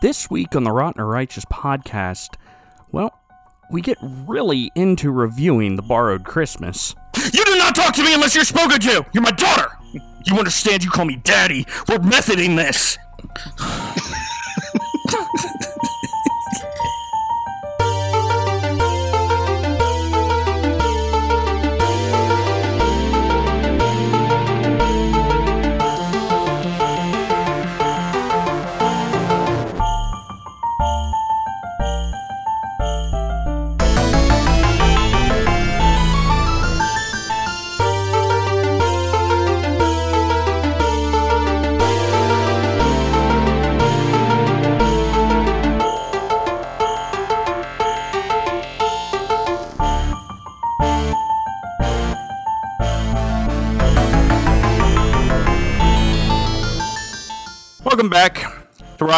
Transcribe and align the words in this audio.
This 0.00 0.30
week 0.30 0.54
on 0.54 0.62
the 0.62 0.70
Rotten 0.70 1.00
or 1.00 1.06
Righteous 1.06 1.44
podcast, 1.46 2.36
well, 2.92 3.18
we 3.68 3.80
get 3.80 3.98
really 4.00 4.70
into 4.76 5.10
reviewing 5.10 5.74
The 5.74 5.82
Borrowed 5.82 6.24
Christmas. 6.24 6.94
You 7.16 7.44
do 7.44 7.58
not 7.58 7.74
talk 7.74 7.94
to 7.96 8.04
me 8.04 8.14
unless 8.14 8.32
you're 8.36 8.44
spoken 8.44 8.78
to! 8.78 9.04
You're 9.12 9.24
my 9.24 9.32
daughter! 9.32 9.76
You 10.24 10.38
understand 10.38 10.84
you 10.84 10.90
call 10.90 11.04
me 11.04 11.16
daddy? 11.16 11.66
We're 11.88 11.98
methoding 11.98 12.56
this! 12.56 12.96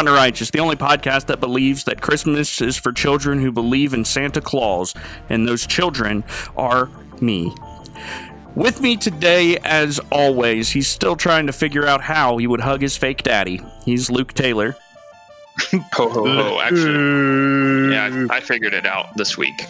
To 0.07 0.13
Righteous, 0.13 0.51
the 0.51 0.59
only 0.61 0.77
podcast 0.77 1.27
that 1.27 1.41
believes 1.41 1.85
that 1.85 2.01
Christmas 2.01 2.61
is 2.61 2.77
for 2.77 2.93
children 2.93 3.41
who 3.41 3.51
believe 3.53 3.93
in 3.95 4.05
Santa 4.05 4.41
Claus, 4.41 4.95
and 5.29 5.47
those 5.47 5.67
children 5.67 6.25
are 6.57 6.89
me. 7.21 7.55
With 8.55 8.81
me 8.81 8.97
today, 8.97 9.59
as 9.59 10.01
always, 10.11 10.71
he's 10.71 10.89
still 10.89 11.17
trying 11.17 11.47
to 11.47 11.53
figure 11.53 11.87
out 11.87 12.01
how 12.03 12.37
he 12.39 12.47
would 12.47 12.61
hug 12.61 12.83
his 12.83 12.97
fake 12.97 13.23
daddy. 13.23 13.61
He's 13.85 14.11
Luke 14.11 14.33
Taylor. 14.35 14.77
Ho 15.73 16.09
ho 16.09 16.25
ho! 16.25 16.61
Actually, 16.61 17.93
yeah, 17.95 18.27
I 18.31 18.41
figured 18.41 18.73
it 18.73 18.87
out 18.87 19.17
this 19.17 19.37
week. 19.37 19.65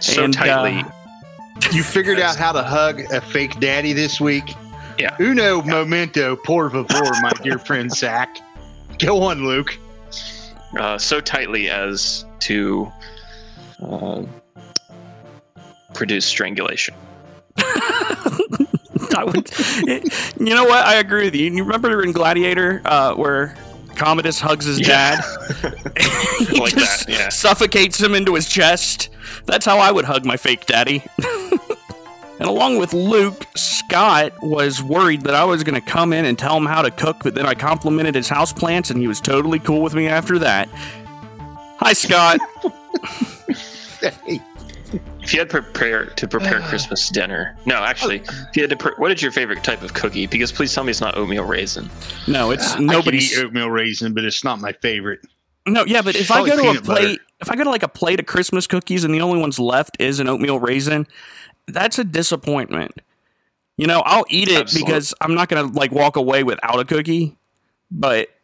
So 0.00 0.22
And, 0.24 0.32
tightly. 0.34 0.80
uh, 0.80 1.60
You 1.72 1.82
figured 1.82 2.20
out 2.20 2.36
how 2.36 2.52
to 2.52 2.62
hug 2.62 3.00
a 3.12 3.20
fake 3.20 3.58
daddy 3.58 3.92
this 3.92 4.20
week? 4.20 4.54
Yeah. 4.98 5.16
Uno 5.18 5.60
momento, 5.62 6.36
por 6.36 6.70
favor, 6.70 6.86
my 7.20 7.32
dear 7.42 7.58
friend 7.58 7.90
Zach. 7.90 8.36
Go 8.98 9.22
on, 9.24 9.46
Luke. 9.46 9.76
uh, 10.78 10.98
so 10.98 11.20
tightly 11.20 11.68
as 11.70 12.24
to 12.40 12.90
uh, 13.82 14.22
produce 15.94 16.24
strangulation. 16.24 16.94
I 19.16 19.22
would, 19.24 19.48
you 20.40 20.54
know 20.54 20.64
what? 20.64 20.84
I 20.84 20.94
agree 20.96 21.24
with 21.26 21.34
you. 21.36 21.50
You 21.50 21.62
remember 21.62 22.02
in 22.02 22.12
Gladiator 22.12 22.82
uh, 22.84 23.14
where 23.14 23.54
Commodus 23.94 24.40
hugs 24.40 24.64
his 24.66 24.80
Yeah. 24.80 25.20
dad? 25.20 25.24
he 26.48 26.58
Like 26.58 26.74
just 26.74 27.06
that, 27.06 27.08
yeah. 27.08 27.28
suffocates 27.28 28.00
him 28.00 28.14
into 28.14 28.34
his 28.34 28.48
chest. 28.48 29.10
That's 29.46 29.64
how 29.64 29.78
I 29.78 29.92
would 29.92 30.04
hug 30.04 30.24
my 30.24 30.36
fake 30.36 30.66
daddy. 30.66 31.04
And 32.44 32.50
along 32.50 32.76
with 32.76 32.92
Luke, 32.92 33.46
Scott 33.56 34.34
was 34.42 34.82
worried 34.82 35.22
that 35.22 35.34
I 35.34 35.44
was 35.44 35.64
going 35.64 35.80
to 35.80 35.90
come 35.90 36.12
in 36.12 36.26
and 36.26 36.38
tell 36.38 36.54
him 36.54 36.66
how 36.66 36.82
to 36.82 36.90
cook, 36.90 37.16
but 37.22 37.34
then 37.34 37.46
I 37.46 37.54
complimented 37.54 38.14
his 38.14 38.28
houseplants 38.28 38.90
and 38.90 39.00
he 39.00 39.08
was 39.08 39.18
totally 39.18 39.58
cool 39.58 39.80
with 39.80 39.94
me 39.94 40.08
after 40.08 40.38
that. 40.40 40.68
Hi, 41.80 41.94
Scott. 41.94 42.40
Hey, 44.00 44.42
If 45.22 45.32
you 45.32 45.38
had 45.38 45.48
prepare 45.48 46.04
to 46.04 46.28
prepare 46.28 46.60
Christmas 46.68 47.08
dinner, 47.08 47.56
no, 47.64 47.76
actually, 47.76 48.16
if 48.16 48.54
you 48.56 48.62
had 48.62 48.68
to, 48.68 48.76
pre- 48.76 48.92
what 48.98 49.10
is 49.10 49.22
your 49.22 49.32
favorite 49.32 49.64
type 49.64 49.80
of 49.80 49.94
cookie? 49.94 50.26
Because 50.26 50.52
please 50.52 50.74
tell 50.74 50.84
me 50.84 50.90
it's 50.90 51.00
not 51.00 51.16
oatmeal 51.16 51.44
raisin. 51.44 51.88
No, 52.28 52.50
it's 52.50 52.74
I 52.74 53.00
can 53.00 53.14
eat 53.14 53.38
oatmeal 53.38 53.70
raisin, 53.70 54.12
but 54.12 54.22
it's 54.24 54.44
not 54.44 54.60
my 54.60 54.72
favorite. 54.72 55.20
No, 55.66 55.86
yeah, 55.86 56.02
but 56.02 56.14
if 56.16 56.30
I 56.30 56.46
go 56.46 56.56
to 56.56 56.58
a 56.58 56.62
peanut 56.62 56.84
butter. 56.84 57.00
plate, 57.00 57.20
if 57.40 57.50
I 57.50 57.56
go 57.56 57.64
to 57.64 57.70
like 57.70 57.82
a 57.82 57.88
plate 57.88 58.20
of 58.20 58.26
Christmas 58.26 58.66
cookies 58.66 59.02
and 59.04 59.14
the 59.14 59.22
only 59.22 59.40
ones 59.40 59.58
left 59.58 59.96
is 59.98 60.20
an 60.20 60.28
oatmeal 60.28 60.58
raisin, 60.60 61.06
that's 61.66 61.98
a 61.98 62.04
disappointment. 62.04 62.92
You 63.76 63.86
know, 63.86 64.02
I'll 64.06 64.24
eat 64.28 64.48
it 64.48 64.60
Absolutely. 64.60 64.92
because 64.92 65.14
I'm 65.20 65.34
not 65.34 65.48
gonna 65.48 65.66
like 65.72 65.90
walk 65.92 66.16
away 66.16 66.42
without 66.44 66.78
a 66.78 66.84
cookie. 66.84 67.36
But 67.90 68.28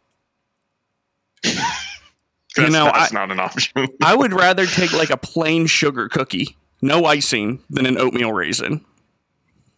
That's, 1.43 2.71
know, 2.73 2.85
that's 2.85 3.13
I- 3.13 3.15
not 3.15 3.31
an 3.31 3.39
option. 3.39 3.87
I 4.03 4.13
would 4.15 4.33
rather 4.33 4.65
take 4.67 4.91
like 4.93 5.09
a 5.09 5.17
plain 5.17 5.67
sugar 5.67 6.09
cookie, 6.09 6.57
no 6.81 7.05
icing, 7.05 7.63
than 7.69 7.85
an 7.85 7.97
oatmeal 7.97 8.33
raisin. 8.33 8.83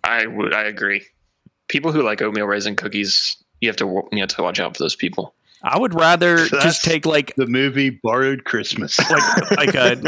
I 0.04 0.26
would. 0.26 0.54
I 0.54 0.64
agree. 0.64 1.06
People 1.68 1.92
who 1.92 2.02
like 2.02 2.22
oatmeal 2.22 2.46
raisin 2.48 2.76
cookies, 2.76 3.38
you 3.62 3.70
have 3.70 3.76
to 3.78 4.02
you 4.12 4.20
have 4.20 4.30
to 4.30 4.42
watch 4.42 4.60
out 4.60 4.76
for 4.76 4.84
those 4.84 4.96
people. 4.96 5.36
I 5.66 5.80
would 5.80 5.94
rather 5.94 6.38
That's- 6.38 6.64
just 6.64 6.84
take 6.84 7.06
like 7.06 7.34
The 7.38 7.48
movie 7.48 7.90
Borrowed 7.92 8.44
Christmas. 8.44 9.00
like 9.10 9.52
like 9.52 9.76
a 9.76 10.02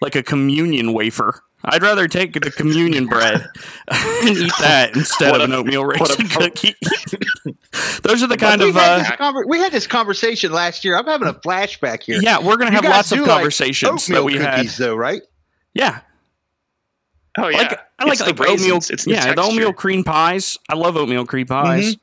like 0.00 0.14
a 0.14 0.22
communion 0.22 0.92
wafer. 0.92 1.42
I'd 1.64 1.82
rather 1.82 2.08
take 2.08 2.32
the 2.32 2.50
communion 2.50 3.06
bread 3.06 3.34
and 3.88 4.28
eat 4.38 4.52
that 4.60 4.96
instead 4.96 5.32
What 5.32 5.40
of 5.42 5.50
a- 5.50 5.52
an 5.52 5.58
oatmeal 5.60 5.84
raisin 5.84 6.28
cookie. 6.28 6.74
Those 8.02 8.22
are 8.22 8.26
the 8.26 8.36
kind 8.38 8.62
of 8.62 8.74
had 8.74 9.02
uh, 9.02 9.16
conver- 9.16 9.46
we 9.46 9.58
had 9.58 9.70
this 9.72 9.86
conversation 9.86 10.52
last 10.52 10.84
year. 10.84 10.96
I'm 10.96 11.04
having 11.06 11.28
a 11.28 11.34
flashback 11.34 12.02
here. 12.02 12.18
yeah. 12.22 12.38
We're 12.42 12.56
gonna 12.56 12.70
have 12.72 12.84
lots 12.84 13.12
of 13.12 13.18
do 13.18 13.24
like 13.24 13.30
conversations 13.30 14.06
that 14.06 14.24
we 14.24 14.36
had. 14.36 14.66
though, 14.68 14.96
right? 14.96 15.22
Yeah, 15.74 16.00
Oh 17.38 17.48
yeah, 17.48 17.58
like 17.58 17.80
I 17.98 18.04
like 18.06 18.20
like 18.20 18.40
oatmeal. 18.40 18.78
It's 18.78 19.04
the 19.04 19.10
yeah, 19.12 19.34
the 19.34 19.42
oatmeal 19.42 19.72
cream 19.72 20.02
pies. 20.02 20.58
I 20.68 20.74
love 20.74 20.96
oatmeal 20.96 21.24
cream 21.26 21.46
pies. 21.46 21.96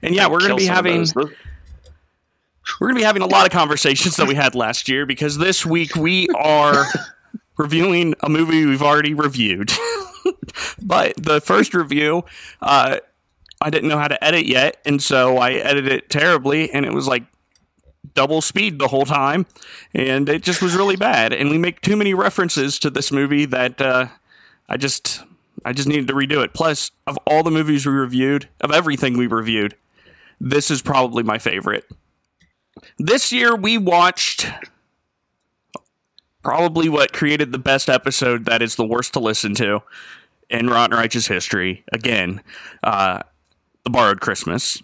And 0.00 0.14
yeah, 0.14 0.26
I'd 0.26 0.32
we're 0.32 0.40
gonna 0.40 0.54
be 0.54 0.64
having 0.64 1.06
we're 1.14 2.88
gonna 2.88 2.94
be 2.94 3.02
having 3.02 3.22
a 3.22 3.26
lot 3.26 3.44
of 3.46 3.52
conversations 3.52 4.16
that 4.16 4.26
we 4.26 4.34
had 4.34 4.54
last 4.54 4.88
year 4.88 5.04
because 5.04 5.36
this 5.38 5.66
week 5.66 5.94
we 5.96 6.28
are 6.28 6.86
reviewing 7.58 8.14
a 8.20 8.28
movie 8.28 8.64
we've 8.64 8.82
already 8.82 9.12
reviewed. 9.12 9.70
but 10.82 11.14
the 11.16 11.40
first 11.40 11.74
review, 11.74 12.24
uh, 12.62 12.98
I 13.60 13.70
didn't 13.70 13.88
know 13.88 13.98
how 13.98 14.08
to 14.08 14.24
edit 14.24 14.46
yet, 14.46 14.78
and 14.86 15.02
so 15.02 15.36
I 15.36 15.52
edited 15.52 15.92
it 15.92 16.08
terribly, 16.08 16.70
and 16.70 16.86
it 16.86 16.92
was 16.92 17.06
like 17.06 17.24
double 18.14 18.40
speed 18.40 18.78
the 18.78 18.88
whole 18.88 19.04
time, 19.04 19.46
and 19.92 20.28
it 20.28 20.42
just 20.42 20.62
was 20.62 20.74
really 20.74 20.96
bad. 20.96 21.32
And 21.32 21.50
we 21.50 21.58
make 21.58 21.80
too 21.80 21.96
many 21.96 22.14
references 22.14 22.78
to 22.78 22.90
this 22.90 23.12
movie 23.12 23.44
that 23.46 23.80
uh, 23.80 24.06
I 24.68 24.76
just 24.76 25.24
I 25.64 25.72
just 25.72 25.88
needed 25.88 26.06
to 26.08 26.14
redo 26.14 26.42
it. 26.44 26.54
Plus, 26.54 26.92
of 27.06 27.18
all 27.26 27.42
the 27.42 27.50
movies 27.50 27.84
we 27.84 27.92
reviewed, 27.92 28.48
of 28.60 28.70
everything 28.70 29.18
we 29.18 29.26
reviewed, 29.26 29.74
this 30.40 30.70
is 30.70 30.82
probably 30.82 31.24
my 31.24 31.38
favorite. 31.38 31.84
This 32.98 33.32
year 33.32 33.56
we 33.56 33.76
watched 33.76 34.46
probably 36.48 36.88
what 36.88 37.12
created 37.12 37.52
the 37.52 37.58
best 37.58 37.90
episode 37.90 38.46
that 38.46 38.62
is 38.62 38.76
the 38.76 38.86
worst 38.86 39.12
to 39.12 39.20
listen 39.20 39.54
to 39.54 39.82
in 40.48 40.66
Rotten 40.66 40.96
Righteous 40.96 41.26
history. 41.26 41.84
Again, 41.92 42.40
uh, 42.82 43.20
The 43.84 43.90
Borrowed 43.90 44.22
Christmas. 44.22 44.82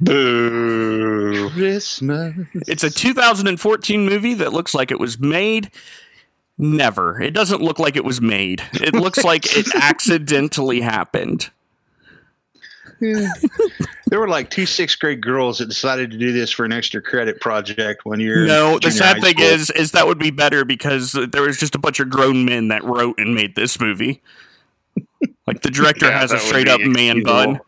Boo. 0.00 1.50
Christmas. 1.50 2.34
It's 2.66 2.82
a 2.82 2.88
2014 2.88 4.06
movie 4.06 4.32
that 4.32 4.54
looks 4.54 4.74
like 4.74 4.90
it 4.90 4.98
was 4.98 5.18
made. 5.18 5.70
Never. 6.56 7.20
It 7.20 7.34
doesn't 7.34 7.60
look 7.60 7.78
like 7.78 7.96
it 7.96 8.04
was 8.04 8.22
made. 8.22 8.62
It 8.72 8.94
looks 8.94 9.22
like 9.22 9.54
it 9.58 9.66
accidentally 9.74 10.80
happened. 10.80 11.50
There 14.10 14.20
were 14.20 14.28
like 14.28 14.50
two 14.50 14.66
sixth 14.66 14.98
grade 15.00 15.20
girls 15.22 15.58
that 15.58 15.66
decided 15.66 16.10
to 16.12 16.18
do 16.18 16.32
this 16.32 16.50
for 16.50 16.64
an 16.64 16.72
extra 16.72 17.02
credit 17.02 17.40
project 17.40 18.04
one 18.04 18.20
year. 18.20 18.42
in 18.42 18.46
No, 18.48 18.78
the 18.78 18.90
sad 18.90 19.20
thing 19.20 19.36
school. 19.36 19.46
is, 19.46 19.70
is 19.70 19.92
that 19.92 20.06
would 20.06 20.18
be 20.18 20.30
better 20.30 20.64
because 20.64 21.12
there 21.12 21.42
was 21.42 21.58
just 21.58 21.74
a 21.74 21.78
bunch 21.78 21.98
of 22.00 22.10
grown 22.10 22.44
men 22.44 22.68
that 22.68 22.84
wrote 22.84 23.18
and 23.18 23.34
made 23.34 23.56
this 23.56 23.80
movie. 23.80 24.22
Like 25.46 25.62
the 25.62 25.70
director 25.70 26.06
Yeah, 26.10 26.20
has 26.20 26.32
a 26.32 26.38
straight 26.38 26.68
up 26.68 26.80
man 26.80 27.18
excusable. 27.18 27.54
bun. 27.54 27.60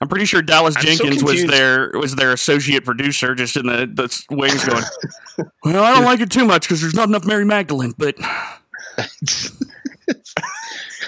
I'm 0.00 0.08
pretty 0.08 0.24
sure 0.26 0.42
Dallas 0.42 0.76
I'm 0.76 0.82
so 0.82 0.88
Jenkins 0.88 1.22
was 1.22 1.32
confused. 1.40 1.52
their 1.52 1.90
was 1.98 2.14
their 2.16 2.32
associate 2.32 2.84
producer, 2.84 3.34
just 3.34 3.56
in 3.56 3.66
the, 3.66 3.86
the 3.86 4.24
wings 4.34 4.64
going. 4.64 4.82
well, 5.64 5.82
I 5.84 5.94
don't 5.94 6.04
like 6.04 6.20
it 6.20 6.30
too 6.30 6.44
much 6.44 6.62
because 6.62 6.80
there's 6.80 6.94
not 6.94 7.08
enough 7.08 7.24
Mary 7.24 7.44
Magdalene, 7.44 7.94
but 7.96 8.14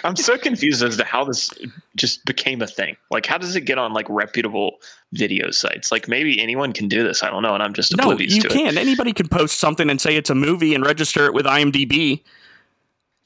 I'm 0.07 0.17
so 0.17 0.39
confused 0.39 0.85
as 0.85 0.97
to 0.99 1.05
how 1.05 1.25
this 1.25 1.53
just 1.97 2.25
became 2.25 2.63
a 2.63 2.67
thing. 2.67 2.97
Like, 3.11 3.27
how 3.27 3.39
does 3.39 3.57
it 3.57 3.63
get 3.63 3.77
on 3.77 3.93
like 3.93 4.07
reputable 4.09 4.77
video 5.13 5.51
sites? 5.51 5.91
Like, 5.91 6.07
maybe 6.07 6.41
anyone 6.41 6.73
can 6.73 6.87
do 6.87 7.03
this. 7.03 7.23
I 7.25 7.31
don't 7.31 7.43
know, 7.43 7.55
and 7.55 7.63
I'm 7.63 7.75
just 7.75 7.97
no, 7.97 8.05
oblivious 8.05 8.35
you 8.35 8.43
to 8.43 8.49
it. 8.49 8.53
can. 8.53 8.79
Anybody 8.79 9.13
can 9.13 9.29
post 9.29 9.59
something 9.59 9.91
and 9.91 10.01
say 10.01 10.15
it's 10.17 10.31
a 10.31 10.35
movie 10.35 10.75
and 10.75 10.87
register 10.87 11.27
it 11.27 11.35
with 11.35 11.45
IMDb. 11.45 12.23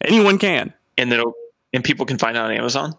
Anyone 0.00 0.38
can. 0.38 0.72
And 0.96 1.12
then, 1.12 1.22
and 1.74 1.84
people 1.84 2.06
can 2.06 2.16
find 2.16 2.36
it 2.36 2.40
on 2.40 2.50
Amazon. 2.50 2.94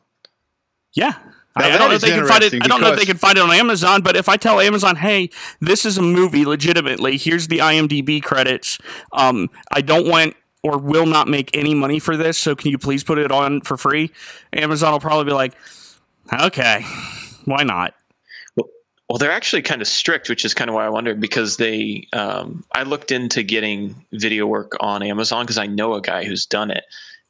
Yeah, 0.94 1.16
Now, 1.58 1.66
I, 1.66 1.72
I 1.72 1.78
don't 1.78 1.90
know 1.90 1.96
if 1.96 2.02
they 2.02 2.10
can 2.12 2.28
find 2.28 2.44
it. 2.44 2.54
I 2.64 2.68
don't 2.68 2.82
know 2.82 2.92
if 2.92 3.00
they 3.00 3.06
can 3.06 3.18
find 3.18 3.38
it 3.38 3.42
on 3.42 3.52
Amazon, 3.52 4.02
but 4.02 4.16
if 4.16 4.30
I 4.30 4.38
tell 4.38 4.60
Amazon, 4.60 4.98
"Hey, 4.98 5.30
this 5.60 5.86
is 5.86 5.98
a 5.98 6.02
movie, 6.02 6.46
legitimately. 6.46 7.18
Here's 7.18 7.48
the 7.48 7.60
IMDb 7.60 8.22
credits. 8.22 8.78
Um, 9.14 9.50
I 9.72 9.82
don't 9.82 10.08
want 10.08 10.36
or 10.64 10.78
will 10.78 11.06
not 11.06 11.28
make 11.28 11.56
any 11.56 11.74
money 11.74 12.00
for 12.00 12.18
this, 12.18 12.38
so 12.38 12.56
can 12.56 12.72
you 12.72 12.78
please 12.78 13.04
put 13.04 13.18
it 13.18 13.32
on 13.32 13.62
for 13.62 13.78
free?" 13.78 14.12
Amazon 14.54 14.94
will 14.94 15.00
probably 15.00 15.26
be 15.26 15.34
like, 15.34 15.54
"Okay, 16.32 16.86
why 17.46 17.64
not?" 17.64 17.94
Well, 19.12 19.18
they're 19.18 19.34
actually 19.34 19.64
kind 19.64 19.82
of 19.82 19.90
strict, 19.90 20.30
which 20.30 20.46
is 20.46 20.54
kind 20.54 20.70
of 20.70 20.74
why 20.74 20.86
I 20.86 20.90
wondered 20.90 21.20
because 21.20 21.58
they. 21.58 22.08
Um, 22.14 22.64
I 22.72 22.84
looked 22.84 23.12
into 23.12 23.44
getting 23.44 24.06
video 24.14 24.48
work 24.48 24.78
on 24.80 25.04
Amazon 25.04 25.44
because 25.44 25.58
I 25.58 25.68
know 25.68 25.96
a 25.96 26.02
guy 26.02 26.24
who's 26.24 26.46
done 26.46 26.72
it, 26.72 26.86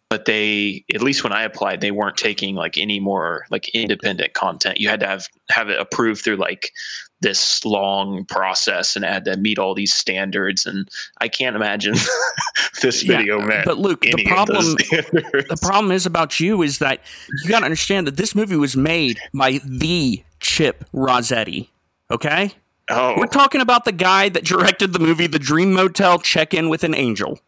but 0.07 0.25
they, 0.25 0.86
at 0.94 1.01
least 1.01 1.24
when 1.24 1.34
I 1.34 1.42
applied, 1.42 1.81
they 1.81 1.89
weren't 1.89 2.18
taking 2.18 2.54
like 2.54 2.77
any 2.77 3.00
more 3.00 3.48
like 3.50 3.69
independent 3.69 4.34
content. 4.34 4.80
You 4.80 4.89
had 4.89 5.00
to 5.00 5.07
have 5.07 5.27
have 5.50 5.69
it 5.69 5.80
approved 5.80 6.24
through 6.24 6.36
like 6.36 6.72
this 7.21 7.63
long 7.65 8.25
process 8.25 8.95
and 8.95 9.06
had 9.06 9.25
to 9.25 9.38
meet 9.38 9.59
all 9.59 9.73
these 9.75 9.94
standards. 9.94 10.65
And 10.65 10.89
I 11.19 11.27
can't 11.27 11.56
imagine 11.56 11.94
this 12.81 13.03
Yeah, 13.03 13.18
video 13.18 13.39
met. 13.39 13.63
but 13.65 13.77
Luke, 13.77 14.01
the 14.01 14.25
problem- 14.25 14.75
The 14.75 15.57
problem 15.62 15.91
is 15.91 16.06
about 16.06 16.39
you 16.39 16.62
is 16.63 16.79
that 16.79 17.00
you 17.44 17.50
got 17.50 17.59
to 17.59 17.65
understand 17.65 18.07
that 18.07 18.18
this 18.18 18.33
movie 18.35 18.56
was 18.56 18.75
made 18.75 19.19
by 19.33 19.59
the 19.63 20.23
Chip 20.39 20.83
Rossetti. 20.94 21.69
Okay. 22.09 22.51
oh, 22.89 23.13
We're 23.18 23.27
talking 23.27 23.62
about 23.62 23.85
the 23.85 23.91
guy 23.91 24.29
that 24.29 24.44
directed 24.44 24.91
the 24.94 25.00
movie 25.00 25.27
The 25.27 25.39
Dream 25.39 25.71
Motel 25.74 26.19
Check 26.19 26.53
In 26.53 26.69
with 26.69 26.83
an 26.83 26.94
Angel. 26.95 27.39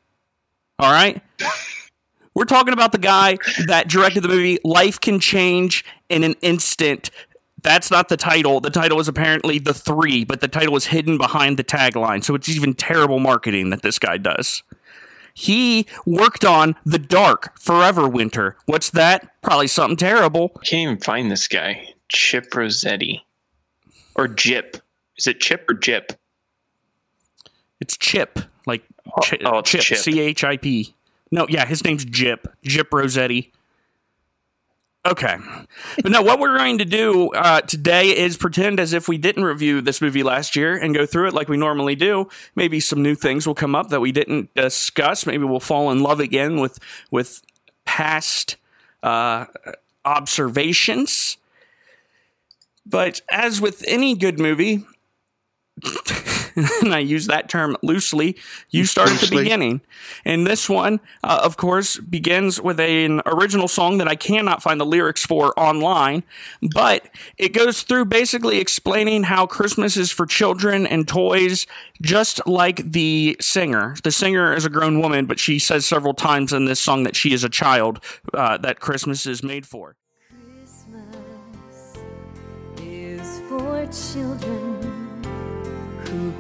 All 0.79 0.91
right? 0.91 1.21
We're 2.35 2.45
talking 2.45 2.73
about 2.73 2.91
the 2.91 2.97
guy 2.97 3.37
that 3.67 3.87
directed 3.87 4.21
the 4.21 4.27
movie 4.27 4.57
Life 4.63 4.99
Can 4.99 5.19
Change 5.19 5.85
in 6.09 6.23
an 6.23 6.35
Instant. 6.41 7.11
That's 7.63 7.89
not 7.89 8.10
the 8.10 8.18
title. 8.18 8.60
The 8.60 8.69
title 8.69 9.00
is 9.00 9.07
apparently 9.07 9.57
The 9.57 9.74
Three, 9.74 10.24
but 10.25 10.42
the 10.42 10.48
title 10.48 10.75
is 10.75 10.86
hidden 10.88 11.18
behind 11.18 11.57
the 11.57 11.63
tagline. 11.63 12.24
So 12.24 12.36
it's 12.36 12.50
even 12.50 12.74
terrible 12.74 13.19
marketing 13.19 13.69
that 13.71 13.81
this 13.81 13.98
guy 14.00 14.18
does. 14.18 14.63
He 15.33 15.88
worked 16.06 16.45
on 16.45 16.75
The 16.86 17.00
Dark, 17.00 17.57
Forever 17.60 18.07
Winter. 18.07 18.56
What's 18.65 18.92
that? 18.92 19.42
Probably 19.42 19.68
something 19.68 19.98
terrible. 19.98 20.50
can't 20.50 20.74
even 20.74 20.98
find 20.98 21.31
this 21.31 21.48
guy. 21.48 21.88
Chip 22.10 22.54
Rossetti. 22.54 23.25
Or 24.15 24.27
Jip. 24.27 24.77
Is 25.18 25.25
it 25.25 25.39
Chip 25.39 25.65
or 25.68 25.74
Jip? 25.74 26.13
It's 27.80 27.98
Chip, 27.98 28.39
like 28.68 28.83
oh, 29.07 29.21
oh 29.45 29.62
Chip, 29.62 29.81
Chip. 29.81 29.98
C 29.98 30.19
H 30.19 30.44
I 30.44 30.57
P. 30.57 30.95
No, 31.31 31.48
yeah, 31.50 31.65
his 31.65 31.83
name's 31.83 32.06
Jip, 32.06 32.48
Jip 32.63 32.94
Rossetti. 32.94 33.51
Okay, 35.05 35.35
but 36.01 36.13
no, 36.13 36.21
what 36.21 36.39
we're 36.39 36.57
going 36.57 36.77
to 36.77 36.85
do 36.85 37.29
uh, 37.31 37.59
today 37.59 38.17
is 38.17 38.38
pretend 38.38 38.79
as 38.79 38.94
if 38.94 39.09
we 39.09 39.17
didn't 39.17 39.44
review 39.44 39.81
this 39.81 40.00
movie 40.00 40.23
last 40.23 40.55
year 40.55 40.77
and 40.77 40.95
go 40.95 41.05
through 41.05 41.27
it 41.27 41.33
like 41.33 41.50
we 41.50 41.57
normally 41.57 41.95
do. 41.95 42.29
Maybe 42.55 42.79
some 42.79 43.03
new 43.03 43.13
things 43.13 43.45
will 43.45 43.53
come 43.53 43.75
up 43.75 43.89
that 43.89 44.00
we 44.00 44.13
didn't 44.13 44.53
discuss. 44.53 45.25
Maybe 45.25 45.44
we'll 45.44 45.59
fall 45.59 45.91
in 45.91 46.00
love 46.00 46.21
again 46.21 46.61
with 46.61 46.79
with 47.11 47.41
past 47.83 48.55
uh, 49.03 49.45
observations. 50.05 51.38
But 52.85 53.21
as 53.29 53.59
with 53.59 53.83
any 53.85 54.15
good 54.15 54.39
movie, 54.39 54.85
and 56.81 56.94
I 56.94 57.00
use 57.00 57.27
that 57.27 57.50
term 57.50 57.75
loosely, 57.81 58.38
you 58.69 58.85
start 58.85 59.09
at 59.09 59.19
the 59.19 59.35
beginning. 59.35 59.81
And 60.25 60.45
this 60.45 60.69
one, 60.69 61.00
uh, 61.23 61.41
of 61.44 61.57
course, 61.57 61.97
begins 61.97 62.61
with 62.61 62.79
an 62.79 63.21
original 63.25 63.67
song 63.67 63.97
that 63.97 64.07
I 64.07 64.15
cannot 64.15 64.61
find 64.61 64.79
the 64.79 64.85
lyrics 64.85 65.25
for 65.25 65.57
online, 65.59 66.23
but 66.73 67.09
it 67.38 67.50
goes 67.50 67.83
through 67.83 68.05
basically 68.05 68.59
explaining 68.59 69.23
how 69.23 69.45
Christmas 69.45 69.97
is 69.97 70.11
for 70.11 70.25
children 70.25 70.85
and 70.85 71.07
toys, 71.07 71.65
just 72.01 72.45
like 72.47 72.91
the 72.91 73.38
singer. 73.39 73.95
The 74.03 74.11
singer 74.11 74.53
is 74.53 74.65
a 74.65 74.69
grown 74.69 75.00
woman, 75.01 75.25
but 75.25 75.39
she 75.39 75.59
says 75.59 75.85
several 75.85 76.13
times 76.13 76.53
in 76.53 76.65
this 76.65 76.79
song 76.79 77.03
that 77.03 77.15
she 77.15 77.33
is 77.33 77.44
a 77.44 77.50
child 77.50 78.03
uh, 78.33 78.57
that 78.57 78.79
Christmas 78.79 79.25
is 79.25 79.44
made 79.44 79.65
for. 79.65 79.95
Christmas 80.29 81.97
is 82.77 83.41
for 83.50 83.88
children 83.88 84.59
who 84.59 84.62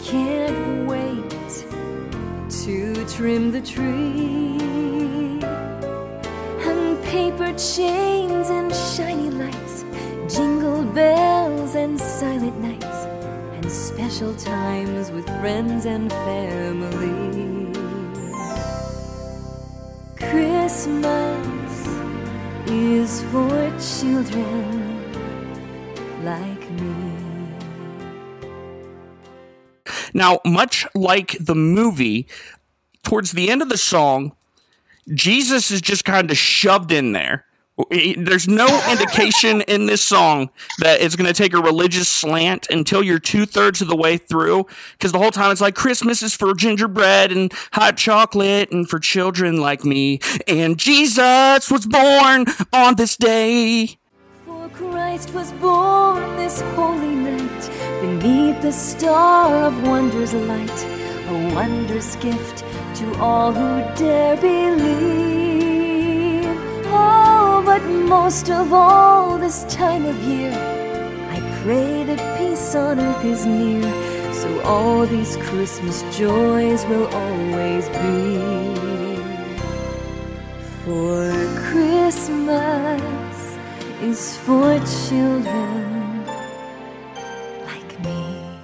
can't 0.03 0.87
wait 0.87 1.29
to 2.49 3.05
trim 3.05 3.51
the 3.51 3.61
tree. 3.61 5.39
And 6.69 7.01
paper 7.05 7.53
chains 7.57 8.49
and 8.49 8.73
shiny 8.73 9.29
lights, 9.29 9.85
jingle 10.27 10.83
bells 10.83 11.75
and 11.75 11.99
silent 11.99 12.59
nights, 12.59 13.05
and 13.55 13.71
special 13.71 14.35
times 14.35 15.09
with 15.11 15.25
friends 15.39 15.85
and 15.85 16.11
family. 16.11 17.71
Christmas 20.17 21.87
is 22.67 23.23
for 23.31 23.71
children 23.79 24.82
Now, 30.23 30.39
much 30.45 30.87
like 30.95 31.35
the 31.37 31.53
movie, 31.53 32.27
towards 33.03 33.33
the 33.33 33.49
end 33.51 33.61
of 33.61 33.67
the 33.67 33.77
song, 33.77 34.31
Jesus 35.13 35.69
is 35.69 35.81
just 35.81 36.05
kind 36.05 36.31
of 36.31 36.37
shoved 36.37 36.93
in 36.93 37.11
there. 37.11 37.43
There's 37.89 38.47
no 38.47 38.67
indication 38.89 39.59
in 39.63 39.85
this 39.85 40.01
song 40.01 40.49
that 40.79 41.01
it's 41.01 41.17
going 41.17 41.27
to 41.27 41.33
take 41.33 41.53
a 41.53 41.59
religious 41.59 42.07
slant 42.07 42.67
until 42.69 43.03
you're 43.03 43.19
two 43.19 43.45
thirds 43.45 43.81
of 43.81 43.89
the 43.89 43.97
way 43.97 44.15
through. 44.15 44.65
Because 44.93 45.11
the 45.11 45.19
whole 45.19 45.31
time 45.31 45.51
it's 45.51 45.59
like 45.59 45.75
Christmas 45.75 46.23
is 46.23 46.33
for 46.33 46.53
gingerbread 46.53 47.33
and 47.33 47.51
hot 47.73 47.97
chocolate 47.97 48.71
and 48.71 48.89
for 48.89 48.99
children 48.99 49.57
like 49.57 49.83
me. 49.83 50.21
And 50.47 50.79
Jesus 50.79 51.69
was 51.69 51.85
born 51.85 52.45
on 52.71 52.95
this 52.95 53.17
day. 53.17 53.97
Christ 54.91 55.33
was 55.33 55.51
born 55.53 56.35
this 56.35 56.61
holy 56.75 57.15
night 57.15 57.69
beneath 58.01 58.61
the 58.61 58.71
star 58.71 59.67
of 59.67 59.87
wonders 59.87 60.33
light, 60.33 60.85
a 61.27 61.53
wondrous 61.55 62.15
gift 62.17 62.65
to 62.95 63.15
all 63.19 63.53
who 63.53 63.83
dare 63.95 64.35
believe. 64.37 64.83
Oh, 66.87 67.61
but 67.65 67.83
most 67.83 68.49
of 68.49 68.73
all 68.73 69.37
this 69.37 69.63
time 69.65 70.05
of 70.05 70.21
year, 70.23 70.51
I 71.29 71.39
pray 71.63 72.03
that 72.03 72.37
peace 72.37 72.75
on 72.75 72.99
earth 72.99 73.23
is 73.23 73.45
near, 73.45 73.83
so 74.33 74.61
all 74.61 75.05
these 75.05 75.37
Christmas 75.37 76.03
joys 76.17 76.85
will 76.87 77.07
always 77.07 77.87
be. 77.89 78.41
For 80.83 81.31
Christmas 81.69 83.22
is 84.03 84.37
for 84.39 84.77
children 85.07 86.25
like 87.65 87.99
me. 88.01 88.59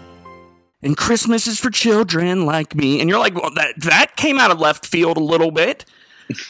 and 0.83 0.97
Christmas 0.97 1.47
is 1.47 1.59
for 1.59 1.69
children 1.69 2.45
like 2.45 2.75
me. 2.75 2.99
And 2.99 3.09
you're 3.09 3.19
like, 3.19 3.35
well, 3.35 3.51
that 3.55 3.79
that 3.79 4.17
came 4.17 4.37
out 4.37 4.51
of 4.51 4.59
left 4.59 4.85
field 4.85 5.15
a 5.15 5.21
little 5.21 5.51
bit. 5.51 5.85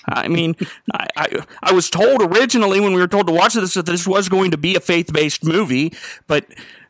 I 0.08 0.28
mean, 0.28 0.56
I, 0.94 1.08
I 1.16 1.46
I 1.62 1.74
was 1.74 1.90
told 1.90 2.22
originally 2.24 2.80
when 2.80 2.94
we 2.94 3.00
were 3.00 3.08
told 3.08 3.28
to 3.28 3.34
watch 3.34 3.54
this 3.54 3.76
that 3.76 3.86
this 3.86 4.08
was 4.08 4.28
going 4.28 4.52
to 4.52 4.58
be 4.58 4.76
a 4.76 4.80
faith 4.80 5.14
based 5.14 5.44
movie, 5.44 5.94
but 6.26 6.46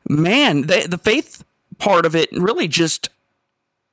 man, 0.08 0.62
the 0.68 0.88
the 0.90 0.98
faith 0.98 1.44
part 1.80 2.06
of 2.06 2.16
it 2.16 2.30
really 2.32 2.70
just 2.70 3.10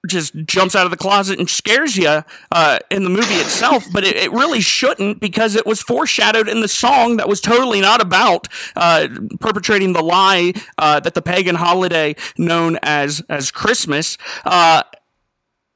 just 0.07 0.35
jumps 0.45 0.75
out 0.75 0.85
of 0.85 0.91
the 0.91 0.97
closet 0.97 1.39
and 1.39 1.49
scares 1.49 1.97
you 1.97 2.23
uh, 2.53 2.79
in 2.91 3.05
the 3.05 3.11
movie 3.11 3.35
itself, 3.35 3.85
but 3.93 4.05
it, 4.05 4.17
it 4.17 4.33
really 4.33 4.61
shouldn't 4.61 5.21
because 5.21 5.55
it 5.55 5.67
was 5.67 5.83
foreshadowed 5.83 6.49
in 6.49 6.61
the 6.61 6.69
song 6.69 7.17
that 7.17 7.29
was 7.29 7.41
totally 7.41 7.81
not 7.81 8.01
about 8.01 8.49
uh, 8.77 9.09
perpetrating 9.41 9.93
the 9.93 10.03
lie 10.03 10.53
uh, 10.79 11.01
that 11.01 11.15
the 11.15 11.23
pagan 11.23 11.57
holiday 11.57 12.15
known 12.39 12.79
as 12.83 13.23
as 13.29 13.51
Christmas. 13.51 14.17
Uh, 14.45 14.83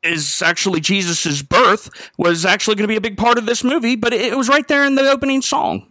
is 0.02 0.40
actually 0.40 0.80
Jesus's 0.80 1.42
birth 1.42 2.10
was 2.16 2.46
actually 2.46 2.76
going 2.76 2.84
to 2.84 2.88
be 2.88 2.96
a 2.96 3.02
big 3.02 3.18
part 3.18 3.36
of 3.36 3.44
this 3.44 3.62
movie, 3.62 3.96
but 3.96 4.14
it, 4.14 4.32
it 4.32 4.36
was 4.36 4.48
right 4.48 4.66
there 4.66 4.84
in 4.84 4.94
the 4.94 5.10
opening 5.10 5.42
song. 5.42 5.90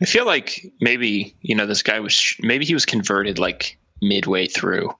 I 0.00 0.04
feel 0.04 0.26
like 0.26 0.72
maybe 0.80 1.34
you 1.40 1.54
know 1.54 1.66
this 1.66 1.82
guy 1.82 2.00
was 2.00 2.36
maybe 2.40 2.64
he 2.64 2.74
was 2.74 2.86
converted 2.86 3.38
like 3.38 3.78
midway 4.02 4.46
through, 4.46 4.94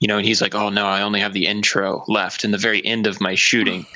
you 0.00 0.08
know, 0.08 0.16
and 0.18 0.26
he's 0.26 0.40
like, 0.40 0.54
"Oh 0.54 0.68
no, 0.70 0.86
I 0.86 1.02
only 1.02 1.20
have 1.20 1.32
the 1.32 1.46
intro 1.46 2.04
left 2.08 2.44
and 2.44 2.52
the 2.54 2.58
very 2.58 2.84
end 2.84 3.06
of 3.06 3.20
my 3.20 3.34
shooting," 3.34 3.86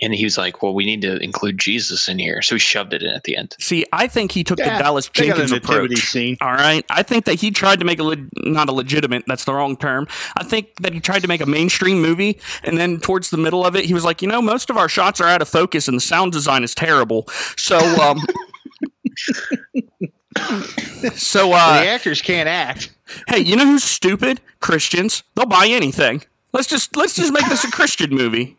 and 0.00 0.14
he 0.14 0.24
was 0.24 0.36
like, 0.36 0.62
"Well, 0.62 0.74
we 0.74 0.84
need 0.84 1.02
to 1.02 1.16
include 1.16 1.58
Jesus 1.58 2.08
in 2.08 2.18
here," 2.18 2.42
so 2.42 2.54
he 2.54 2.58
shoved 2.58 2.92
it 2.92 3.02
in 3.02 3.08
at 3.10 3.24
the 3.24 3.36
end. 3.36 3.54
See, 3.58 3.86
I 3.92 4.08
think 4.08 4.32
he 4.32 4.44
took 4.44 4.58
Yeah, 4.58 4.76
the 4.76 4.82
Dallas 4.84 5.08
they 5.14 5.28
got 5.28 5.38
a 5.38 5.46
Jenkins 5.46 5.52
approach. 5.52 5.98
scene. 6.00 6.36
All 6.40 6.52
right, 6.52 6.84
I 6.90 7.02
think 7.02 7.24
that 7.24 7.34
he 7.40 7.50
tried 7.50 7.78
to 7.78 7.84
make 7.86 7.98
a 7.98 8.02
le- 8.04 8.16
not 8.36 8.68
a 8.68 8.72
legitimate. 8.72 9.24
That's 9.26 9.44
the 9.44 9.54
wrong 9.54 9.76
term. 9.76 10.06
I 10.36 10.44
think 10.44 10.76
that 10.82 10.92
he 10.92 11.00
tried 11.00 11.22
to 11.22 11.28
make 11.28 11.40
a 11.40 11.46
mainstream 11.46 12.02
movie, 12.02 12.38
and 12.62 12.76
then 12.76 13.00
towards 13.00 13.30
the 13.30 13.38
middle 13.38 13.64
of 13.64 13.74
it, 13.74 13.86
he 13.86 13.94
was 13.94 14.04
like, 14.04 14.20
you 14.20 14.28
know, 14.28 14.42
most 14.42 14.68
of 14.70 14.76
our 14.76 14.88
shots 14.88 15.20
are 15.20 15.28
out 15.28 15.40
of 15.40 15.48
focus, 15.48 15.88
and 15.88 15.96
the 15.96 16.00
sound 16.02 16.32
design 16.32 16.62
is 16.62 16.74
terrible. 16.74 17.26
So, 17.56 17.78
um, 17.78 18.18
So, 21.14 21.48
the 21.48 21.54
uh, 21.54 21.84
actors 21.86 22.20
can't 22.22 22.48
act. 22.48 22.90
hey, 23.28 23.38
you 23.38 23.54
know 23.54 23.66
who's 23.66 23.84
stupid? 23.84 24.40
Christians. 24.60 25.22
They'll 25.34 25.46
buy 25.46 25.68
anything. 25.68 26.22
Let's 26.52 26.66
just 26.66 26.96
let's 26.96 27.14
just 27.14 27.32
make 27.32 27.48
this 27.48 27.64
a 27.64 27.70
Christian 27.70 28.10
movie. 28.10 28.56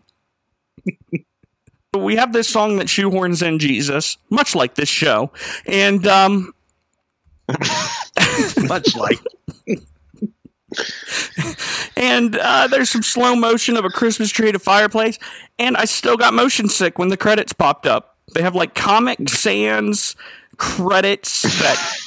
we 1.98 2.16
have 2.16 2.32
this 2.32 2.48
song 2.48 2.78
that 2.78 2.88
shoehorns 2.88 3.46
in 3.46 3.60
Jesus, 3.60 4.18
much 4.30 4.56
like 4.56 4.76
this 4.76 4.88
show, 4.88 5.32
and 5.66 6.08
um, 6.08 6.54
Much 8.68 8.96
like 8.96 9.20
and 11.96 12.36
uh, 12.38 12.68
there's 12.68 12.90
some 12.90 13.04
slow 13.04 13.36
motion 13.36 13.78
of 13.78 13.86
a 13.86 13.90
Christmas 13.90 14.30
tree 14.32 14.50
at 14.50 14.56
a 14.56 14.60
fireplace, 14.60 15.18
and 15.58 15.78
I 15.78 15.86
still 15.86 16.18
got 16.18 16.34
motion 16.34 16.68
sick 16.68 17.00
when 17.00 17.08
the 17.08 17.18
credits 17.18 17.54
popped 17.54 17.86
up. 17.88 18.18
They 18.34 18.42
have 18.42 18.54
like 18.54 18.76
Comic 18.76 19.30
Sans 19.30 20.16
credits 20.58 21.44
that 21.44 21.98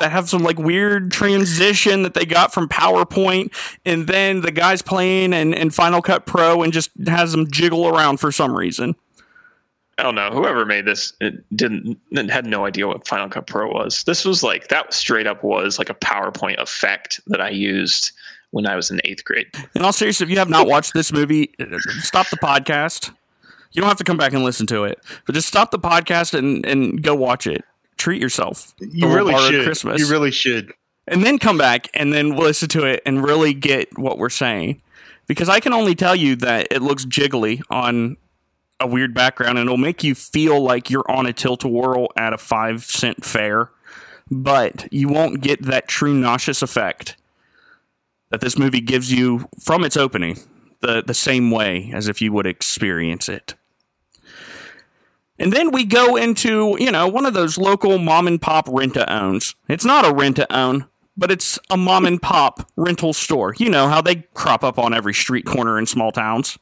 that 0.00 0.12
have 0.12 0.28
some 0.28 0.42
like 0.42 0.58
weird 0.58 1.10
transition 1.10 2.02
that 2.02 2.14
they 2.14 2.26
got 2.26 2.52
from 2.52 2.68
PowerPoint, 2.68 3.52
and 3.84 4.06
then 4.06 4.42
the 4.42 4.52
guy's 4.52 4.82
playing 4.82 5.32
in, 5.32 5.54
in 5.54 5.70
Final 5.70 6.02
Cut 6.02 6.26
Pro 6.26 6.62
and 6.62 6.72
just 6.72 6.90
has 7.06 7.32
them 7.32 7.50
jiggle 7.50 7.88
around 7.88 8.18
for 8.18 8.30
some 8.30 8.54
reason. 8.54 8.94
I 9.98 10.02
don't 10.02 10.14
know. 10.14 10.30
Whoever 10.30 10.66
made 10.66 10.84
this 10.84 11.14
it 11.20 11.44
didn't 11.56 11.98
had 12.14 12.44
no 12.44 12.66
idea 12.66 12.86
what 12.86 13.08
Final 13.08 13.30
Cut 13.30 13.46
Pro 13.46 13.72
was. 13.72 14.04
This 14.04 14.26
was 14.26 14.42
like 14.42 14.68
that 14.68 14.92
straight 14.92 15.26
up 15.26 15.42
was 15.42 15.78
like 15.78 15.88
a 15.88 15.94
PowerPoint 15.94 16.60
effect 16.60 17.20
that 17.28 17.40
I 17.40 17.48
used 17.48 18.12
when 18.50 18.66
I 18.66 18.76
was 18.76 18.90
in 18.90 19.00
eighth 19.04 19.24
grade. 19.24 19.46
In 19.74 19.82
all 19.82 19.92
seriousness, 19.92 20.26
if 20.26 20.30
you 20.30 20.38
have 20.38 20.50
not 20.50 20.66
watched 20.66 20.92
this 20.92 21.12
movie, 21.12 21.54
stop 22.00 22.28
the 22.28 22.36
podcast. 22.36 23.10
You 23.72 23.80
don't 23.80 23.88
have 23.88 23.98
to 23.98 24.04
come 24.04 24.16
back 24.16 24.32
and 24.32 24.44
listen 24.44 24.66
to 24.68 24.84
it, 24.84 24.98
but 25.26 25.34
just 25.34 25.48
stop 25.48 25.70
the 25.70 25.78
podcast 25.78 26.38
and, 26.38 26.64
and 26.64 27.02
go 27.02 27.14
watch 27.14 27.46
it. 27.46 27.64
Treat 27.96 28.20
yourself. 28.20 28.74
you 28.80 29.12
really 29.12 29.36
should. 29.50 29.64
Christmas. 29.64 30.00
You 30.00 30.08
really 30.08 30.30
should. 30.30 30.72
and 31.08 31.22
then 31.24 31.38
come 31.38 31.56
back 31.58 31.88
and 31.94 32.12
then 32.12 32.36
listen 32.36 32.68
to 32.70 32.84
it 32.84 33.02
and 33.06 33.22
really 33.24 33.54
get 33.54 33.96
what 33.98 34.18
we're 34.18 34.28
saying. 34.28 34.82
Because 35.26 35.48
I 35.48 35.60
can 35.60 35.72
only 35.72 35.94
tell 35.94 36.14
you 36.14 36.36
that 36.36 36.68
it 36.70 36.82
looks 36.82 37.04
jiggly 37.04 37.60
on 37.70 38.16
a 38.78 38.86
weird 38.86 39.14
background 39.14 39.58
and 39.58 39.66
it'll 39.66 39.76
make 39.78 40.04
you 40.04 40.14
feel 40.14 40.60
like 40.60 40.90
you're 40.90 41.10
on 41.10 41.26
a 41.26 41.32
tilt 41.32 41.64
a 41.64 41.68
whirl 41.68 42.08
at 42.16 42.32
a 42.32 42.38
five 42.38 42.84
cent 42.84 43.24
fair, 43.24 43.70
but 44.30 44.86
you 44.92 45.08
won't 45.08 45.40
get 45.40 45.62
that 45.62 45.88
true 45.88 46.14
nauseous 46.14 46.60
effect 46.62 47.16
that 48.30 48.40
this 48.40 48.58
movie 48.58 48.80
gives 48.80 49.12
you 49.12 49.48
from 49.58 49.84
its 49.84 49.96
opening, 49.96 50.38
the, 50.80 51.02
the 51.04 51.14
same 51.14 51.50
way 51.50 51.90
as 51.94 52.08
if 52.08 52.20
you 52.20 52.32
would 52.32 52.46
experience 52.46 53.28
it. 53.28 53.54
And 55.38 55.52
then 55.52 55.70
we 55.70 55.84
go 55.84 56.16
into, 56.16 56.76
you 56.78 56.90
know, 56.90 57.06
one 57.08 57.26
of 57.26 57.34
those 57.34 57.58
local 57.58 57.98
mom 57.98 58.26
and 58.26 58.40
pop 58.40 58.68
rent 58.70 58.94
to 58.94 59.12
owns. 59.12 59.54
It's 59.68 59.84
not 59.84 60.08
a 60.08 60.14
rent 60.14 60.36
to 60.36 60.54
own, 60.54 60.86
but 61.16 61.30
it's 61.30 61.58
a 61.70 61.76
mom 61.76 62.06
and 62.06 62.20
pop 62.20 62.70
rental 62.76 63.12
store. 63.12 63.54
You 63.58 63.68
know 63.68 63.88
how 63.88 64.00
they 64.00 64.26
crop 64.34 64.64
up 64.64 64.78
on 64.78 64.94
every 64.94 65.14
street 65.14 65.44
corner 65.44 65.78
in 65.78 65.86
small 65.86 66.12
towns. 66.12 66.58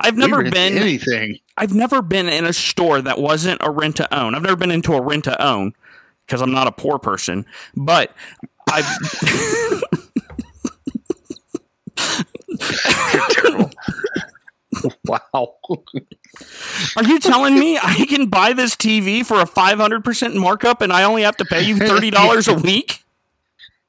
I've 0.00 0.16
never 0.16 0.44
been 0.44 0.78
anything. 0.78 1.38
I've 1.56 1.74
never 1.74 2.02
been 2.02 2.28
in 2.28 2.44
a 2.44 2.52
store 2.52 3.02
that 3.02 3.18
wasn't 3.18 3.60
a 3.64 3.70
rent 3.70 3.96
to 3.96 4.16
own. 4.16 4.36
I've 4.36 4.42
never 4.42 4.54
been 4.54 4.70
into 4.70 4.94
a 4.94 5.02
rent 5.02 5.24
to 5.24 5.44
own 5.44 5.74
because 6.24 6.40
I'm 6.40 6.52
not 6.52 6.68
a 6.68 6.72
poor 6.72 7.00
person, 7.00 7.44
but 7.74 8.14
I've 8.70 8.84
Wow. 15.04 15.56
Are 16.96 17.04
you 17.04 17.18
telling 17.18 17.58
me 17.58 17.78
I 17.78 18.04
can 18.06 18.26
buy 18.26 18.52
this 18.52 18.76
TV 18.76 19.24
for 19.24 19.40
a 19.40 19.44
500% 19.44 20.34
markup 20.34 20.82
and 20.82 20.92
I 20.92 21.04
only 21.04 21.22
have 21.22 21.36
to 21.38 21.44
pay 21.44 21.62
you 21.62 21.76
$30 21.76 22.48
a 22.48 22.60
week? 22.60 23.04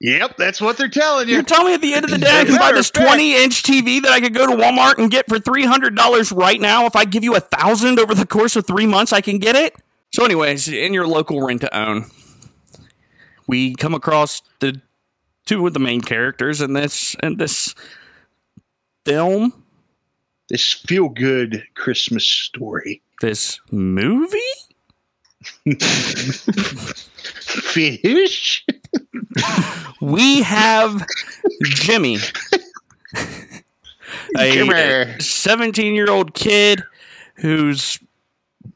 yep, 0.01 0.37
that's 0.37 0.61
what 0.61 0.77
they're 0.77 0.87
telling 0.87 1.27
you. 1.27 1.35
You're 1.35 1.43
telling 1.43 1.67
me 1.67 1.73
at 1.73 1.81
the 1.81 1.93
end 1.93 2.05
of 2.05 2.11
the 2.11 2.17
day 2.17 2.39
I 2.39 2.45
can 2.45 2.57
buy 2.57 2.71
this 2.71 2.89
20 2.89 3.35
inch 3.43 3.63
TV 3.63 4.01
that 4.01 4.11
I 4.11 4.21
could 4.21 4.33
go 4.33 4.47
to 4.47 4.53
Walmart 4.53 4.97
and 4.97 5.11
get 5.11 5.27
for 5.27 5.37
$300 5.39 6.35
right 6.35 6.59
now? 6.61 6.85
If 6.85 6.95
I 6.95 7.05
give 7.05 7.23
you 7.23 7.35
a 7.35 7.41
thousand 7.41 7.99
over 7.99 8.15
the 8.15 8.25
course 8.25 8.55
of 8.55 8.65
three 8.65 8.87
months, 8.87 9.11
I 9.11 9.21
can 9.21 9.39
get 9.39 9.55
it? 9.55 9.75
So, 10.11 10.23
anyways, 10.23 10.67
in 10.69 10.93
your 10.93 11.05
local 11.05 11.45
rent 11.45 11.61
to 11.61 11.77
own, 11.77 12.05
we 13.45 13.75
come 13.75 13.93
across 13.93 14.41
the 14.59 14.81
two 15.45 15.65
of 15.67 15.73
the 15.73 15.79
main 15.79 16.01
characters 16.01 16.61
in 16.61 16.73
this 16.73 17.15
in 17.21 17.37
this 17.37 17.75
film, 19.05 19.63
This 20.49 20.73
feel 20.73 21.09
good 21.09 21.63
Christmas 21.75 22.25
story. 22.27 23.01
this 23.21 23.59
movie. 23.71 24.39
Fish. 27.39 28.65
We 30.01 30.41
have 30.41 31.05
Jimmy, 31.63 32.17
a 34.37 35.15
17 35.19 35.93
year 35.95 36.09
old 36.09 36.33
kid 36.33 36.83
who's 37.35 37.99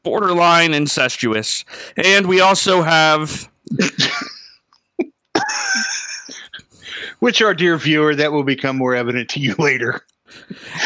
borderline 0.02 0.74
incestuous. 0.74 1.64
And 1.96 2.26
we 2.26 2.40
also 2.40 2.82
have 2.82 3.50
Which, 7.18 7.40
our 7.40 7.54
dear 7.54 7.78
viewer, 7.78 8.14
that 8.14 8.32
will 8.32 8.44
become 8.44 8.76
more 8.76 8.94
evident 8.94 9.30
to 9.30 9.40
you 9.40 9.54
later. 9.58 10.02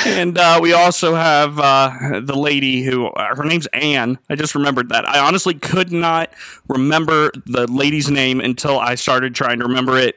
And 0.07 0.39
uh, 0.39 0.59
we 0.63 0.73
also 0.73 1.15
have 1.15 1.59
uh, 1.59 2.21
the 2.23 2.37
lady 2.37 2.83
who 2.85 3.07
uh, 3.07 3.35
her 3.35 3.45
name's 3.45 3.67
Anne. 3.73 4.19
I 4.29 4.35
just 4.37 4.55
remembered 4.55 4.89
that. 4.91 5.09
I 5.09 5.19
honestly 5.19 5.55
could 5.55 5.93
not 5.93 6.31
remember 6.69 7.31
the 7.47 7.67
lady's 7.67 8.11
name 8.11 8.41
until 8.41 8.79
I 8.79 8.95
started 8.95 9.35
trying 9.35 9.59
to 9.61 9.67
remember 9.67 9.99
it. 9.99 10.17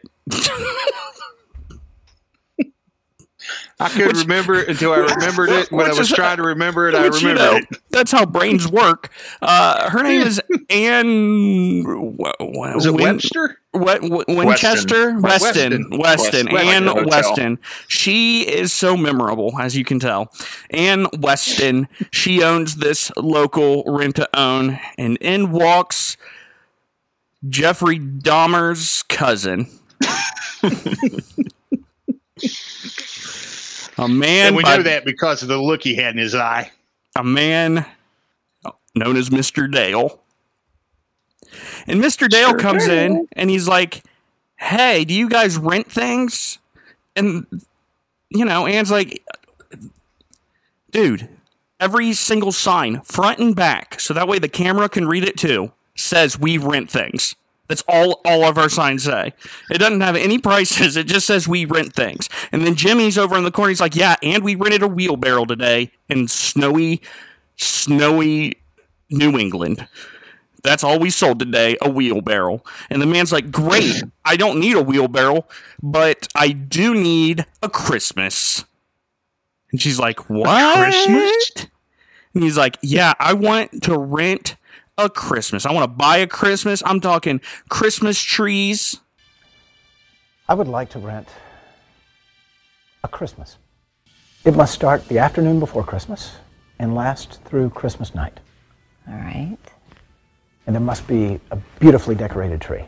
I 3.80 3.90
could 3.90 4.16
remember 4.16 4.56
it 4.56 4.70
until 4.70 4.94
I 4.94 4.98
remembered 5.16 5.50
it. 5.50 5.72
When 5.72 5.88
I 5.88 5.90
was 5.90 6.12
is- 6.12 6.16
trying 6.16 6.38
to 6.38 6.44
remember 6.44 6.88
it, 6.88 6.94
I 6.96 7.10
Which, 7.10 7.24
you 7.24 7.34
know, 7.34 7.56
it. 7.56 7.66
That's 7.90 8.12
how 8.12 8.26
brains 8.28 8.68
work. 8.68 9.10
Uh, 9.42 9.90
her 9.90 10.04
name 10.04 10.22
is 10.22 10.40
Anne. 10.70 11.84
Was 11.84 12.86
it 12.86 12.94
Webster? 12.94 13.58
What, 13.74 14.02
w- 14.02 14.24
Winchester? 14.28 15.18
Weston. 15.20 15.90
Weston. 15.90 16.00
Weston. 16.00 16.00
Weston. 16.00 16.48
Anne 16.58 16.86
Like. 16.88 17.06
Weston. 17.08 17.60
She 17.88 18.42
is 18.42 18.74
so 18.74 18.98
memorable, 18.98 19.58
as 19.60 19.78
you 19.78 19.86
can 19.86 20.00
tell. 20.00 20.32
Anne 20.72 21.08
Weston. 21.20 21.88
She 22.12 22.44
owns 22.44 22.78
this 22.78 23.12
local 23.16 23.84
rent 23.88 24.18
to 24.18 24.28
own, 24.38 24.78
and 24.98 25.16
in 25.18 25.52
walks 25.52 26.18
Jeffrey 27.48 27.98
Dahmer's 27.98 29.04
cousin. 29.04 29.68
a 33.98 34.08
man, 34.08 34.48
And 34.48 34.56
we 34.56 34.64
by- 34.64 34.78
know 34.78 34.84
that 34.84 35.06
because 35.06 35.42
of 35.42 35.48
the 35.48 35.58
look 35.62 35.84
he 35.84 35.96
had 35.96 36.12
in 36.14 36.18
his 36.18 36.36
eye. 36.36 36.72
a 37.16 37.24
man 37.24 37.86
known 38.96 39.18
as 39.18 39.30
Mr. 39.30 39.72
Dale. 39.72 40.20
And 41.88 42.02
Mr. 42.02 42.30
Dale 42.30 42.56
comes 42.56 42.88
in 42.88 43.28
and 43.34 43.50
he's 43.50 43.68
like, 43.68 44.04
Hey, 44.58 45.06
do 45.06 45.14
you 45.14 45.28
guys 45.28 45.58
rent 45.58 45.92
things? 45.92 46.60
And, 47.16 47.46
you 48.30 48.46
know, 48.46 48.66
Anne's 48.66 48.92
like, 48.92 49.24
Dude, 50.92 51.30
every 51.80 52.14
single 52.14 52.52
sign, 52.52 53.02
front 53.02 53.40
and 53.40 53.56
back, 53.56 54.00
so 54.00 54.14
that 54.14 54.28
way 54.28 54.40
the 54.40 54.50
camera 54.50 54.90
can 54.90 55.08
read 55.08 55.24
it 55.24 55.38
too, 55.38 55.72
says 55.96 56.38
we 56.38 56.58
rent 56.58 56.90
things. 56.90 57.36
That's 57.68 57.84
all 57.88 58.20
all 58.26 58.44
of 58.44 58.58
our 58.58 58.68
signs 58.68 59.04
say. 59.04 59.34
It 59.70 59.78
doesn't 59.78 60.02
have 60.02 60.18
any 60.18 60.38
prices. 60.38 60.98
It 60.98 61.08
just 61.08 61.26
says 61.26 61.48
we 61.48 61.64
rent 61.64 61.94
things. 61.94 62.28
And 62.52 62.66
then 62.66 62.76
Jimmy's 62.76 63.18
over 63.18 63.38
in 63.38 63.46
the 63.46 63.52
corner. 63.52 63.70
He's 63.70 63.80
like, 63.80 63.96
"Yeah, 63.96 64.18
and 64.22 64.44
we 64.44 64.56
rented 64.56 64.84
a 64.84 64.90
wheelbarrow 64.90 65.46
today 65.46 65.92
in 66.10 66.28
snowy, 66.28 67.02
snowy 67.56 68.58
New 69.10 69.38
England. 69.38 69.88
That's 70.64 70.84
all 70.84 71.00
we 71.00 71.10
sold 71.10 71.40
today, 71.40 71.78
a 71.82 71.90
wheelbarrow." 71.90 72.64
And 72.90 73.02
the 73.02 73.08
man's 73.08 73.32
like, 73.32 73.52
"Great. 73.52 74.04
I 74.26 74.36
don't 74.38 74.60
need 74.60 74.76
a 74.76 74.82
wheelbarrow, 74.82 75.46
but 75.82 76.28
I 76.36 76.50
do 76.50 76.94
need 76.94 77.46
a 77.62 77.70
Christmas." 77.70 78.66
And 79.72 79.82
she's 79.82 80.00
like, 80.00 80.30
"What?" 80.30 80.78
Christmas? 80.78 81.68
And 82.34 82.44
he's 82.44 82.58
like, 82.58 82.78
Yeah, 82.82 83.14
I 83.20 83.34
want 83.34 83.84
to 83.84 83.98
rent 83.98 84.56
a 84.98 85.10
Christmas. 85.10 85.66
I 85.66 85.72
want 85.72 85.84
to 85.84 85.96
buy 85.96 86.18
a 86.18 86.28
Christmas. 86.28 86.82
I'm 86.86 87.00
talking 87.00 87.42
Christmas 87.70 88.22
trees. 88.22 89.00
I 90.48 90.54
would 90.54 90.68
like 90.68 90.90
to 90.92 91.00
rent 91.00 91.28
a 93.04 93.08
Christmas. 93.08 93.58
It 94.44 94.56
must 94.56 94.74
start 94.74 95.08
the 95.08 95.20
afternoon 95.20 95.60
before 95.60 95.84
Christmas 95.84 96.36
and 96.80 96.96
last 96.96 97.42
through 97.46 97.70
Christmas 97.70 98.16
night. 98.16 98.40
All 99.08 99.16
right. 99.16 99.58
And 100.66 100.76
there 100.76 100.82
must 100.82 101.08
be 101.08 101.40
a 101.50 101.58
beautifully 101.80 102.16
decorated 102.16 102.62
tree. 102.62 102.84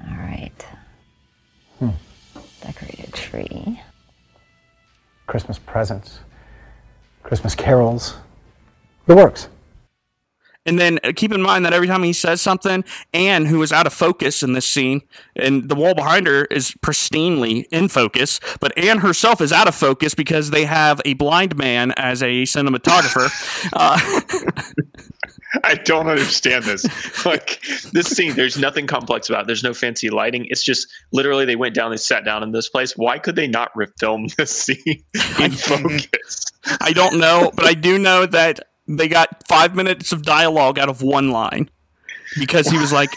All 0.00 0.16
right. 0.16 0.52
Decorated 2.60 3.12
tree. 3.14 3.80
Christmas 5.26 5.58
presents, 5.58 6.20
Christmas 7.22 7.54
carols, 7.54 8.16
the 9.06 9.14
works. 9.14 9.48
And 10.66 10.78
then 10.78 10.98
uh, 11.02 11.12
keep 11.14 11.32
in 11.32 11.40
mind 11.40 11.64
that 11.64 11.72
every 11.72 11.86
time 11.86 12.02
he 12.02 12.12
says 12.12 12.42
something, 12.42 12.84
Anne, 13.14 13.46
who 13.46 13.62
is 13.62 13.72
out 13.72 13.86
of 13.86 13.92
focus 13.94 14.42
in 14.42 14.52
this 14.52 14.66
scene, 14.66 15.00
and 15.36 15.68
the 15.68 15.74
wall 15.74 15.94
behind 15.94 16.26
her 16.26 16.44
is 16.46 16.72
pristinely 16.82 17.64
in 17.70 17.88
focus, 17.88 18.38
but 18.60 18.76
Anne 18.76 18.98
herself 18.98 19.40
is 19.40 19.52
out 19.52 19.68
of 19.68 19.74
focus 19.74 20.14
because 20.14 20.50
they 20.50 20.64
have 20.64 21.00
a 21.04 21.14
blind 21.14 21.56
man 21.56 21.92
as 21.92 22.22
a 22.22 22.42
cinematographer. 22.42 23.30
uh, 23.72 24.20
I 25.64 25.74
don't 25.74 26.08
understand 26.08 26.64
this. 26.64 26.86
Like 27.24 27.60
this 27.92 28.06
scene, 28.06 28.34
there's 28.34 28.56
nothing 28.56 28.86
complex 28.86 29.28
about 29.28 29.42
it. 29.42 29.46
There's 29.48 29.64
no 29.64 29.74
fancy 29.74 30.08
lighting. 30.08 30.46
It's 30.48 30.62
just 30.62 30.88
literally 31.12 31.44
they 31.44 31.56
went 31.56 31.74
down, 31.74 31.90
they 31.90 31.96
sat 31.96 32.24
down 32.24 32.42
in 32.42 32.52
this 32.52 32.68
place. 32.68 32.96
Why 32.96 33.18
could 33.18 33.34
they 33.34 33.48
not 33.48 33.72
refilm 33.74 34.34
this 34.36 34.50
scene 34.50 35.04
in 35.40 35.50
focus? 35.50 36.44
I 36.80 36.92
don't 36.92 37.18
know, 37.18 37.50
but 37.54 37.66
I 37.66 37.74
do 37.74 37.98
know 37.98 38.24
that 38.26 38.60
they 38.86 39.08
got 39.08 39.46
five 39.48 39.74
minutes 39.74 40.12
of 40.12 40.22
dialogue 40.22 40.78
out 40.78 40.88
of 40.88 41.02
one 41.02 41.30
line 41.30 41.70
because 42.38 42.68
he 42.68 42.78
was 42.78 42.92
like, 42.92 43.10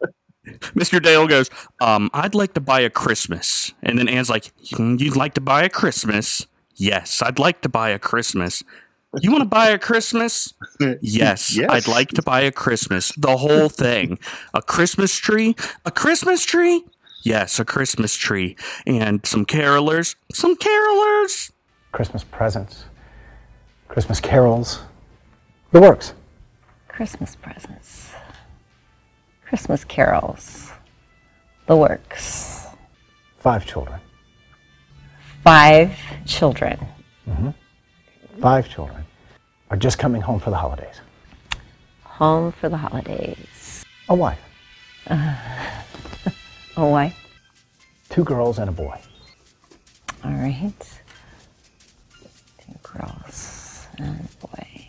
Mr. 0.46 1.02
Dale 1.02 1.26
goes, 1.26 1.50
um, 1.80 2.10
I'd 2.12 2.34
like 2.34 2.54
to 2.54 2.60
buy 2.60 2.80
a 2.80 2.90
Christmas. 2.90 3.72
And 3.82 3.98
then 3.98 4.08
Anne's 4.08 4.30
like, 4.30 4.52
You'd 4.58 5.16
like 5.16 5.34
to 5.34 5.40
buy 5.40 5.62
a 5.64 5.68
Christmas? 5.68 6.46
Yes, 6.74 7.22
I'd 7.22 7.38
like 7.38 7.62
to 7.62 7.68
buy 7.68 7.90
a 7.90 7.98
Christmas. 7.98 8.62
You 9.20 9.30
want 9.32 9.42
to 9.42 9.48
buy 9.48 9.68
a 9.70 9.78
Christmas? 9.78 10.52
Yes, 11.00 11.00
Yes. 11.56 11.58
I'd 11.70 11.88
like 11.88 12.10
to 12.10 12.22
buy 12.22 12.40
a 12.42 12.52
Christmas. 12.52 13.10
The 13.16 13.36
whole 13.38 13.68
thing. 13.68 14.18
A 14.52 14.60
Christmas 14.60 15.16
tree? 15.16 15.56
A 15.84 15.90
Christmas 15.90 16.44
tree? 16.44 16.84
Yes, 17.24 17.58
a 17.58 17.64
Christmas 17.64 18.14
tree. 18.14 18.56
And 18.86 19.24
some 19.26 19.44
carolers? 19.46 20.14
Some 20.32 20.56
carolers? 20.56 21.50
Christmas 21.90 22.22
presents, 22.22 22.84
Christmas 23.88 24.20
carols, 24.20 24.80
the 25.72 25.80
works. 25.80 26.12
Christmas 26.86 27.34
presents. 27.34 28.12
Christmas 29.46 29.84
carols. 29.84 30.70
The 31.66 31.76
works. 31.76 32.66
Five 33.38 33.64
children. 33.64 34.00
Five 35.42 35.96
children. 36.26 36.78
Mm-hmm. 37.26 37.50
Five 38.40 38.68
children 38.68 39.04
are 39.70 39.76
just 39.76 39.98
coming 39.98 40.20
home 40.22 40.40
for 40.40 40.50
the 40.50 40.56
holidays. 40.56 41.00
Home 42.04 42.52
for 42.52 42.68
the 42.68 42.76
holidays. 42.76 43.84
A 44.08 44.14
wife, 44.14 44.40
A 45.10 45.36
wife. 46.76 47.16
two 48.10 48.24
girls, 48.24 48.58
and 48.58 48.68
a 48.68 48.72
boy. 48.72 48.98
All 50.24 50.32
right. 50.32 50.72
Two 52.64 52.74
girls 52.82 53.86
and 53.98 54.20
a 54.20 54.46
boy. 54.46 54.86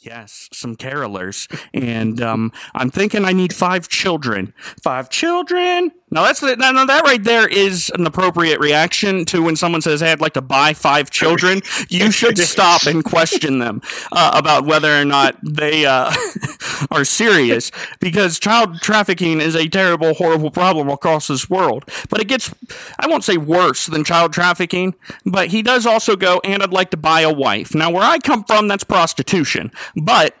Yes, 0.00 0.48
some 0.52 0.76
carolers. 0.76 1.48
And 1.74 2.20
um, 2.22 2.52
I'm 2.74 2.90
thinking 2.90 3.24
I 3.24 3.32
need 3.32 3.52
five 3.52 3.88
children. 3.88 4.54
Five 4.82 5.10
children? 5.10 5.90
No, 6.10 6.22
that's 6.22 6.40
the, 6.40 6.56
no, 6.56 6.72
no, 6.72 6.86
that 6.86 7.04
right 7.04 7.22
there 7.22 7.46
is 7.46 7.90
an 7.94 8.06
appropriate 8.06 8.60
reaction 8.60 9.24
to 9.26 9.42
when 9.42 9.56
someone 9.56 9.82
says, 9.82 10.00
Hey, 10.00 10.12
I'd 10.12 10.20
like 10.20 10.32
to 10.34 10.40
buy 10.40 10.72
five 10.72 11.10
children. 11.10 11.60
You 11.88 12.10
should 12.10 12.38
stop 12.38 12.86
and 12.86 13.04
question 13.04 13.58
them 13.58 13.82
uh, 14.12 14.32
about 14.34 14.64
whether 14.64 14.98
or 14.98 15.04
not 15.04 15.36
they 15.42 15.84
uh, 15.84 16.14
are 16.90 17.04
serious 17.04 17.70
because 18.00 18.38
child 18.38 18.80
trafficking 18.80 19.40
is 19.40 19.54
a 19.54 19.68
terrible, 19.68 20.14
horrible 20.14 20.50
problem 20.50 20.88
across 20.88 21.28
this 21.28 21.50
world. 21.50 21.84
But 22.08 22.20
it 22.20 22.28
gets, 22.28 22.54
I 22.98 23.06
won't 23.06 23.24
say 23.24 23.36
worse 23.36 23.86
than 23.86 24.04
child 24.04 24.32
trafficking, 24.32 24.94
but 25.26 25.48
he 25.48 25.62
does 25.62 25.84
also 25.84 26.16
go, 26.16 26.40
And 26.42 26.62
I'd 26.62 26.72
like 26.72 26.90
to 26.90 26.96
buy 26.96 27.20
a 27.20 27.32
wife. 27.32 27.74
Now, 27.74 27.90
where 27.90 28.02
I 28.02 28.18
come 28.18 28.44
from, 28.44 28.68
that's 28.68 28.84
prostitution. 28.84 29.72
But 29.94 30.34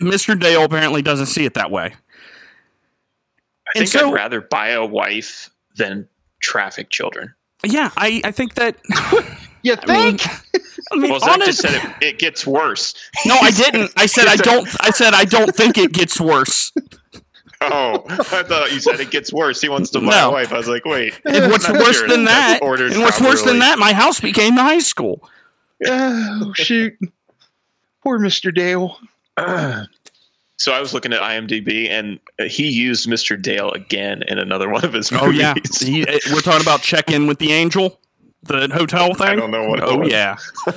Mr. 0.00 0.38
Dale 0.38 0.64
apparently 0.64 1.02
doesn't 1.02 1.26
see 1.26 1.44
it 1.44 1.54
that 1.54 1.70
way. 1.70 1.94
I 3.76 3.80
And 3.80 3.88
think 3.90 4.00
so- 4.02 4.08
I'd 4.10 4.14
rather 4.14 4.40
buy 4.40 4.68
a 4.70 4.84
wife 4.84 5.50
than 5.76 6.08
traffic 6.40 6.90
children. 6.90 7.34
Yeah, 7.64 7.90
I, 7.96 8.20
I 8.24 8.30
think 8.32 8.54
that. 8.54 8.76
You 9.62 9.74
I 9.82 9.86
mean, 10.10 10.18
think? 10.18 10.62
I 10.92 10.96
mean, 10.96 11.10
Well, 11.10 11.18
Zach 11.18 11.30
honest- 11.32 11.60
just 11.60 11.62
said 11.62 11.74
it, 12.00 12.06
it 12.06 12.18
gets 12.20 12.46
worse. 12.46 12.94
no, 13.24 13.34
I 13.36 13.50
didn't. 13.50 13.90
I 13.96 14.06
said 14.06 14.28
I 14.28 14.36
don't. 14.50 14.68
I 14.80 14.90
said 14.90 15.12
I 15.12 15.24
don't 15.24 15.52
think 15.52 15.76
it 15.76 15.92
gets 15.92 16.20
worse. 16.20 16.70
Oh, 17.60 18.04
I 18.08 18.44
thought 18.44 18.70
you 18.72 18.78
said 18.78 19.00
it 19.00 19.10
gets 19.10 19.32
worse. 19.32 19.60
He 19.60 19.68
wants 19.68 19.90
to 19.90 19.98
buy 20.00 20.10
No. 20.10 20.28
a 20.28 20.32
wife. 20.32 20.52
I 20.52 20.58
was 20.58 20.68
like, 20.68 20.84
wait. 20.84 21.20
And 21.24 21.50
what's 21.50 21.68
worse 21.68 21.96
sure 21.98 22.06
than 22.06 22.26
that? 22.26 22.60
ordered 22.62 22.92
And 22.92 23.00
what's 23.02 23.20
worse 23.20 23.42
than 23.42 23.58
that? 23.58 23.76
My 23.80 23.92
house 23.92 24.20
became 24.20 24.54
the 24.54 24.62
high 24.62 24.78
school. 24.78 25.28
oh 25.84 26.52
shoot! 26.54 26.96
Poor 28.04 28.20
Mister 28.20 28.52
Dale. 28.52 29.00
So 30.58 30.72
I 30.72 30.80
was 30.80 30.94
looking 30.94 31.12
at 31.12 31.20
IMDb, 31.20 31.88
and 31.90 32.18
he 32.50 32.68
used 32.70 33.08
Mr. 33.08 33.40
Dale 33.40 33.70
again 33.72 34.22
in 34.26 34.38
another 34.38 34.68
one 34.70 34.84
of 34.84 34.92
his 34.94 35.12
movies. 35.12 35.26
Oh 35.26 35.30
yeah, 35.30 35.54
He- 35.80 36.06
uh, 36.06 36.18
we're 36.32 36.40
talking 36.40 36.62
about 36.62 36.80
check 36.82 37.10
in 37.10 37.26
with 37.26 37.38
the 37.38 37.52
angel, 37.52 38.00
the 38.42 38.68
hotel 38.72 39.12
thing. 39.14 39.26
I 39.28 39.36
don't 39.36 39.50
know 39.50 39.68
what 39.68 39.82
Oh 39.82 39.98
was. 39.98 40.10
yeah. 40.10 40.36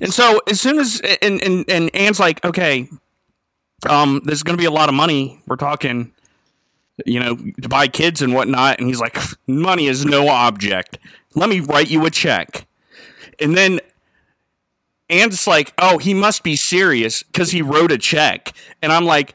and 0.00 0.12
so 0.12 0.40
as 0.48 0.60
soon 0.60 0.78
as 0.78 1.00
and 1.20 1.42
and 1.42 1.64
and 1.68 1.94
Anne's 1.96 2.20
like, 2.20 2.44
okay, 2.44 2.88
um, 3.88 4.20
there's 4.24 4.42
going 4.44 4.56
to 4.56 4.60
be 4.60 4.66
a 4.66 4.70
lot 4.70 4.88
of 4.88 4.94
money. 4.94 5.40
We're 5.48 5.56
talking, 5.56 6.12
you 7.04 7.18
know, 7.20 7.36
to 7.62 7.68
buy 7.68 7.88
kids 7.88 8.22
and 8.22 8.34
whatnot. 8.34 8.78
And 8.78 8.86
he's 8.88 9.00
like, 9.00 9.18
money 9.48 9.86
is 9.88 10.04
no 10.04 10.28
object. 10.28 10.98
Let 11.34 11.48
me 11.48 11.58
write 11.60 11.90
you 11.90 12.06
a 12.06 12.10
check. 12.10 12.66
And 13.40 13.56
then 13.56 13.80
Anne's 15.08 15.46
like, 15.46 15.72
oh, 15.78 15.98
he 15.98 16.14
must 16.14 16.42
be 16.42 16.56
serious 16.56 17.22
because 17.22 17.50
he 17.50 17.62
wrote 17.62 17.92
a 17.92 17.98
check. 17.98 18.52
And 18.82 18.92
I'm 18.92 19.04
like, 19.04 19.34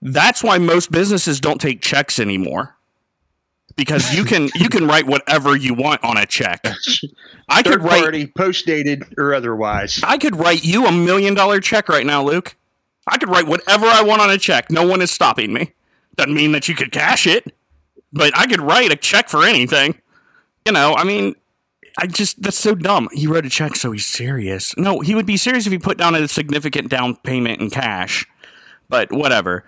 that's 0.00 0.42
why 0.42 0.58
most 0.58 0.92
businesses 0.92 1.40
don't 1.40 1.60
take 1.60 1.80
checks 1.80 2.18
anymore. 2.18 2.76
Because 3.76 4.14
you 4.14 4.24
can 4.24 4.48
you 4.54 4.68
can 4.68 4.86
write 4.86 5.06
whatever 5.06 5.56
you 5.56 5.74
want 5.74 6.02
on 6.04 6.16
a 6.16 6.26
check. 6.26 6.64
I 7.48 7.62
could 7.62 7.82
write 7.82 8.02
party, 8.02 8.26
post 8.26 8.66
dated 8.66 9.04
or 9.18 9.34
otherwise. 9.34 10.00
I 10.02 10.18
could 10.18 10.36
write 10.36 10.64
you 10.64 10.86
a 10.86 10.92
million 10.92 11.34
dollar 11.34 11.60
check 11.60 11.88
right 11.88 12.06
now, 12.06 12.22
Luke. 12.22 12.56
I 13.06 13.18
could 13.18 13.28
write 13.28 13.46
whatever 13.46 13.86
I 13.86 14.02
want 14.02 14.20
on 14.22 14.30
a 14.30 14.38
check. 14.38 14.70
No 14.70 14.86
one 14.86 15.00
is 15.00 15.10
stopping 15.10 15.52
me. 15.52 15.72
Doesn't 16.16 16.34
mean 16.34 16.52
that 16.52 16.68
you 16.68 16.74
could 16.74 16.90
cash 16.90 17.26
it, 17.26 17.54
but 18.12 18.36
I 18.36 18.46
could 18.46 18.60
write 18.60 18.90
a 18.90 18.96
check 18.96 19.28
for 19.28 19.44
anything. 19.44 20.00
You 20.64 20.72
know, 20.72 20.94
I 20.96 21.04
mean, 21.04 21.36
I 21.98 22.06
just 22.06 22.42
that's 22.42 22.58
so 22.58 22.74
dumb. 22.74 23.08
He 23.12 23.26
wrote 23.26 23.46
a 23.46 23.50
check, 23.50 23.76
so 23.76 23.92
he's 23.92 24.06
serious. 24.06 24.76
No, 24.76 25.00
he 25.00 25.14
would 25.14 25.26
be 25.26 25.36
serious 25.36 25.66
if 25.66 25.72
he 25.72 25.78
put 25.78 25.98
down 25.98 26.14
a 26.14 26.28
significant 26.28 26.90
down 26.90 27.16
payment 27.16 27.60
in 27.60 27.70
cash. 27.70 28.26
But 28.88 29.12
whatever. 29.12 29.64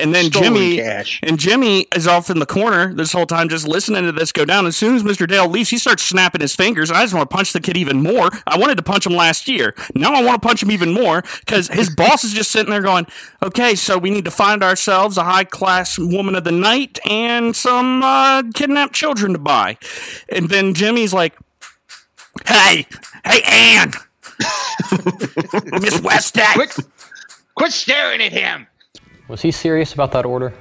And 0.00 0.14
then 0.14 0.26
Stolen 0.26 0.54
Jimmy 0.54 0.76
cash. 0.78 1.20
and 1.22 1.38
Jimmy 1.38 1.86
is 1.94 2.08
off 2.08 2.30
in 2.30 2.38
the 2.38 2.46
corner 2.46 2.94
this 2.94 3.12
whole 3.12 3.26
time, 3.26 3.50
just 3.50 3.68
listening 3.68 4.04
to 4.04 4.12
this 4.12 4.32
go 4.32 4.46
down. 4.46 4.66
As 4.66 4.76
soon 4.76 4.96
as 4.96 5.02
Mr. 5.02 5.28
Dale 5.28 5.46
leaves, 5.46 5.68
he 5.68 5.76
starts 5.76 6.02
snapping 6.02 6.40
his 6.40 6.56
fingers, 6.56 6.88
and 6.88 6.98
I 6.98 7.02
just 7.02 7.12
want 7.12 7.28
to 7.28 7.36
punch 7.36 7.52
the 7.52 7.60
kid 7.60 7.76
even 7.76 8.02
more. 8.02 8.30
I 8.46 8.58
wanted 8.58 8.76
to 8.76 8.82
punch 8.82 9.06
him 9.06 9.12
last 9.12 9.46
year. 9.46 9.74
Now 9.94 10.14
I 10.14 10.22
want 10.24 10.40
to 10.40 10.46
punch 10.46 10.62
him 10.62 10.70
even 10.70 10.92
more 10.92 11.22
because 11.40 11.68
his 11.68 11.90
boss 11.94 12.24
is 12.24 12.32
just 12.32 12.50
sitting 12.50 12.70
there 12.70 12.80
going, 12.80 13.06
"Okay, 13.42 13.74
so 13.74 13.98
we 13.98 14.10
need 14.10 14.24
to 14.24 14.30
find 14.30 14.62
ourselves 14.62 15.18
a 15.18 15.24
high 15.24 15.44
class 15.44 15.98
woman 15.98 16.34
of 16.34 16.44
the 16.44 16.52
night 16.52 16.98
and 17.08 17.54
some 17.54 18.02
uh, 18.02 18.42
kidnapped 18.54 18.94
children 18.94 19.34
to 19.34 19.38
buy." 19.38 19.76
And 20.30 20.48
then 20.48 20.72
Jimmy's 20.72 21.12
like, 21.12 21.36
"Hey, 22.46 22.86
hey, 23.24 23.42
Ann, 23.44 23.92
Miss 25.80 25.98
Westek." 26.00 26.54
Quit, 26.54 26.76
quit 27.54 27.72
staring 27.72 28.20
at 28.22 28.32
him. 28.32 28.66
Was 29.28 29.42
he 29.42 29.50
serious 29.50 29.92
about 29.92 30.12
that 30.12 30.24
order? 30.26 30.52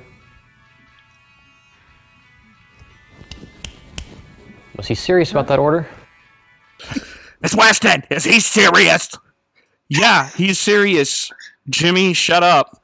Was 4.78 4.88
he 4.88 4.96
serious 4.96 5.32
about 5.32 5.48
that 5.48 5.60
order? 5.60 5.88
Miss 7.42 7.56
Weston, 7.56 8.04
is 8.10 8.24
he 8.24 8.40
serious? 8.40 9.10
Yeah, 9.90 10.30
he's 10.30 10.60
serious. 10.60 11.32
Jimmy, 11.70 12.14
shut 12.14 12.44
up. 12.44 12.82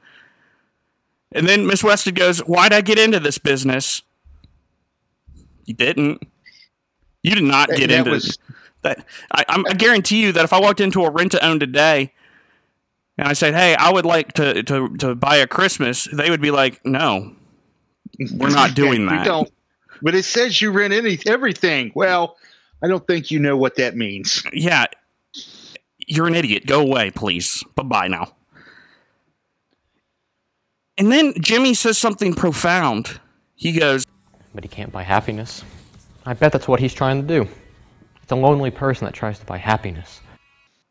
And 1.32 1.48
then 1.48 1.66
Miss 1.68 1.84
Weston 1.84 2.14
goes, 2.14 2.40
Why'd 2.40 2.74
I 2.74 2.82
get 2.82 2.98
into 3.00 3.20
this 3.20 3.38
business? 3.38 4.02
You 5.66 5.74
didn't. 5.74 6.22
You 7.24 7.36
did 7.36 7.44
not 7.44 7.70
That- 7.70 7.78
get 7.78 7.88
that 7.90 8.00
into 8.00 8.12
was- 8.12 8.38
that. 8.86 9.06
I, 9.32 9.44
I'm, 9.50 9.66
I 9.68 9.74
guarantee 9.74 10.22
you 10.22 10.32
that 10.32 10.44
if 10.46 10.54
I 10.54 10.60
walked 10.60 10.80
into 10.80 11.04
a 11.04 11.10
rent 11.12 11.34
to 11.34 11.46
own 11.46 11.60
today 11.60 12.14
and 13.18 13.28
I 13.28 13.34
said, 13.34 13.54
Hey, 13.54 13.76
I 13.76 13.92
would 13.92 14.06
like 14.06 14.34
to, 14.34 14.64
to, 14.64 14.96
to 14.98 15.16
buy 15.16 15.36
a 15.38 15.48
Christmas, 15.48 16.08
they 16.12 16.30
would 16.30 16.42
be 16.42 16.52
like, 16.52 16.84
No, 16.86 17.34
we're 18.34 18.50
not 18.50 18.74
doing 18.76 19.02
You 19.02 19.10
that. 19.10 19.26
don't. 19.26 19.52
But 20.02 20.16
it 20.16 20.24
says 20.24 20.62
you 20.62 20.72
rent 20.72 20.94
any 20.94 21.20
everything. 21.26 21.92
Well, 21.96 22.38
I 22.84 22.88
don't 22.88 23.06
think 23.08 23.32
you 23.32 23.40
know 23.40 23.56
what 23.58 23.76
that 23.76 23.96
means. 23.96 24.44
Yeah, 24.54 24.86
you're 26.08 26.28
an 26.28 26.36
idiot. 26.36 26.66
Go 26.66 26.82
away, 26.82 27.12
please. 27.12 27.64
Bye 27.76 27.84
bye 27.84 28.08
now. 28.08 28.34
And 30.98 31.12
then 31.12 31.34
Jimmy 31.42 31.74
says 31.74 31.98
something 31.98 32.34
profound. 32.34 33.20
He 33.56 33.74
goes, 33.74 34.06
But 34.54 34.64
he 34.64 34.68
can't 34.70 34.92
buy 34.92 35.04
happiness. 35.04 35.64
I 36.26 36.34
bet 36.34 36.52
that's 36.52 36.68
what 36.68 36.80
he's 36.80 36.94
trying 36.94 37.22
to 37.22 37.28
do. 37.28 37.48
It's 38.26 38.32
a 38.32 38.36
lonely 38.36 38.72
person 38.72 39.06
that 39.06 39.14
tries 39.14 39.38
to 39.38 39.46
buy 39.46 39.58
happiness. 39.60 40.20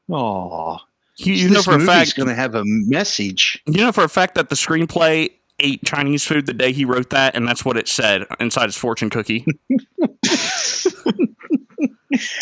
Aw. 0.09 0.79
You, 1.17 1.35
you 1.35 1.49
know 1.49 1.55
this 1.55 1.65
for 1.65 1.73
a 1.73 1.79
movie's 1.79 1.89
fact. 1.89 2.17
going 2.17 2.29
to 2.29 2.35
have 2.37 2.55
a 2.55 2.63
message. 2.65 3.61
You 3.67 3.79
know 3.79 3.91
for 3.91 4.05
a 4.05 4.09
fact 4.09 4.37
that 4.37 4.51
the 4.51 4.55
screenplay 4.55 5.33
ate 5.59 5.85
Chinese 5.85 6.25
food 6.25 6.47
the 6.47 6.55
day 6.55 6.71
he 6.71 6.85
wrote 6.85 7.11
that, 7.11 7.35
and 7.35 7.49
that's 7.49 7.65
what 7.65 7.77
it 7.77 7.89
said 7.89 8.23
inside 8.39 8.67
his 8.67 8.77
fortune 8.77 9.11
cookie. 9.11 9.45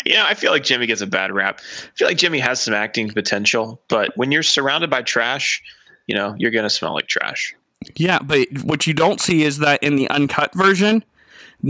You 0.05 0.13
know, 0.13 0.23
I 0.27 0.35
feel 0.35 0.51
like 0.51 0.63
Jimmy 0.63 0.85
gets 0.85 1.01
a 1.01 1.07
bad 1.07 1.31
rap. 1.31 1.59
I 1.59 1.89
feel 1.95 2.07
like 2.07 2.17
Jimmy 2.17 2.37
has 2.37 2.61
some 2.61 2.75
acting 2.75 3.09
potential, 3.09 3.81
but 3.87 4.15
when 4.15 4.31
you're 4.31 4.43
surrounded 4.43 4.91
by 4.91 5.01
trash, 5.01 5.63
you 6.05 6.15
know, 6.15 6.35
you're 6.37 6.51
gonna 6.51 6.69
smell 6.69 6.93
like 6.93 7.07
trash. 7.07 7.55
yeah, 7.95 8.19
but 8.21 8.47
what 8.63 8.85
you 8.85 8.93
don't 8.93 9.19
see 9.19 9.41
is 9.41 9.57
that 9.59 9.81
in 9.81 9.95
the 9.95 10.07
uncut 10.11 10.53
version, 10.53 11.03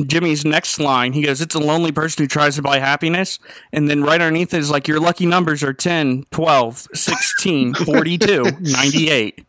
Jimmy's 0.07 0.43
next 0.43 0.79
line, 0.79 1.13
he 1.13 1.21
goes, 1.23 1.39
It's 1.41 1.55
a 1.55 1.59
lonely 1.59 1.91
person 1.91 2.23
who 2.23 2.27
tries 2.27 2.55
to 2.55 2.61
buy 2.61 2.79
happiness. 2.79 3.37
And 3.71 3.89
then 3.89 4.01
right 4.03 4.19
underneath 4.21 4.53
it 4.53 4.59
is 4.59 4.71
like, 4.71 4.87
Your 4.87 4.99
lucky 4.99 5.25
numbers 5.25 5.61
are 5.63 5.73
10, 5.73 6.25
12, 6.31 6.87
16, 6.93 7.73
42, 7.85 8.43
98. 8.61 9.45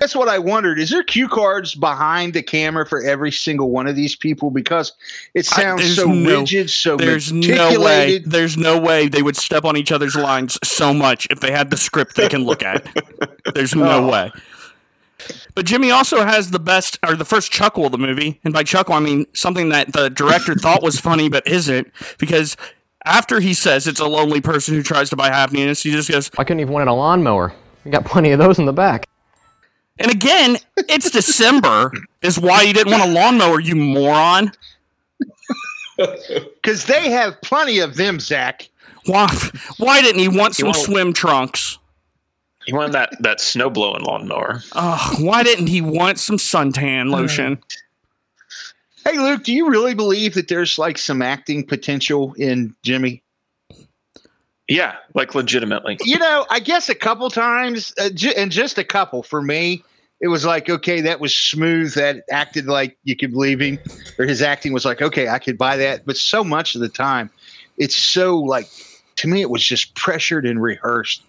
That's 0.00 0.14
what 0.14 0.28
I 0.28 0.38
wondered. 0.38 0.78
Is 0.78 0.90
there 0.90 1.02
cue 1.04 1.28
cards 1.28 1.74
behind 1.74 2.34
the 2.34 2.42
camera 2.42 2.84
for 2.84 3.02
every 3.02 3.30
single 3.32 3.70
one 3.70 3.86
of 3.86 3.94
these 3.96 4.14
people? 4.16 4.50
Because 4.50 4.92
it 5.34 5.46
sounds 5.46 5.80
there's 5.82 5.96
so 5.96 6.06
no- 6.08 6.40
rigid, 6.40 6.68
so 6.68 6.96
There's 6.96 7.32
no 7.32 7.80
way. 7.80 8.18
There's 8.18 8.56
no 8.58 8.78
way 8.78 9.08
they 9.08 9.22
would 9.22 9.36
step 9.36 9.64
on 9.64 9.76
each 9.76 9.92
other's 9.92 10.16
lines 10.16 10.58
so 10.64 10.92
much 10.92 11.26
if 11.30 11.40
they 11.40 11.52
had 11.52 11.70
the 11.70 11.76
script 11.76 12.16
they 12.16 12.28
can 12.28 12.44
look 12.44 12.62
at. 12.62 12.86
There's 13.54 13.74
no 13.74 14.04
Oh. 14.04 14.10
way. 14.10 14.32
But 15.54 15.66
Jimmy 15.66 15.90
also 15.90 16.24
has 16.24 16.50
the 16.50 16.58
best, 16.58 16.98
or 17.06 17.14
the 17.16 17.24
first 17.24 17.50
chuckle 17.52 17.86
of 17.86 17.92
the 17.92 17.98
movie. 17.98 18.40
And 18.44 18.52
by 18.52 18.62
chuckle, 18.62 18.94
I 18.94 19.00
mean 19.00 19.26
something 19.32 19.68
that 19.70 19.92
the 19.92 20.10
director 20.10 20.54
thought 20.54 20.82
was 20.82 21.00
funny 21.00 21.28
but 21.28 21.46
isn't. 21.46 21.90
Because 22.18 22.56
after 23.04 23.40
he 23.40 23.54
says 23.54 23.86
it's 23.86 24.00
a 24.00 24.06
lonely 24.06 24.40
person 24.40 24.74
who 24.74 24.82
tries 24.82 25.10
to 25.10 25.16
buy 25.16 25.28
happiness, 25.28 25.82
he 25.82 25.90
just 25.90 26.10
goes, 26.10 26.30
I 26.38 26.44
couldn't 26.44 26.60
even 26.60 26.74
win 26.74 26.88
a 26.88 26.94
lawnmower. 26.94 27.52
We 27.84 27.90
got 27.90 28.04
plenty 28.04 28.32
of 28.32 28.38
those 28.38 28.58
in 28.58 28.66
the 28.66 28.72
back. 28.72 29.08
and 29.98 30.10
again, 30.10 30.56
it's 30.76 31.10
December, 31.10 31.92
is 32.20 32.38
why 32.38 32.62
you 32.62 32.72
didn't 32.74 32.92
want 32.92 33.08
a 33.08 33.12
lawnmower, 33.12 33.60
you 33.60 33.76
moron. 33.76 34.52
Because 35.96 36.84
they 36.84 37.08
have 37.10 37.40
plenty 37.40 37.78
of 37.78 37.96
them, 37.96 38.20
Zach. 38.20 38.68
Why, 39.06 39.34
why 39.78 40.02
didn't 40.02 40.20
he 40.20 40.28
want 40.28 40.54
some 40.54 40.74
swim 40.74 41.14
trunks? 41.14 41.78
He 42.66 42.72
wanted 42.72 42.92
that 42.92 43.16
that 43.20 43.40
snow 43.40 43.70
blowing 43.70 44.02
lawnmower. 44.02 44.62
Ugh, 44.72 45.22
why 45.22 45.44
didn't 45.44 45.68
he 45.68 45.80
want 45.80 46.18
some 46.18 46.36
suntan 46.36 47.10
lotion? 47.10 47.62
Hey, 49.04 49.18
Luke, 49.18 49.44
do 49.44 49.52
you 49.52 49.70
really 49.70 49.94
believe 49.94 50.34
that 50.34 50.48
there's 50.48 50.78
like 50.78 50.98
some 50.98 51.22
acting 51.22 51.64
potential 51.64 52.34
in 52.36 52.74
Jimmy? 52.82 53.22
Yeah, 54.66 54.96
like 55.14 55.36
legitimately. 55.36 55.98
You 56.02 56.18
know, 56.18 56.44
I 56.50 56.58
guess 56.58 56.88
a 56.88 56.94
couple 56.96 57.30
times, 57.30 57.94
uh, 58.00 58.10
ju- 58.10 58.34
and 58.36 58.50
just 58.50 58.78
a 58.78 58.84
couple 58.84 59.22
for 59.22 59.40
me, 59.40 59.84
it 60.20 60.26
was 60.26 60.44
like, 60.44 60.68
okay, 60.68 61.02
that 61.02 61.20
was 61.20 61.36
smooth. 61.36 61.94
That 61.94 62.24
acted 62.32 62.66
like 62.66 62.98
you 63.04 63.14
could 63.14 63.30
believe 63.30 63.60
him, 63.60 63.78
or 64.18 64.24
his 64.24 64.42
acting 64.42 64.72
was 64.72 64.84
like, 64.84 65.00
okay, 65.00 65.28
I 65.28 65.38
could 65.38 65.56
buy 65.56 65.76
that. 65.76 66.04
But 66.04 66.16
so 66.16 66.42
much 66.42 66.74
of 66.74 66.80
the 66.80 66.88
time, 66.88 67.30
it's 67.78 67.94
so 67.94 68.40
like, 68.40 68.66
to 69.16 69.28
me, 69.28 69.40
it 69.40 69.50
was 69.50 69.62
just 69.62 69.94
pressured 69.94 70.46
and 70.46 70.60
rehearsed 70.60 71.22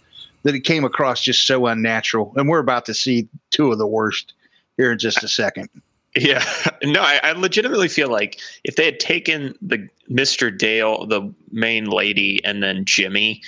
that 0.48 0.56
it 0.56 0.62
came 0.62 0.86
across 0.86 1.22
just 1.22 1.46
so 1.46 1.66
unnatural. 1.66 2.32
And 2.38 2.48
we're 2.48 2.60
about 2.60 2.86
to 2.86 2.94
see 2.94 3.28
two 3.52 3.70
of 3.70 3.78
the 3.78 3.86
worst 3.86 4.34
here 4.78 4.94
in 4.94 4.98
just 4.98 5.22
a 5.22 5.28
second. 5.28 5.70
Yeah, 6.16 6.42
no, 6.84 7.02
I, 7.02 7.20
I 7.22 7.32
legitimately 7.34 7.90
feel 7.90 8.10
like 8.10 8.40
if 8.64 8.78
they 8.78 8.86
had 8.86 9.02
taken 9.02 9.58
the 9.62 9.90
Mr. 10.10 10.58
Dale, 10.58 11.06
the 11.06 11.34
main 11.52 11.84
lady, 11.86 12.40
and 12.46 12.64
then 12.64 12.86
Jimmy, 12.86 13.42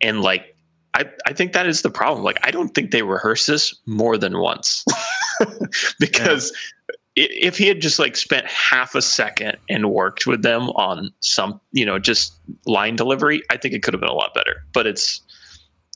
and 0.00 0.22
like, 0.22 0.56
I, 0.94 1.10
I 1.26 1.34
think 1.34 1.52
that 1.52 1.66
is 1.66 1.82
the 1.82 1.90
problem. 1.90 2.24
Like, 2.24 2.38
I 2.42 2.50
don't 2.50 2.70
think 2.70 2.92
they 2.92 3.02
rehearsed 3.02 3.46
this 3.46 3.74
more 3.84 4.16
than 4.16 4.38
once 4.38 4.86
because 6.00 6.52
i 6.52 6.64
if 7.20 7.58
he 7.58 7.66
had 7.66 7.80
just 7.80 7.98
like 7.98 8.16
spent 8.16 8.46
half 8.46 8.94
a 8.94 9.02
second 9.02 9.56
and 9.68 9.90
worked 9.90 10.24
with 10.24 10.40
them 10.40 10.70
on 10.70 11.10
some, 11.18 11.60
you 11.72 11.84
know, 11.84 11.98
just 11.98 12.32
line 12.64 12.94
delivery, 12.94 13.42
I 13.50 13.56
think 13.56 13.74
it 13.74 13.82
could 13.82 13.92
have 13.94 14.00
been 14.00 14.08
a 14.08 14.14
lot 14.14 14.34
better. 14.34 14.62
But 14.72 14.86
it's, 14.86 15.20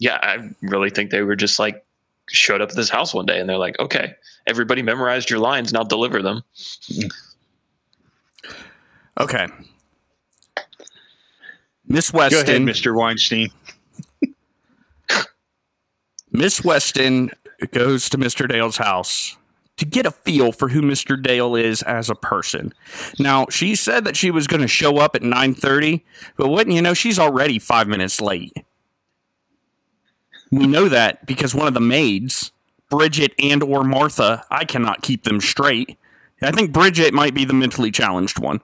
yeah, 0.02 0.18
I 0.20 0.50
really 0.62 0.90
think 0.90 1.12
they 1.12 1.22
were 1.22 1.36
just 1.36 1.60
like 1.60 1.86
showed 2.28 2.60
up 2.60 2.70
at 2.70 2.74
this 2.74 2.90
house 2.90 3.14
one 3.14 3.24
day 3.24 3.38
and 3.38 3.48
they're 3.48 3.56
like, 3.56 3.78
okay, 3.78 4.16
everybody 4.48 4.82
memorized 4.82 5.30
your 5.30 5.38
lines, 5.38 5.68
and 5.68 5.78
now 5.78 5.84
deliver 5.84 6.22
them. 6.22 6.42
Okay. 9.20 9.46
Miss 11.86 12.10
Go 12.10 12.18
ahead, 12.18 12.32
Weston. 12.32 12.66
Mr. 12.66 12.96
Weinstein. 12.96 13.50
Miss 16.32 16.64
Weston 16.64 17.30
goes 17.70 18.08
to 18.08 18.18
Mr. 18.18 18.48
Dale's 18.48 18.78
house 18.78 19.36
to 19.76 19.84
get 19.84 20.04
a 20.04 20.10
feel 20.10 20.50
for 20.50 20.70
who 20.70 20.82
Mr. 20.82 21.22
Dale 21.22 21.54
is 21.54 21.80
as 21.82 22.10
a 22.10 22.16
person. 22.16 22.74
Now, 23.20 23.46
she 23.50 23.76
said 23.76 24.04
that 24.04 24.16
she 24.16 24.32
was 24.32 24.48
going 24.48 24.62
to 24.62 24.68
show 24.68 24.98
up 24.98 25.14
at 25.14 25.22
9:30, 25.22 26.02
but 26.36 26.48
wouldn't 26.48 26.74
you 26.74 26.82
know 26.82 26.94
she's 26.94 27.20
already 27.20 27.60
5 27.60 27.86
minutes 27.86 28.20
late. 28.20 28.64
We 30.52 30.66
know 30.66 30.88
that 30.88 31.24
because 31.26 31.54
one 31.54 31.66
of 31.66 31.74
the 31.74 31.80
maids, 31.80 32.52
Bridget 32.90 33.32
and 33.38 33.62
or 33.62 33.82
Martha, 33.82 34.44
I 34.50 34.64
cannot 34.64 35.02
keep 35.02 35.24
them 35.24 35.40
straight. 35.40 35.98
I 36.42 36.50
think 36.52 36.72
Bridget 36.72 37.14
might 37.14 37.34
be 37.34 37.44
the 37.44 37.54
mentally 37.54 37.90
challenged 37.90 38.38
one. 38.38 38.60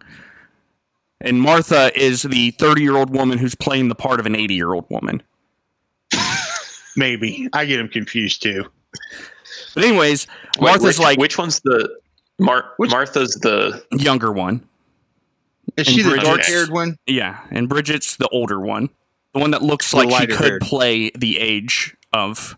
And 1.21 1.41
Martha 1.41 1.91
is 2.01 2.23
the 2.23 2.53
30-year-old 2.53 3.11
woman 3.11 3.39
who's 3.39 3.55
playing 3.55 3.89
the 3.89 3.95
part 3.95 4.21
of 4.21 4.27
an 4.27 4.35
80-year-old 4.35 4.85
woman. 4.91 5.23
Maybe. 6.97 7.49
I 7.53 7.65
get 7.65 7.79
them 7.79 7.89
confused 7.89 8.43
too. 8.43 8.65
But 9.75 9.85
anyways, 9.85 10.27
Wait, 10.59 10.63
Martha's 10.69 10.83
which, 10.85 10.99
like 10.99 11.19
which 11.19 11.39
one's 11.39 11.61
the 11.61 11.99
Mar- 12.39 12.73
Which- 12.77 12.91
Martha's 12.91 13.33
the 13.35 13.85
younger 13.93 14.33
one. 14.33 14.67
Is 15.77 15.87
she 15.87 16.03
the 16.03 16.17
dark 16.17 16.43
haired 16.43 16.71
one? 16.71 16.97
Yeah, 17.07 17.41
and 17.51 17.69
Bridget's 17.69 18.17
the 18.17 18.29
older 18.29 18.59
one, 18.59 18.89
the 19.39 19.43
one 19.43 19.51
that 19.53 19.63
looks 19.63 19.95
like 19.95 20.11
she 20.11 20.27
could 20.27 20.37
haired. 20.37 20.63
play 20.63 21.11
the 21.11 21.39
age 21.39 21.97
of 22.13 22.57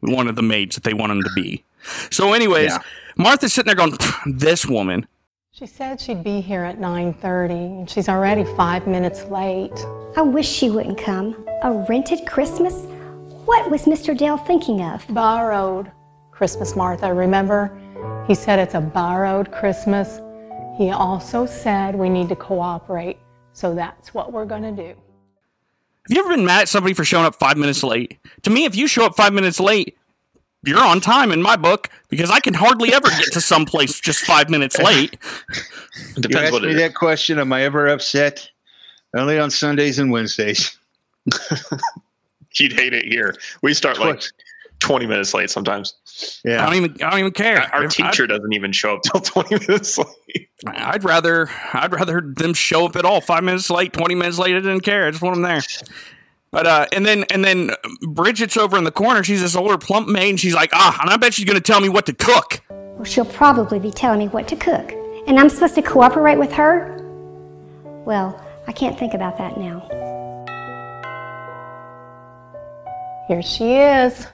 one 0.00 0.28
of 0.28 0.36
the 0.36 0.42
maids 0.42 0.74
that 0.74 0.84
they 0.84 0.94
want 0.94 1.12
him 1.12 1.22
to 1.22 1.30
be. 1.34 1.64
So, 2.10 2.32
anyways, 2.32 2.70
Yeah. 2.72 2.78
Martha's 3.16 3.52
sitting 3.52 3.68
there 3.68 3.76
going, 3.76 3.96
"This 4.26 4.66
woman." 4.66 5.06
She 5.52 5.66
said 5.66 6.00
she'd 6.00 6.22
be 6.22 6.40
here 6.40 6.62
at 6.64 6.78
9:30 6.80 7.54
and 7.78 7.90
she's 7.90 8.08
already 8.08 8.44
5 8.56 8.86
minutes 8.86 9.24
late. 9.24 9.72
I 10.16 10.22
wish 10.22 10.48
she 10.48 10.70
wouldn't 10.70 10.98
come. 10.98 11.34
A 11.62 11.72
rented 11.88 12.26
Christmas? 12.26 12.86
What 13.44 13.70
was 13.70 13.84
Mr. 13.84 14.16
Dale 14.16 14.36
thinking 14.36 14.82
of? 14.82 15.04
Borrowed 15.08 15.90
Christmas, 16.30 16.76
Martha, 16.76 17.12
remember? 17.12 17.76
He 18.28 18.34
said 18.34 18.58
it's 18.58 18.74
a 18.74 18.80
borrowed 18.80 19.50
Christmas. 19.50 20.20
He 20.76 20.90
also 20.90 21.46
said 21.46 21.96
we 21.96 22.08
need 22.08 22.28
to 22.28 22.36
cooperate. 22.36 23.18
So 23.52 23.74
that's 23.74 24.14
what 24.14 24.32
we're 24.32 24.44
going 24.44 24.62
to 24.62 24.70
do. 24.70 24.94
Have 26.08 26.16
you 26.16 26.20
ever 26.24 26.34
been 26.36 26.44
mad 26.46 26.62
at 26.62 26.68
somebody 26.68 26.94
for 26.94 27.04
showing 27.04 27.26
up 27.26 27.34
five 27.34 27.56
minutes 27.58 27.82
late? 27.82 28.18
To 28.42 28.50
me, 28.50 28.64
if 28.64 28.74
you 28.74 28.86
show 28.88 29.04
up 29.04 29.14
five 29.14 29.32
minutes 29.34 29.60
late, 29.60 29.96
you're 30.64 30.82
on 30.82 31.00
time 31.00 31.32
in 31.32 31.42
my 31.42 31.56
book 31.56 31.90
because 32.08 32.30
I 32.30 32.40
can 32.40 32.54
hardly 32.54 32.92
ever 32.94 33.08
get 33.08 33.32
to 33.34 33.40
some 33.42 33.66
place 33.66 34.00
just 34.00 34.20
five 34.20 34.48
minutes 34.48 34.78
late. 34.82 35.12
it 35.14 35.58
You 36.16 36.22
depends 36.22 36.44
asked 36.44 36.52
what 36.52 36.62
me 36.62 36.68
it 36.70 36.76
is. 36.76 36.80
that 36.80 36.94
question. 36.94 37.38
Am 37.38 37.52
I 37.52 37.62
ever 37.64 37.88
upset? 37.88 38.48
Only 39.14 39.38
on 39.38 39.50
Sundays 39.50 39.98
and 39.98 40.10
Wednesdays. 40.10 40.76
You'd 42.54 42.72
hate 42.72 42.94
it 42.94 43.04
here. 43.04 43.34
We 43.62 43.74
start 43.74 43.98
like 43.98 44.22
20 44.80 45.06
minutes 45.06 45.34
late 45.34 45.50
sometimes. 45.50 45.94
I 46.44 46.48
Yeah. 46.48 46.64
don't 46.66 46.74
even. 46.74 47.02
I 47.02 47.10
don't 47.10 47.20
even 47.20 47.32
care. 47.32 47.68
Our 47.72 47.84
If- 47.84 47.92
teacher 47.92 48.26
doesn't 48.26 48.52
even 48.52 48.72
show 48.72 48.94
up 48.96 49.02
till 49.02 49.20
20 49.44 49.66
minutes 49.66 49.96
late. 49.98 50.48
I'd, 50.66 50.76
I'd 50.76 51.04
rather. 51.04 51.48
I'd 51.72 51.92
rather 51.92 52.20
them 52.20 52.54
show 52.54 52.86
up 52.86 52.96
at 52.96 53.04
all. 53.04 53.20
Five 53.20 53.44
minutes 53.44 53.70
late, 53.70 53.92
twenty 53.92 54.14
minutes 54.14 54.38
late. 54.38 54.54
I 54.56 54.60
didn't 54.60 54.80
care. 54.80 55.06
I 55.06 55.10
just 55.10 55.22
want 55.22 55.36
them 55.36 55.42
there. 55.42 55.60
But 56.50 56.66
uh, 56.66 56.86
and 56.92 57.04
then 57.04 57.24
and 57.30 57.44
then 57.44 57.70
Bridget's 58.08 58.56
over 58.56 58.78
in 58.78 58.84
the 58.84 58.90
corner. 58.90 59.22
She's 59.22 59.42
this 59.42 59.54
older 59.54 59.76
plump 59.78 60.08
maid, 60.08 60.30
and 60.30 60.40
she's 60.40 60.54
like, 60.54 60.70
ah, 60.72 60.98
and 61.02 61.10
I 61.10 61.16
bet 61.16 61.34
she's 61.34 61.44
gonna 61.44 61.60
tell 61.60 61.80
me 61.80 61.88
what 61.88 62.06
to 62.06 62.14
cook. 62.14 62.60
Well, 62.70 63.04
she'll 63.04 63.24
probably 63.26 63.78
be 63.78 63.90
telling 63.90 64.18
me 64.18 64.28
what 64.28 64.48
to 64.48 64.56
cook. 64.56 64.92
And 65.28 65.38
I'm 65.38 65.50
supposed 65.50 65.74
to 65.74 65.82
cooperate 65.82 66.38
with 66.38 66.50
her? 66.52 66.96
Well, 68.06 68.42
I 68.66 68.72
can't 68.72 68.98
think 68.98 69.12
about 69.14 69.36
that 69.38 69.58
now. 69.58 69.84
Here 73.28 73.42
she 73.42 73.74
is. 73.76 74.26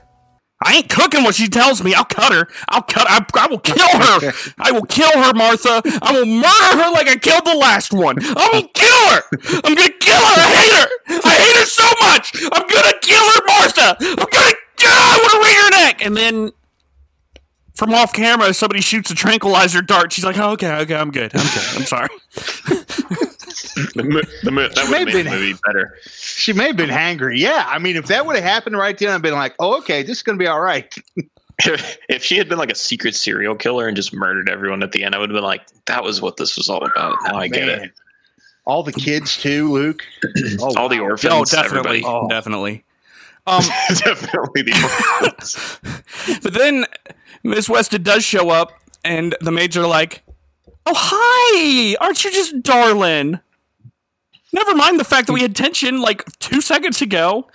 I 0.63 0.77
ain't 0.77 0.89
cooking 0.89 1.23
what 1.23 1.35
she 1.35 1.47
tells 1.47 1.83
me. 1.83 1.93
I'll 1.93 2.05
cut 2.05 2.31
her. 2.31 2.47
I'll 2.69 2.81
cut. 2.81 3.05
I, 3.09 3.25
I 3.35 3.47
will 3.47 3.59
kill 3.59 3.75
her. 3.89 4.33
I 4.57 4.71
will 4.71 4.85
kill 4.85 5.11
her, 5.11 5.33
Martha. 5.33 5.81
I 6.01 6.13
will 6.13 6.25
murder 6.25 6.83
her 6.83 6.91
like 6.91 7.09
I 7.09 7.17
killed 7.17 7.45
the 7.45 7.57
last 7.57 7.93
one. 7.93 8.17
I 8.21 8.49
will 8.53 8.67
kill 8.73 9.09
her. 9.09 9.21
I'm 9.65 9.75
gonna 9.75 9.89
kill 9.99 10.21
her. 10.21 10.41
I 10.41 10.49
hate 10.55 10.73
her. 10.73 11.21
I 11.25 11.33
hate 11.33 11.55
her 11.57 11.65
so 11.65 11.83
much. 12.07 12.33
I'm 12.53 12.67
gonna 12.67 12.97
kill 13.01 13.23
her, 13.23 13.41
Martha. 13.47 13.97
I'm 13.99 14.27
gonna. 14.31 14.55
I 14.87 15.19
want 15.21 15.31
to 15.31 15.39
wring 15.39 15.55
her 15.55 15.85
neck. 15.85 16.05
And 16.05 16.15
then 16.15 16.51
from 17.75 17.93
off 17.93 18.13
camera, 18.13 18.53
somebody 18.53 18.81
shoots 18.81 19.11
a 19.11 19.15
tranquilizer 19.15 19.81
dart. 19.81 20.13
She's 20.13 20.23
like, 20.23 20.37
oh, 20.37 20.51
"Okay, 20.51 20.71
okay, 20.71 20.95
I'm 20.95 21.11
good. 21.11 21.35
I'm 21.35 21.47
good. 21.47 21.75
I'm 21.75 21.85
sorry." 21.85 22.09
The, 23.93 24.03
mo- 24.03 24.21
the, 24.43 24.51
mo- 24.51 24.67
that 24.69 24.77
She 24.77 24.81
would 24.83 24.91
may 24.91 24.97
have 24.99 25.07
have 25.07 25.13
been- 25.13 25.25
the 25.25 25.31
movie 25.31 25.59
better. 25.65 25.97
She 26.05 26.53
may 26.53 26.67
have 26.67 26.77
been 26.77 26.89
hangry. 26.89 27.37
Yeah, 27.37 27.65
I 27.67 27.79
mean, 27.79 27.95
if 27.95 28.07
that 28.07 28.25
would 28.25 28.35
have 28.35 28.43
happened 28.45 28.77
right 28.77 28.97
then, 28.97 29.09
I'd 29.09 29.21
been 29.21 29.33
like, 29.33 29.55
"Oh, 29.59 29.77
okay, 29.79 30.03
this 30.03 30.17
is 30.17 30.23
gonna 30.23 30.37
be 30.37 30.47
all 30.47 30.61
right." 30.61 30.93
if 32.09 32.23
she 32.23 32.37
had 32.37 32.49
been 32.49 32.57
like 32.57 32.71
a 32.71 32.75
secret 32.75 33.15
serial 33.15 33.55
killer 33.55 33.87
and 33.87 33.95
just 33.95 34.13
murdered 34.13 34.49
everyone 34.49 34.83
at 34.83 34.91
the 34.91 35.03
end, 35.03 35.15
I 35.15 35.19
would 35.19 35.29
have 35.29 35.35
been 35.35 35.43
like, 35.43 35.61
that 35.85 36.03
was 36.03 36.21
what 36.21 36.35
this 36.37 36.57
was 36.57 36.69
all 36.69 36.83
about. 36.85 37.15
Now 37.23 37.35
I 37.37 37.47
get 37.47 37.67
it. 37.69 37.91
All 38.65 38.83
the 38.83 38.91
kids 38.91 39.37
too, 39.37 39.71
Luke. 39.71 40.03
Oh, 40.59 40.73
all 40.75 40.89
the 40.89 40.99
orphans. 40.99 41.33
Oh, 41.33 41.45
definitely, 41.45 41.99
everybody. 41.99 42.27
definitely. 42.29 42.83
Um, 43.47 43.61
definitely 43.89 44.63
the 44.63 45.19
orphans. 45.21 46.39
but 46.43 46.53
then 46.53 46.85
Miss 47.43 47.69
Weston 47.69 48.03
does 48.03 48.23
show 48.25 48.49
up, 48.49 48.73
and 49.03 49.35
the 49.39 49.51
maids 49.51 49.77
are 49.77 49.85
like, 49.87 50.23
"Oh, 50.85 50.93
hi! 50.95 51.95
Aren't 52.01 52.23
you 52.25 52.31
just 52.31 52.63
darling?" 52.63 53.39
Never 54.55 54.73
mind 54.73 55.01
the 55.01 55.03
fact 55.03 55.27
that 55.27 55.33
we 55.33 55.41
had 55.41 55.53
tension 55.53 55.99
like 55.99 56.23
two 56.39 56.61
seconds 56.61 57.01
ago. 57.01 57.49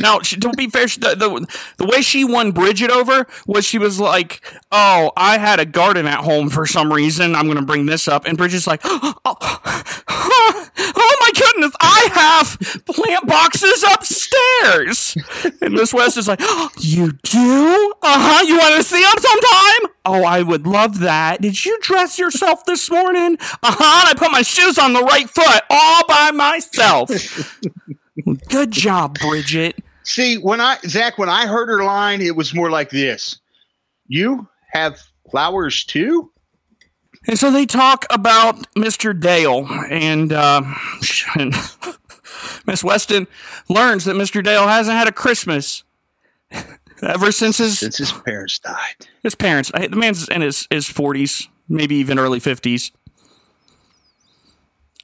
Now, 0.00 0.18
to 0.18 0.50
be 0.56 0.68
fair, 0.68 0.86
the, 0.86 1.14
the 1.16 1.58
the 1.78 1.86
way 1.86 2.02
she 2.02 2.24
won 2.24 2.52
Bridget 2.52 2.90
over 2.90 3.26
was 3.46 3.64
she 3.64 3.78
was 3.78 3.98
like, 3.98 4.42
"Oh, 4.70 5.12
I 5.16 5.38
had 5.38 5.60
a 5.60 5.66
garden 5.66 6.06
at 6.06 6.20
home 6.20 6.50
for 6.50 6.66
some 6.66 6.92
reason. 6.92 7.34
I'm 7.34 7.46
going 7.46 7.58
to 7.58 7.64
bring 7.64 7.86
this 7.86 8.06
up." 8.08 8.24
And 8.26 8.38
Bridget's 8.38 8.66
like, 8.66 8.80
"Oh, 8.84 9.14
oh 9.24 11.16
my 11.20 11.30
goodness, 11.34 11.72
I 11.80 12.08
have 12.12 12.84
plant 12.86 13.26
boxes 13.26 13.82
upstairs." 13.82 15.16
And 15.60 15.74
Miss 15.74 15.92
West 15.92 16.16
is 16.16 16.28
like, 16.28 16.40
oh, 16.42 16.70
"You 16.78 17.12
do? 17.22 17.92
Uh 18.02 18.18
huh. 18.18 18.44
You 18.46 18.58
want 18.58 18.76
to 18.76 18.82
see 18.82 19.02
them 19.02 19.18
sometime? 19.18 19.94
Oh, 20.04 20.24
I 20.24 20.42
would 20.42 20.66
love 20.66 21.00
that. 21.00 21.40
Did 21.42 21.64
you 21.64 21.78
dress 21.80 22.18
yourself 22.18 22.64
this 22.64 22.90
morning? 22.90 23.36
Uh 23.40 23.74
huh. 23.78 24.06
I 24.08 24.14
put 24.14 24.30
my 24.30 24.42
shoes 24.42 24.78
on 24.78 24.92
the 24.92 25.02
right 25.02 25.28
foot 25.28 25.62
all 25.70 26.06
by 26.06 26.30
myself." 26.30 27.10
Good 28.48 28.72
job, 28.72 29.18
Bridget. 29.20 29.76
See, 30.08 30.36
when 30.36 30.58
I 30.58 30.78
Zach, 30.86 31.18
when 31.18 31.28
I 31.28 31.46
heard 31.46 31.68
her 31.68 31.84
line, 31.84 32.22
it 32.22 32.34
was 32.34 32.54
more 32.54 32.70
like 32.70 32.88
this: 32.88 33.38
"You 34.06 34.48
have 34.72 34.98
flowers 35.30 35.84
too." 35.84 36.32
And 37.26 37.38
so 37.38 37.50
they 37.50 37.66
talk 37.66 38.06
about 38.08 38.56
Mr. 38.74 39.18
Dale, 39.18 39.66
and 39.90 40.32
uh, 40.32 40.62
Miss 42.66 42.82
Weston 42.82 43.26
learns 43.68 44.06
that 44.06 44.16
Mr. 44.16 44.42
Dale 44.42 44.66
hasn't 44.66 44.96
had 44.96 45.08
a 45.08 45.12
Christmas 45.12 45.84
ever 47.02 47.30
since 47.30 47.58
his 47.58 47.78
Since 47.78 47.98
his 47.98 48.12
parents 48.12 48.58
died. 48.60 49.06
his 49.22 49.34
parents. 49.34 49.70
The 49.72 49.90
man's 49.90 50.26
in 50.28 50.40
his 50.40 50.66
his 50.70 50.88
forties, 50.88 51.48
maybe 51.68 51.96
even 51.96 52.18
early 52.18 52.40
fifties. 52.40 52.92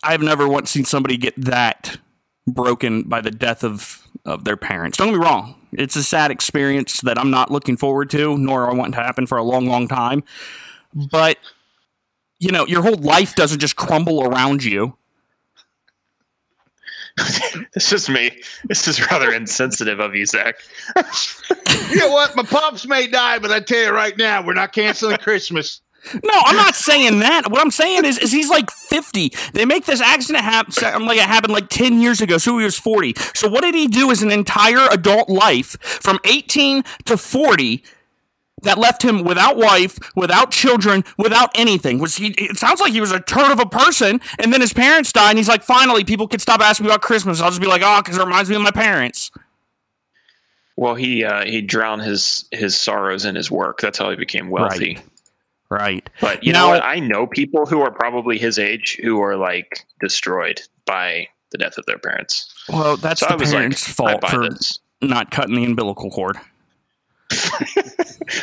I've 0.03 0.23
never 0.23 0.49
once 0.49 0.71
seen 0.71 0.87
somebody 0.87 1.19
get 1.19 1.35
that 1.37 1.99
broken 2.47 3.03
by 3.03 3.21
the 3.21 3.31
death 3.31 3.64
of 3.64 4.04
of 4.25 4.45
their 4.45 4.57
parents. 4.57 4.99
Don't 4.99 5.09
get 5.09 5.19
me 5.19 5.25
wrong; 5.25 5.55
it's 5.73 5.97
a 5.97 6.03
sad 6.03 6.31
experience 6.31 7.01
that 7.03 7.19
I'm 7.19 7.31
not 7.31 7.51
looking 7.51 7.77
forward 7.77 8.11
to, 8.11 8.37
nor 8.39 8.71
I 8.71 8.75
want 8.75 8.95
to 8.95 9.01
happen 9.01 9.27
for 9.27 9.39
a 9.39 9.43
long, 9.43 9.67
long 9.67 9.89
time. 9.89 10.25
But 10.95 11.39
you 12.39 12.51
know, 12.51 12.67
your 12.67 12.83
whole 12.83 12.97
life 12.97 13.35
doesn't 13.35 13.61
just 13.61 13.77
crumble 13.77 14.23
around 14.25 14.65
you. 14.65 14.97
this 17.75 17.93
is 17.93 18.09
me. 18.09 18.31
This 18.65 18.89
is 18.89 19.01
rather 19.11 19.33
insensitive 19.33 20.01
of 20.01 20.15
you, 20.15 20.27
Zach. 20.27 20.57
You 21.91 21.97
know 21.97 22.11
what? 22.13 22.35
My 22.35 22.45
pops 22.45 22.87
may 22.87 23.09
die, 23.09 23.39
but 23.41 23.51
I 23.51 23.61
tell 23.61 23.83
you 23.83 23.91
right 23.91 24.17
now, 24.17 24.45
we're 24.45 24.55
not 24.55 24.73
canceling 24.73 25.17
Christmas. 25.19 25.81
No, 26.12 26.35
I'm 26.45 26.57
not 26.57 26.75
saying 26.75 27.21
that. 27.21 27.51
What 27.51 27.61
I'm 27.61 27.71
saying 27.71 28.05
is, 28.05 28.19
is 28.19 28.31
he's 28.31 28.51
like 28.51 28.71
50. 28.71 29.33
They 29.53 29.64
make 29.64 29.87
this 29.87 30.01
accident 30.01 30.45
happen 30.45 31.07
like 31.07 31.19
it 31.19 31.25
happened 31.25 31.53
like 31.53 31.69
10 31.69 32.01
years 32.01 32.21
ago. 32.21 32.38
So 32.38 32.59
he 32.59 32.64
was 32.64 32.79
40. 32.79 33.14
So 33.35 33.49
what 33.49 33.62
did 33.62 33.75
he 33.75 33.87
do 33.87 34.11
as 34.11 34.23
an 34.23 34.31
entire 34.31 34.87
adult 34.90 35.29
life 35.29 35.81
from 35.81 36.19
18 36.25 36.85
to 37.07 37.17
40 37.17 37.83
that 38.62 38.79
left 38.79 39.03
him 39.03 39.25
without 39.25 39.57
wife, 39.57 39.99
without 40.14 40.51
children, 40.51 41.05
without 41.19 41.51
anything? 41.55 41.99
Was 41.99 42.17
he? 42.17 42.29
It 42.38 42.57
sounds 42.59 42.81
like 42.81 42.93
he 42.93 43.01
was 43.01 43.12
a 43.12 43.21
turd 43.21 43.51
of 43.51 43.61
a 43.61 43.67
person. 43.67 44.21
And 44.38 44.53
then 44.53 44.61
his 44.61 44.73
parents 44.73 45.12
died, 45.12 45.31
and 45.31 45.38
he's 45.38 45.49
like, 45.49 45.62
finally, 45.62 46.05
people 46.05 46.29
could 46.29 46.40
stop 46.40 46.61
asking 46.61 46.85
me 46.85 46.90
about 46.90 47.03
Christmas. 47.03 47.40
I'll 47.40 47.51
just 47.51 47.61
be 47.61 47.67
like, 47.67 47.83
oh, 47.85 48.01
because 48.03 48.19
it 48.19 48.25
reminds 48.25 48.51
me 48.51 48.57
of 48.57 48.62
my 48.62 48.71
parents. 48.71 49.31
Well, 50.77 50.95
he 50.97 51.25
uh, 51.25 51.45
he 51.45 51.62
drowned 51.62 52.03
his 52.03 52.47
his 52.51 52.77
sorrows 52.77 53.25
in 53.25 53.37
his 53.37 53.51
work. 53.51 53.81
That's 53.81 53.99
how 53.99 54.11
he 54.11 54.17
became 54.17 54.51
wealthy. 54.51 54.97
Right. 54.97 55.05
Right. 55.75 56.09
But 56.21 56.45
you 56.45 56.53
Now- 56.53 56.67
know 56.67 56.69
what? 56.75 56.85
I 56.85 57.01
know 57.01 57.27
people 57.27 57.67
who 57.67 57.81
are 57.83 57.91
probably 57.91 58.39
his 58.39 58.59
age 58.59 58.99
who 59.03 59.21
are 59.23 59.37
like 59.37 59.85
destroyed 60.01 60.61
by 60.87 61.29
the 61.51 61.59
death 61.59 61.79
of 61.79 61.87
their 61.87 61.99
parents. 61.99 62.53
Well, 62.69 62.97
that's 62.97 63.21
So 63.21 63.27
I 63.27 63.31
the 63.33 63.37
was 63.39 63.53
like, 63.53 63.59
parents' 63.59 63.89
I 63.89 63.93
fault 63.93 64.29
for 64.31 64.49
this. 64.51 64.81
not 65.01 65.31
cutting 65.31 65.55
the 65.57 65.65
umbilical 65.65 66.11
cord. 66.11 66.37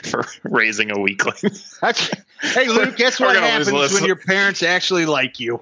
for 0.03 0.25
raising 0.43 0.91
a 0.91 0.99
weakling. 0.99 1.35
That's, 1.81 2.09
hey, 2.41 2.67
Luke, 2.67 2.95
guess 2.97 3.19
what 3.19 3.35
happens 3.35 3.71
when 3.93 4.05
your 4.05 4.15
parents 4.15 4.63
actually 4.63 5.05
like 5.05 5.39
you? 5.39 5.61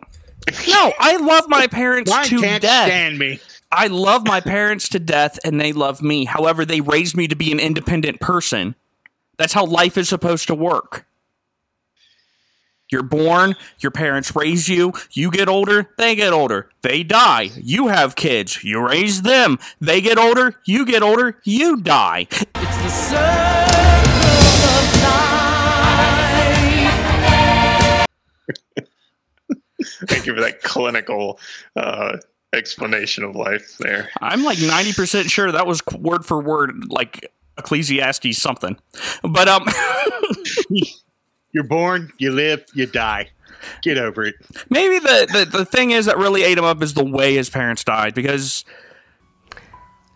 No, 0.67 0.93
I 0.99 1.17
love 1.17 1.45
my 1.47 1.67
parents 1.67 2.09
Mine 2.09 2.25
to 2.25 2.39
can't 2.39 2.61
death. 2.61 2.87
stand 2.87 3.19
me. 3.19 3.39
I 3.71 3.87
love 3.87 4.25
my 4.25 4.39
parents 4.39 4.89
to 4.89 4.99
death 4.99 5.37
and 5.43 5.59
they 5.59 5.73
love 5.73 6.01
me. 6.01 6.25
However, 6.25 6.65
they 6.65 6.81
raised 6.81 7.15
me 7.15 7.27
to 7.27 7.35
be 7.35 7.51
an 7.51 7.59
independent 7.59 8.19
person. 8.19 8.73
That's 9.37 9.53
how 9.53 9.65
life 9.65 9.97
is 9.97 10.09
supposed 10.09 10.47
to 10.47 10.55
work. 10.55 11.05
You're 12.91 13.03
born, 13.03 13.55
your 13.77 13.91
parents 13.91 14.35
raise 14.35 14.67
you, 14.67 14.93
you 15.11 15.29
get 15.29 15.47
older, 15.47 15.91
they 15.99 16.15
get 16.15 16.33
older, 16.33 16.69
they 16.81 17.03
die, 17.03 17.51
you 17.55 17.89
have 17.89 18.15
kids, 18.15 18.63
you 18.63 18.83
raise 18.83 19.21
them, 19.21 19.59
they 19.79 20.01
get 20.01 20.17
older, 20.17 20.55
you 20.65 20.87
get 20.87 21.03
older, 21.03 21.39
you 21.43 21.77
die. 21.81 22.25
It's 22.31 22.47
the 22.55 22.89
circle 22.89 23.19
of 23.21 24.89
Thank 30.07 30.25
you 30.25 30.33
for 30.33 30.41
that 30.41 30.63
clinical 30.63 31.39
uh, 31.75 32.17
explanation 32.53 33.23
of 33.23 33.35
life 33.35 33.77
there. 33.77 34.09
I'm 34.19 34.43
like 34.43 34.57
90% 34.57 35.29
sure 35.29 35.51
that 35.51 35.67
was 35.67 35.83
word 35.95 36.25
for 36.25 36.41
word, 36.41 36.85
like 36.87 37.31
Ecclesiastes 37.59 38.41
something. 38.41 38.79
But, 39.21 39.47
um,. 39.47 39.67
You're 41.51 41.63
born, 41.63 42.11
you 42.17 42.31
live, 42.31 42.63
you 42.73 42.85
die. 42.85 43.29
Get 43.81 43.97
over 43.97 44.23
it. 44.23 44.35
Maybe 44.69 44.99
the, 44.99 45.27
the, 45.31 45.57
the 45.57 45.65
thing 45.65 45.91
is 45.91 46.05
that 46.05 46.17
really 46.17 46.43
ate 46.43 46.57
him 46.57 46.63
up 46.63 46.81
is 46.81 46.93
the 46.93 47.03
way 47.03 47.35
his 47.35 47.49
parents 47.49 47.83
died 47.83 48.13
because 48.13 48.63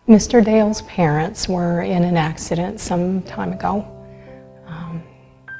Mr. 0.08 0.44
Dale's 0.44 0.82
parents 0.82 1.48
were 1.48 1.82
in 1.82 2.04
an 2.04 2.16
accident 2.16 2.78
some 2.78 3.22
time 3.22 3.52
ago. 3.52 3.86
Um, 4.66 5.02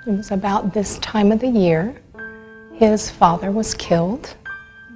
it 0.06 0.10
was 0.10 0.30
about 0.30 0.72
this 0.72 0.98
time 0.98 1.32
of 1.32 1.40
the 1.40 1.48
year. 1.48 2.00
His 2.74 3.10
father 3.10 3.50
was 3.50 3.74
killed, 3.74 4.34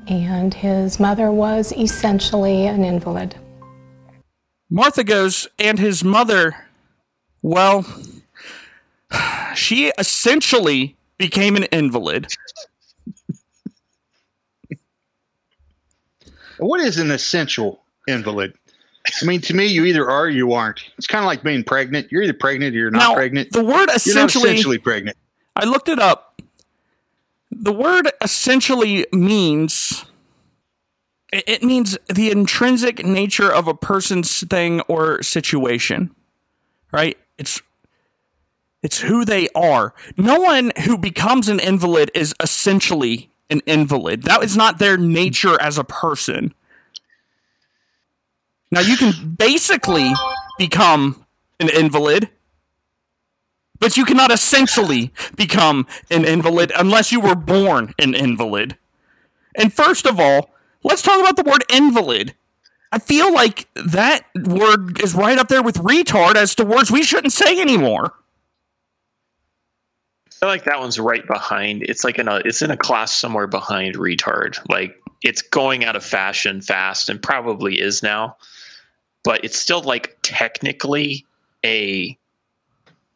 and 0.06 0.52
his 0.52 1.00
mother 1.00 1.32
was 1.32 1.72
essentially 1.72 2.66
an 2.66 2.84
invalid. 2.84 3.36
Martha 4.70 5.02
goes, 5.02 5.48
and 5.58 5.78
his 5.78 6.04
mother, 6.04 6.54
well, 7.42 7.86
she 9.54 9.92
essentially 9.98 10.96
became 11.18 11.56
an 11.56 11.64
invalid. 11.64 12.26
What 16.58 16.80
is 16.80 16.98
an 16.98 17.10
essential 17.10 17.80
invalid? 18.06 18.54
I 19.22 19.24
mean, 19.24 19.40
to 19.42 19.54
me, 19.54 19.66
you 19.66 19.84
either 19.84 20.08
are 20.10 20.24
or 20.24 20.28
you 20.28 20.52
aren't. 20.52 20.82
It's 20.98 21.06
kind 21.06 21.24
of 21.24 21.26
like 21.26 21.42
being 21.42 21.64
pregnant. 21.64 22.08
You're 22.10 22.22
either 22.22 22.34
pregnant 22.34 22.74
or 22.74 22.78
you're 22.78 22.90
not 22.90 22.98
Now, 22.98 23.14
pregnant. 23.14 23.52
the 23.52 23.62
word 23.62 23.70
You're 23.72 23.86
not 23.86 23.96
essentially- 23.96 24.50
essentially 24.50 24.78
pregnant. 24.78 25.16
I 25.56 25.64
looked 25.64 25.88
it 25.88 25.98
up. 25.98 26.40
The 27.50 27.72
word 27.72 28.10
essentially 28.20 29.06
means 29.12 30.04
it 31.32 31.62
means 31.62 31.98
the 32.08 32.30
intrinsic 32.30 33.04
nature 33.04 33.52
of 33.52 33.66
a 33.68 33.74
person's 33.74 34.40
thing 34.46 34.80
or 34.82 35.22
situation. 35.22 36.14
Right? 36.92 37.16
It's 37.38 37.60
it's 38.82 39.00
who 39.00 39.24
they 39.24 39.48
are. 39.54 39.94
No 40.16 40.40
one 40.40 40.72
who 40.84 40.96
becomes 40.98 41.48
an 41.48 41.60
invalid 41.60 42.10
is 42.14 42.34
essentially 42.40 43.30
an 43.50 43.60
invalid. 43.66 44.22
That 44.24 44.42
is 44.44 44.56
not 44.56 44.78
their 44.78 44.96
nature 44.96 45.60
as 45.60 45.78
a 45.78 45.84
person. 45.84 46.54
Now 48.70 48.80
you 48.80 48.96
can 48.96 49.34
basically 49.36 50.12
become 50.58 51.24
an 51.58 51.70
invalid 51.70 52.30
but 53.78 53.96
you 53.96 54.04
cannot 54.04 54.30
essentially 54.30 55.12
become 55.36 55.86
an 56.10 56.24
invalid 56.24 56.72
unless 56.76 57.12
you 57.12 57.20
were 57.20 57.34
born 57.34 57.94
an 57.98 58.14
invalid. 58.14 58.76
And 59.54 59.72
first 59.72 60.06
of 60.06 60.18
all, 60.18 60.50
let's 60.82 61.02
talk 61.02 61.20
about 61.20 61.36
the 61.36 61.48
word 61.48 61.64
invalid. 61.68 62.34
I 62.90 62.98
feel 62.98 63.32
like 63.32 63.68
that 63.74 64.24
word 64.34 65.00
is 65.02 65.14
right 65.14 65.38
up 65.38 65.48
there 65.48 65.62
with 65.62 65.76
retard 65.76 66.36
as 66.36 66.54
to 66.56 66.64
words 66.64 66.90
we 66.90 67.02
shouldn't 67.02 67.32
say 67.32 67.60
anymore. 67.60 68.14
I 70.38 70.46
feel 70.46 70.48
like 70.50 70.64
that 70.64 70.78
one's 70.78 71.00
right 71.00 71.26
behind. 71.26 71.82
It's 71.82 72.04
like 72.04 72.20
in 72.20 72.28
a 72.28 72.36
it's 72.36 72.62
in 72.62 72.70
a 72.70 72.76
class 72.76 73.12
somewhere 73.12 73.48
behind 73.48 73.96
retard. 73.96 74.56
Like 74.70 75.02
it's 75.20 75.42
going 75.42 75.84
out 75.84 75.96
of 75.96 76.04
fashion 76.04 76.60
fast 76.60 77.08
and 77.08 77.20
probably 77.20 77.80
is 77.80 78.04
now, 78.04 78.36
but 79.24 79.44
it's 79.44 79.58
still 79.58 79.82
like 79.82 80.16
technically 80.22 81.26
a 81.64 82.16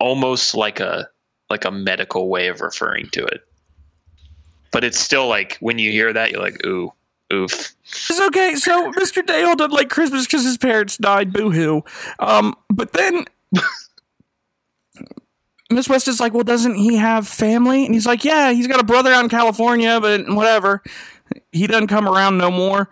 almost 0.01 0.57
like 0.57 0.81
a 0.81 1.11
like 1.49 1.65
a 1.65 1.71
medical 1.71 2.29
way 2.29 2.49
of 2.49 2.61
referring 2.61 3.07
to 3.11 3.25
it. 3.25 3.47
But 4.73 4.83
it's 4.83 4.99
still 4.99 5.29
like 5.29 5.59
when 5.61 5.79
you 5.79 5.93
hear 5.93 6.13
that, 6.13 6.33
you're 6.33 6.43
like, 6.43 6.67
ooh, 6.67 6.93
oof. 7.33 7.73
It's 7.85 8.21
okay. 8.21 8.57
So 8.57 8.91
Mr. 8.93 9.25
Dale 9.25 9.55
doesn't 9.55 9.73
like 9.73 9.91
Christmas 9.91 10.27
because 10.27 10.45
his 10.45 10.59
parents 10.59 10.97
died. 10.97 11.33
Boo 11.33 11.53
hoo. 11.53 11.85
Um, 12.19 12.57
but 12.69 12.93
then 12.95 13.27
Miss 15.73 15.89
West 15.89 16.09
is 16.09 16.21
like, 16.21 16.35
well, 16.35 16.45
doesn't 16.45 16.75
he 16.75 16.97
have 16.97 17.27
family? 17.27 17.85
And 17.85 17.95
he's 17.95 18.07
like, 18.07 18.25
yeah, 18.25 18.53
he's 18.53 18.67
got 18.67 18.81
a 18.81 18.85
brother 18.85 19.13
out 19.13 19.25
in 19.25 19.31
California, 19.31 20.01
but 20.01 20.29
whatever. 20.29 20.83
He 21.51 21.67
doesn't 21.67 21.89
come 21.89 22.09
around 22.09 22.39
no 22.39 22.51
more. 22.51 22.89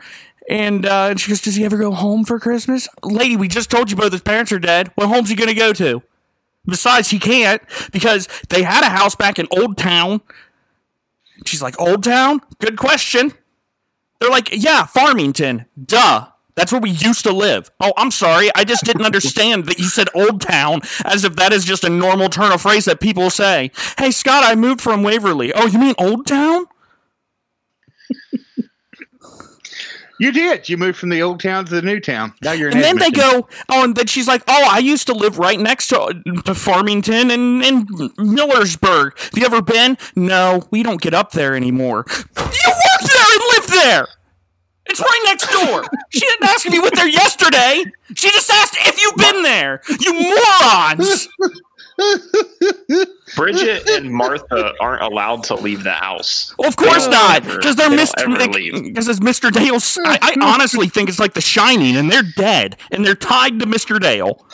And, 0.48 0.86
uh, 0.86 1.08
and 1.10 1.20
she 1.20 1.30
goes, 1.30 1.40
does 1.40 1.54
he 1.54 1.64
ever 1.64 1.76
go 1.76 1.92
home 1.92 2.24
for 2.24 2.40
Christmas? 2.40 2.88
Lady, 3.02 3.36
we 3.36 3.48
just 3.48 3.70
told 3.70 3.90
you 3.90 3.96
both 3.96 4.12
his 4.12 4.22
parents 4.22 4.50
are 4.52 4.58
dead. 4.58 4.90
What 4.94 5.08
home's 5.08 5.28
he 5.28 5.36
going 5.36 5.48
to 5.48 5.54
go 5.54 5.72
to? 5.74 6.02
Besides, 6.66 7.10
he 7.10 7.18
can't 7.18 7.62
because 7.92 8.28
they 8.48 8.62
had 8.62 8.84
a 8.84 8.90
house 8.90 9.14
back 9.14 9.38
in 9.38 9.46
Old 9.50 9.78
Town. 9.78 10.20
She's 11.46 11.62
like, 11.62 11.80
Old 11.80 12.04
Town? 12.04 12.40
Good 12.58 12.76
question. 12.76 13.32
They're 14.20 14.30
like, 14.30 14.50
yeah, 14.52 14.84
Farmington. 14.86 15.66
Duh. 15.82 16.26
That's 16.54 16.72
where 16.72 16.80
we 16.80 16.90
used 16.90 17.24
to 17.24 17.32
live. 17.32 17.70
Oh, 17.80 17.92
I'm 17.96 18.10
sorry. 18.10 18.50
I 18.54 18.64
just 18.64 18.84
didn't 18.84 19.04
understand 19.04 19.66
that 19.66 19.78
you 19.78 19.86
said 19.86 20.08
Old 20.14 20.40
Town 20.40 20.80
as 21.04 21.24
if 21.24 21.36
that 21.36 21.52
is 21.52 21.64
just 21.64 21.84
a 21.84 21.90
normal 21.90 22.28
turn 22.28 22.52
of 22.52 22.62
phrase 22.62 22.84
that 22.84 23.00
people 23.00 23.30
say. 23.30 23.70
Hey, 23.98 24.10
Scott, 24.10 24.44
I 24.44 24.54
moved 24.54 24.80
from 24.80 25.02
Waverly. 25.02 25.52
Oh, 25.52 25.66
you 25.66 25.78
mean 25.78 25.94
Old 25.98 26.26
Town? 26.26 26.66
You 30.20 30.32
did. 30.32 30.68
You 30.68 30.76
moved 30.76 30.98
from 30.98 31.08
the 31.08 31.22
old 31.22 31.40
town 31.40 31.64
to 31.64 31.74
the 31.74 31.80
new 31.80 31.98
town. 31.98 32.34
Now 32.42 32.52
you're 32.52 32.68
in 32.68 32.76
And 32.76 32.84
then 32.84 32.98
they 32.98 33.10
go, 33.10 33.48
oh, 33.70 33.84
and 33.84 33.96
then 33.96 34.06
she's 34.06 34.28
like, 34.28 34.42
oh, 34.48 34.68
I 34.70 34.78
used 34.78 35.06
to 35.06 35.14
live 35.14 35.38
right 35.38 35.58
next 35.58 35.88
to, 35.88 36.22
to 36.44 36.54
Farmington 36.54 37.30
and, 37.30 37.64
and 37.64 37.88
Millersburg. 37.88 39.18
Have 39.18 39.38
you 39.38 39.46
ever 39.46 39.62
been? 39.62 39.96
No, 40.14 40.62
we 40.70 40.82
don't 40.82 41.00
get 41.00 41.14
up 41.14 41.32
there 41.32 41.56
anymore. 41.56 42.04
You 42.10 42.12
worked 42.36 42.36
there 42.36 43.32
and 43.32 43.42
lived 43.56 43.68
there. 43.70 44.08
It's 44.90 45.00
right 45.00 45.22
next 45.24 45.50
door. 45.50 45.84
She 46.10 46.20
didn't 46.20 46.48
ask 46.48 46.66
if 46.66 46.74
you 46.74 46.82
went 46.82 46.96
there 46.96 47.08
yesterday. 47.08 47.84
She 48.14 48.28
just 48.30 48.50
asked 48.50 48.76
if 48.80 49.00
you've 49.00 49.16
been 49.16 49.42
there. 49.44 49.82
You 50.00 50.12
morons. 50.14 51.28
Bridget 53.36 53.88
and 53.90 54.10
Martha 54.12 54.72
aren't 54.80 55.02
allowed 55.02 55.44
to 55.44 55.54
leave 55.54 55.84
the 55.84 55.92
house. 55.92 56.54
Well, 56.58 56.68
of 56.68 56.76
course 56.76 57.06
They 57.06 57.12
don't 57.12 57.44
because 57.44 57.76
they're 57.76 57.90
Mr. 57.90 58.24
ever. 58.24 58.82
Because 58.82 59.08
it's 59.08 59.20
Mr. 59.20 59.52
Dale's. 59.52 59.98
I, 60.04 60.18
I 60.20 60.34
honestly 60.42 60.88
think 60.88 61.08
it's 61.08 61.20
like 61.20 61.34
The 61.34 61.40
Shining, 61.40 61.96
and 61.96 62.10
they're 62.10 62.22
dead, 62.36 62.76
and 62.90 63.04
they're 63.04 63.14
tied 63.14 63.60
to 63.60 63.66
Mr. 63.66 64.00
Dale. 64.00 64.44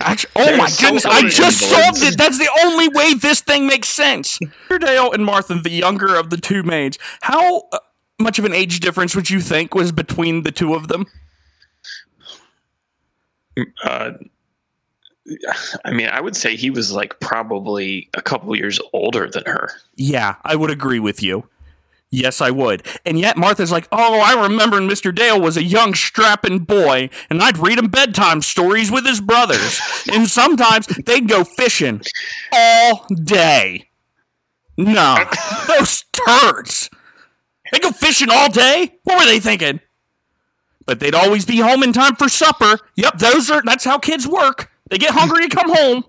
Actually, 0.00 0.32
oh 0.36 0.44
They're 0.46 0.56
my 0.58 0.66
so 0.68 0.86
goodness! 0.86 1.06
I 1.06 1.28
just 1.28 1.60
solved 1.60 2.02
it. 2.02 2.18
That's 2.18 2.38
the 2.38 2.50
only 2.64 2.88
way 2.88 3.14
this 3.14 3.40
thing 3.40 3.66
makes 3.66 3.88
sense. 3.88 4.38
Mr. 4.68 4.80
Dale 4.80 5.12
and 5.12 5.24
Martha, 5.24 5.54
the 5.54 5.70
younger 5.70 6.14
of 6.16 6.30
the 6.30 6.36
two 6.36 6.62
maids, 6.62 6.98
how 7.22 7.68
uh, 7.72 7.78
much 8.18 8.38
of 8.38 8.44
an 8.44 8.52
age 8.54 8.80
difference 8.80 9.14
would 9.16 9.30
you 9.30 9.40
think 9.40 9.74
was 9.74 9.92
between 9.92 10.42
the 10.42 10.52
two 10.52 10.74
of 10.74 10.88
them? 10.88 11.06
Uh, 13.82 14.12
I 15.84 15.92
mean, 15.92 16.08
I 16.08 16.20
would 16.20 16.36
say 16.36 16.56
he 16.56 16.70
was 16.70 16.92
like 16.92 17.18
probably 17.20 18.08
a 18.14 18.22
couple 18.22 18.54
years 18.56 18.80
older 18.92 19.28
than 19.28 19.44
her. 19.46 19.70
Yeah, 19.96 20.36
I 20.44 20.56
would 20.56 20.70
agree 20.70 21.00
with 21.00 21.22
you. 21.22 21.48
Yes, 22.10 22.40
I 22.40 22.50
would. 22.52 22.86
And 23.04 23.18
yet 23.18 23.36
Martha's 23.36 23.72
like, 23.72 23.88
oh, 23.90 24.20
I 24.20 24.40
remember 24.44 24.78
Mr. 24.78 25.12
Dale 25.12 25.40
was 25.40 25.56
a 25.56 25.64
young, 25.64 25.94
strapping 25.94 26.60
boy, 26.60 27.10
and 27.28 27.42
I'd 27.42 27.58
read 27.58 27.78
him 27.78 27.88
bedtime 27.88 28.40
stories 28.40 28.88
with 28.88 29.04
his 29.04 29.20
brothers. 29.20 29.80
and 30.12 30.28
sometimes 30.28 30.86
they'd 30.86 31.28
go 31.28 31.42
fishing 31.42 32.02
all 32.52 33.04
day. 33.24 33.88
No, 34.76 35.16
those 35.66 36.04
turds. 36.12 36.88
They 37.74 37.80
go 37.80 37.90
fishing 37.90 38.28
all 38.30 38.48
day? 38.52 38.98
What 39.02 39.18
were 39.18 39.26
they 39.26 39.40
thinking? 39.40 39.80
But 40.86 41.00
they'd 41.00 41.14
always 41.14 41.44
be 41.44 41.58
home 41.58 41.82
in 41.82 41.92
time 41.92 42.14
for 42.14 42.28
supper. 42.28 42.78
Yep, 42.94 43.18
those 43.18 43.50
are 43.50 43.62
that's 43.64 43.84
how 43.84 43.98
kids 43.98 44.28
work. 44.28 44.70
They 44.90 44.98
get 44.98 45.10
hungry 45.10 45.42
and 45.42 45.52
come 45.52 45.74
home. 45.74 46.04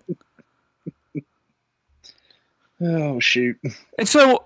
Oh 2.80 3.20
shoot! 3.20 3.58
And 3.98 4.08
so 4.08 4.46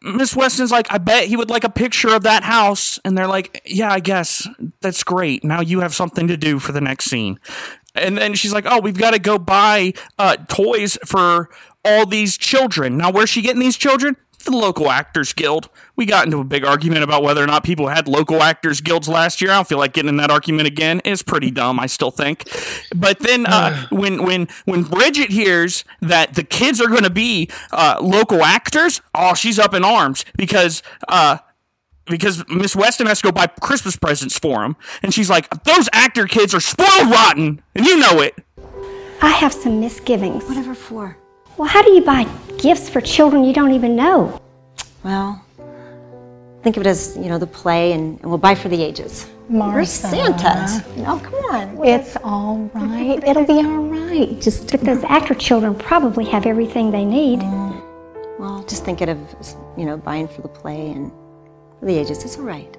Miss 0.00 0.34
Weston's 0.34 0.70
like, 0.70 0.90
I 0.90 0.96
bet 0.96 1.24
he 1.24 1.36
would 1.36 1.50
like 1.50 1.64
a 1.64 1.68
picture 1.68 2.14
of 2.14 2.22
that 2.22 2.42
house. 2.42 2.98
And 3.04 3.18
they're 3.18 3.26
like, 3.26 3.60
Yeah, 3.66 3.92
I 3.92 4.00
guess. 4.00 4.48
That's 4.80 5.04
great. 5.04 5.44
Now 5.44 5.60
you 5.60 5.80
have 5.80 5.94
something 5.94 6.26
to 6.28 6.38
do 6.38 6.58
for 6.58 6.72
the 6.72 6.80
next 6.80 7.06
scene. 7.06 7.38
And 7.94 8.16
then 8.16 8.32
she's 8.32 8.54
like, 8.54 8.64
Oh, 8.66 8.80
we've 8.80 8.96
got 8.96 9.10
to 9.10 9.18
go 9.18 9.38
buy 9.38 9.92
uh, 10.18 10.36
toys 10.48 10.96
for 11.04 11.50
all 11.84 12.06
these 12.06 12.38
children. 12.38 12.96
Now, 12.96 13.10
where's 13.10 13.28
she 13.28 13.42
getting 13.42 13.60
these 13.60 13.76
children? 13.76 14.16
The 14.44 14.52
local 14.52 14.90
Actors 14.90 15.32
Guild. 15.32 15.68
We 15.96 16.06
got 16.06 16.24
into 16.24 16.38
a 16.38 16.44
big 16.44 16.64
argument 16.64 17.04
about 17.04 17.22
whether 17.22 17.42
or 17.42 17.46
not 17.46 17.62
people 17.64 17.88
had 17.88 18.08
local 18.08 18.42
Actors 18.42 18.80
Guilds 18.80 19.08
last 19.08 19.40
year. 19.40 19.50
I 19.50 19.54
don't 19.56 19.68
feel 19.68 19.78
like 19.78 19.92
getting 19.92 20.08
in 20.08 20.16
that 20.16 20.30
argument 20.30 20.66
again. 20.66 21.00
It's 21.04 21.22
pretty 21.22 21.50
dumb, 21.50 21.78
I 21.78 21.86
still 21.86 22.10
think. 22.10 22.48
But 22.94 23.18
then 23.20 23.46
uh, 23.46 23.86
when 23.90 24.22
when 24.24 24.48
when 24.64 24.82
Bridget 24.84 25.30
hears 25.30 25.84
that 26.00 26.34
the 26.34 26.44
kids 26.44 26.80
are 26.80 26.88
going 26.88 27.04
to 27.04 27.10
be 27.10 27.50
uh, 27.70 27.98
local 28.00 28.42
actors, 28.42 29.00
oh, 29.14 29.34
she's 29.34 29.58
up 29.58 29.74
in 29.74 29.84
arms 29.84 30.24
because 30.36 30.82
uh, 31.08 31.38
because 32.06 32.46
Miss 32.48 32.74
Weston 32.74 33.06
has 33.06 33.20
to 33.20 33.28
go 33.28 33.32
buy 33.32 33.46
Christmas 33.46 33.96
presents 33.96 34.38
for 34.38 34.62
them, 34.62 34.76
and 35.02 35.14
she's 35.14 35.30
like, 35.30 35.64
"Those 35.64 35.88
actor 35.92 36.26
kids 36.26 36.54
are 36.54 36.60
spoiled 36.60 37.10
rotten, 37.10 37.62
and 37.74 37.86
you 37.86 37.98
know 37.98 38.20
it." 38.20 38.34
I 39.22 39.30
have 39.30 39.52
some 39.52 39.80
misgivings. 39.80 40.44
Whatever 40.44 40.74
for. 40.74 41.19
Well, 41.60 41.68
how 41.68 41.82
do 41.82 41.92
you 41.92 42.00
buy 42.00 42.26
gifts 42.56 42.88
for 42.88 43.02
children 43.02 43.44
you 43.44 43.52
don't 43.52 43.72
even 43.72 43.94
know? 43.94 44.40
Well, 45.04 45.44
think 46.62 46.78
of 46.78 46.80
it 46.80 46.86
as, 46.86 47.18
you 47.18 47.26
know, 47.28 47.36
the 47.36 47.46
play 47.46 47.92
and, 47.92 48.18
and 48.18 48.30
we'll 48.30 48.38
buy 48.38 48.54
for 48.54 48.70
the 48.70 48.82
ages. 48.82 49.28
We're 49.50 49.58
Martha. 49.58 49.84
Santas. 49.84 50.80
Oh, 51.00 51.20
come 51.22 51.34
on. 51.54 51.86
It's 51.86 52.16
all 52.24 52.70
right. 52.72 53.22
It'll 53.28 53.44
be 53.44 53.58
all 53.58 53.84
right. 53.84 54.40
Just 54.40 54.70
But 54.70 54.80
those 54.80 55.04
actor 55.04 55.34
children 55.34 55.74
probably 55.74 56.24
have 56.24 56.46
everything 56.46 56.90
they 56.90 57.04
need. 57.04 57.40
Mm. 57.40 58.38
Well, 58.38 58.64
just 58.66 58.86
think 58.86 59.02
of 59.02 59.10
it 59.10 59.18
as, 59.38 59.54
you 59.76 59.84
know, 59.84 59.98
buying 59.98 60.28
for 60.28 60.40
the 60.40 60.48
play 60.48 60.92
and 60.92 61.12
for 61.78 61.84
the 61.84 61.94
ages. 61.94 62.24
It's 62.24 62.38
all 62.38 62.44
right. 62.44 62.74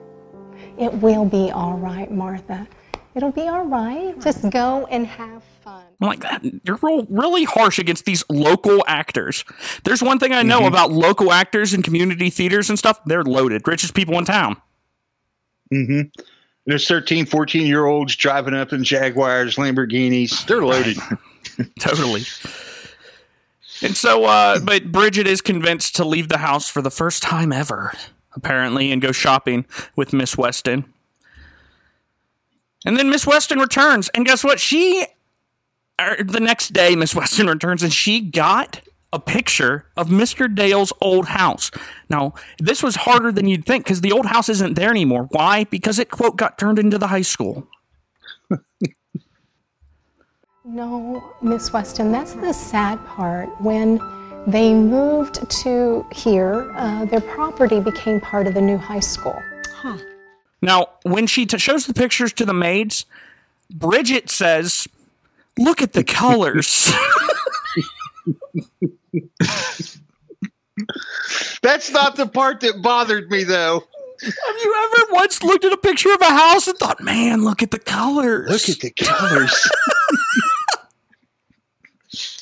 it 0.80 0.92
will 0.92 1.26
be 1.26 1.52
all 1.52 1.78
right, 1.78 2.10
Martha. 2.10 2.68
It'll 3.14 3.32
be 3.32 3.48
all 3.48 3.64
right. 3.64 4.20
Just 4.20 4.50
go 4.50 4.88
and 4.90 5.06
have 5.06 5.44
fun. 5.62 5.84
I'm 6.02 6.08
like, 6.08 6.20
that, 6.22 6.44
you're 6.64 6.80
real, 6.82 7.06
really 7.10 7.44
harsh 7.44 7.80
against 7.80 8.06
these 8.06 8.24
local 8.30 8.84
actors. 8.88 9.46
There's 9.84 10.02
one 10.02 10.20
thing 10.20 10.34
I 10.34 10.44
know 10.44 10.68
about 10.68 10.92
local 10.92 11.32
actors 11.32 11.74
and 11.74 11.84
community 11.84 12.30
theaters 12.30 12.70
and 12.70 12.78
stuff. 12.78 13.00
They're 13.06 13.24
loaded. 13.24 13.68
Richest 13.68 13.94
people 13.94 14.18
in 14.18 14.26
town. 14.26 14.58
Mm-hmm. 15.74 16.22
There's 16.66 16.88
13, 16.88 17.26
14 17.26 17.66
year 17.66 17.86
olds 17.86 18.16
driving 18.16 18.54
up 18.54 18.74
in 18.74 18.84
Jaguars, 18.84 19.56
Lamborghinis. 19.56 20.46
They're 20.46 20.64
loaded. 20.64 20.98
totally. 21.80 22.24
And 23.82 23.98
so, 23.98 24.26
uh, 24.26 24.60
but 24.60 24.92
Bridget 24.92 25.28
is 25.28 25.42
convinced 25.42 25.96
to 25.96 26.06
leave 26.06 26.30
the 26.30 26.38
house 26.38 26.70
for 26.70 26.82
the 26.82 26.92
first 26.92 27.24
time 27.24 27.52
ever, 27.52 27.94
apparently, 28.36 28.92
and 28.92 29.02
go 29.02 29.12
shopping 29.12 29.66
with 29.96 30.14
Miss 30.14 30.38
Weston. 30.38 30.86
And 32.86 32.98
then 32.98 33.10
Miss 33.10 33.26
Weston 33.26 33.60
returns, 33.60 34.10
and 34.10 34.26
guess 34.26 34.44
what? 34.44 34.60
She, 34.60 35.06
the 36.20 36.40
next 36.40 36.74
day, 36.74 36.96
Miss 36.96 37.16
Weston 37.16 37.48
returns, 37.48 37.84
and 37.84 37.94
she 37.94 38.22
got 38.22 38.82
a 39.14 39.20
picture 39.20 39.86
of 39.98 40.08
Mr. 40.08 40.54
Dale's 40.54 40.94
old 41.02 41.26
house. 41.26 41.70
Now, 42.10 42.34
this 42.60 42.82
was 42.82 42.96
harder 42.96 43.32
than 43.32 43.48
you'd 43.48 43.66
think 43.66 43.84
because 43.84 44.02
the 44.02 44.12
old 44.12 44.26
house 44.26 44.48
isn't 44.50 44.76
there 44.76 44.90
anymore. 44.90 45.28
Why? 45.32 45.66
Because 45.66 46.00
it, 46.00 46.10
quote, 46.10 46.38
got 46.38 46.58
turned 46.58 46.80
into 46.80 46.98
the 46.98 47.08
high 47.08 47.22
school. 47.22 47.68
No, 50.64 51.22
Miss 51.42 51.74
Weston, 51.74 52.12
that's 52.12 52.34
the 52.34 52.54
sad 52.54 53.04
part. 53.08 53.50
When 53.60 54.00
they 54.46 54.74
moved 54.74 55.50
to 55.64 56.06
here, 56.14 56.72
uh, 56.78 57.06
their 57.06 57.20
property 57.20 57.80
became 57.80 58.22
part 58.22 58.46
of 58.46 58.54
the 58.54 58.62
new 58.62 58.78
high 58.78 59.00
school. 59.00 59.38
Huh. 59.74 59.98
Now, 60.62 60.90
when 61.02 61.26
she 61.26 61.48
t- 61.48 61.58
shows 61.58 61.88
the 61.88 61.96
pictures 61.96 62.32
to 62.34 62.46
the 62.46 62.54
maids, 62.54 63.06
Bridget 63.72 64.30
says, 64.30 64.88
Look 65.64 65.82
at 65.82 65.94
the 65.94 66.04
colors. 66.04 66.92
That's 71.62 71.92
not 71.92 72.16
the 72.16 72.28
part 72.28 72.62
that 72.62 72.82
bothered 72.82 73.30
me, 73.30 73.44
though. 73.44 73.84
Have 74.24 74.34
you 74.64 74.92
ever 75.04 75.14
once 75.14 75.42
looked 75.44 75.66
at 75.66 75.74
a 75.74 75.78
picture 75.78 76.14
of 76.14 76.22
a 76.22 76.26
house 76.26 76.68
and 76.68 76.78
thought, 76.78 77.02
man, 77.02 77.44
look 77.44 77.64
at 77.64 77.72
the 77.72 77.80
colors? 77.80 78.50
Look 78.50 78.70
at 78.70 78.80
the 78.82 78.92
colors. 78.92 79.70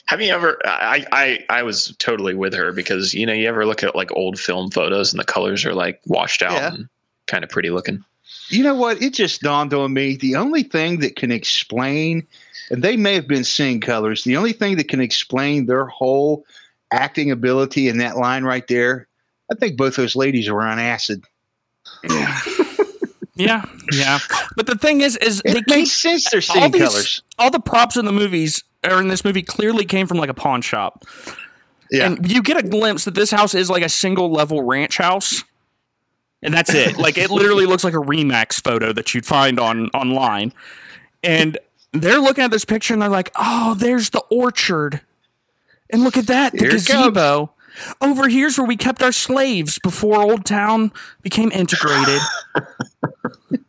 Have 0.07 0.21
you 0.21 0.31
ever? 0.33 0.59
I, 0.65 1.05
I 1.11 1.45
I 1.49 1.63
was 1.63 1.95
totally 1.99 2.33
with 2.33 2.55
her 2.55 2.71
because 2.71 3.13
you 3.13 3.27
know 3.27 3.33
you 3.33 3.47
ever 3.47 3.67
look 3.67 3.83
at 3.83 3.95
like 3.95 4.11
old 4.11 4.39
film 4.39 4.71
photos 4.71 5.13
and 5.13 5.19
the 5.19 5.23
colors 5.25 5.63
are 5.65 5.75
like 5.75 6.01
washed 6.07 6.41
out 6.41 6.53
Yeah. 6.53 6.73
and 6.73 6.89
kind 7.27 7.43
of 7.43 7.51
pretty 7.51 7.69
looking. 7.69 8.03
You 8.49 8.63
know 8.63 8.73
what? 8.73 8.99
It 9.03 9.13
just 9.13 9.41
dawned 9.41 9.71
on 9.75 9.93
me 9.93 10.15
the 10.15 10.37
only 10.37 10.63
thing 10.63 11.01
that 11.01 11.15
can 11.15 11.31
explain, 11.31 12.25
and 12.69 12.83
they 12.83 12.97
may 12.97 13.15
have 13.15 13.27
been 13.27 13.43
seeing 13.43 13.79
colors, 13.81 14.23
the 14.23 14.37
only 14.37 14.53
thing 14.53 14.77
that 14.77 14.87
can 14.87 15.01
explain 15.01 15.65
their 15.65 15.85
whole 15.85 16.45
acting 16.91 17.31
ability 17.31 17.87
in 17.87 17.97
that 17.99 18.17
line 18.17 18.43
right 18.43 18.67
there, 18.67 19.07
I 19.51 19.55
think 19.55 19.77
both 19.77 19.95
those 19.95 20.15
ladies 20.15 20.49
were 20.49 20.63
on 20.63 20.79
acid. 20.79 21.23
Yeah, 22.03 22.39
yeah. 23.35 23.65
yeah. 23.91 24.19
But 24.55 24.67
the 24.67 24.75
thing 24.75 25.01
is, 25.01 25.17
is 25.17 25.41
It 25.45 25.53
they 25.53 25.59
makes 25.59 25.67
keep 25.73 25.87
sense 25.87 26.29
they're 26.29 26.41
seeing 26.41 26.63
all 26.63 26.69
these, 26.69 26.81
colors. 26.87 27.21
all 27.37 27.49
the 27.51 27.59
props 27.59 27.97
in 27.97 28.05
the 28.05 28.11
movies 28.11 28.63
or 28.85 29.01
in 29.01 29.07
this 29.07 29.25
movie 29.25 29.41
clearly 29.41 29.85
came 29.85 30.07
from 30.07 30.17
like 30.17 30.29
a 30.29 30.33
pawn 30.33 30.61
shop. 30.61 31.05
Yeah. 31.91 32.05
And 32.05 32.31
you 32.31 32.43
get 32.43 32.57
a 32.57 32.67
glimpse 32.67 33.05
that 33.05 33.15
this 33.15 33.31
house 33.31 33.55
is 33.55 33.69
like 33.69 33.83
a 33.83 33.89
single 33.89 34.31
level 34.31 34.61
ranch 34.61 34.97
house. 34.97 35.43
And 36.41 36.53
that's 36.53 36.73
it. 36.73 36.97
like 36.97 37.17
it 37.17 37.29
literally 37.31 37.65
looks 37.65 37.83
like 37.83 37.93
a 37.95 37.97
Remax 37.97 38.63
photo 38.63 38.93
that 38.93 39.13
you'd 39.13 39.25
find 39.25 39.59
on 39.59 39.87
online. 39.89 40.53
And 41.23 41.57
they're 41.93 42.19
looking 42.19 42.43
at 42.43 42.51
this 42.51 42.65
picture 42.65 42.93
and 42.93 43.01
they're 43.01 43.09
like, 43.09 43.31
"Oh, 43.35 43.73
there's 43.77 44.09
the 44.11 44.23
orchard. 44.29 45.01
And 45.89 46.03
look 46.03 46.17
at 46.17 46.27
that, 46.27 46.51
the 46.53 46.59
Here 46.59 46.69
gazebo. 46.71 47.51
Over 48.01 48.27
here's 48.27 48.57
where 48.57 48.67
we 48.67 48.75
kept 48.77 49.01
our 49.01 49.11
slaves 49.11 49.79
before 49.79 50.21
Old 50.21 50.45
Town 50.45 50.91
became 51.21 51.51
integrated." 51.51 52.19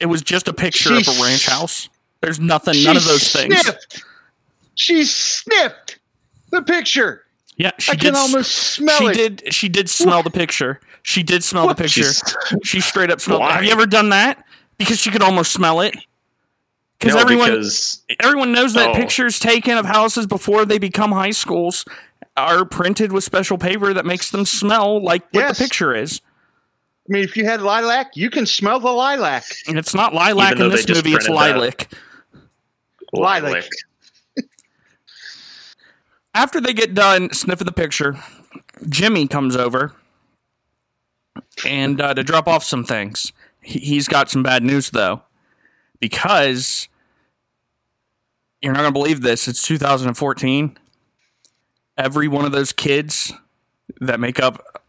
it 0.00 0.06
was 0.06 0.22
just 0.22 0.48
a 0.48 0.52
picture 0.52 0.94
of 0.94 1.06
a 1.06 1.22
ranch 1.22 1.46
house. 1.46 1.88
There's 2.20 2.40
nothing, 2.40 2.82
none 2.84 2.96
of 2.96 3.04
those 3.04 3.32
things. 3.32 3.58
Sniffed. 3.60 4.04
She 4.74 5.04
sniffed 5.04 5.98
the 6.50 6.62
picture. 6.62 7.24
Yeah, 7.56 7.72
she 7.78 7.92
I 7.92 7.94
did. 7.94 8.06
can 8.06 8.16
almost 8.16 8.52
smell 8.52 8.98
she 8.98 9.06
it. 9.06 9.14
did. 9.14 9.52
She 9.54 9.68
did 9.68 9.90
smell 9.90 10.22
the 10.22 10.30
picture. 10.30 10.80
She 11.02 11.22
did 11.22 11.44
smell 11.44 11.66
What? 11.66 11.76
the 11.76 11.82
picture. 11.82 12.02
She's- 12.04 12.34
she 12.62 12.80
straight 12.80 13.10
up 13.10 13.20
smelled. 13.20 13.40
Why? 13.40 13.52
Have 13.52 13.64
you 13.64 13.70
ever 13.72 13.86
done 13.86 14.10
that? 14.10 14.44
Because 14.80 14.98
she 14.98 15.10
could 15.10 15.22
almost 15.22 15.52
smell 15.52 15.82
it. 15.82 15.94
Because 16.98 17.14
No, 17.14 17.20
everyone, 17.20 17.50
because 17.50 18.02
everyone 18.18 18.52
knows 18.52 18.72
that 18.72 18.90
Oh. 18.90 18.94
pictures 18.94 19.38
taken 19.38 19.76
of 19.76 19.84
houses 19.84 20.26
before 20.26 20.64
they 20.64 20.78
become 20.78 21.12
high 21.12 21.32
schools 21.32 21.84
are 22.36 22.64
printed 22.64 23.12
with 23.12 23.22
special 23.22 23.58
paper 23.58 23.92
that 23.92 24.06
makes 24.06 24.30
them 24.30 24.46
smell 24.46 25.02
like 25.02 25.22
what 25.32 25.48
the 25.48 25.54
picture 25.54 25.94
is. 25.94 26.22
I 27.08 27.12
mean, 27.12 27.24
if 27.24 27.36
you 27.36 27.44
had 27.44 27.60
lilac, 27.60 28.16
you 28.16 28.30
can 28.30 28.46
smell 28.46 28.80
the 28.80 28.90
lilac. 28.90 29.44
And 29.68 29.78
it's 29.78 29.94
not 29.94 30.14
lilac 30.14 30.58
in 30.58 30.70
this 30.70 30.88
movie; 30.88 31.12
it's 31.12 31.26
printed 31.26 31.28
that. 31.28 31.56
lilac. 31.56 31.92
Lilac. 33.12 33.68
after 36.34 36.60
they 36.60 36.72
get 36.72 36.94
done 36.94 37.32
sniffing 37.34 37.66
the 37.66 37.72
picture, 37.72 38.18
Jimmy 38.88 39.28
comes 39.28 39.56
over 39.56 39.92
and 41.66 42.00
uh, 42.00 42.14
to 42.14 42.22
drop 42.22 42.48
off 42.48 42.64
some 42.64 42.84
things. 42.84 43.32
He, 43.62 43.78
he's 43.80 44.08
got 44.08 44.30
some 44.30 44.42
bad 44.42 44.62
news 44.62 44.90
though, 44.90 45.22
because 46.00 46.88
you're 48.62 48.72
not 48.72 48.80
gonna 48.80 48.92
believe 48.92 49.20
this. 49.22 49.48
It's 49.48 49.62
2014. 49.62 50.76
Every 51.96 52.28
one 52.28 52.44
of 52.44 52.52
those 52.52 52.72
kids 52.72 53.32
that 54.00 54.20
make 54.20 54.40
up 54.40 54.82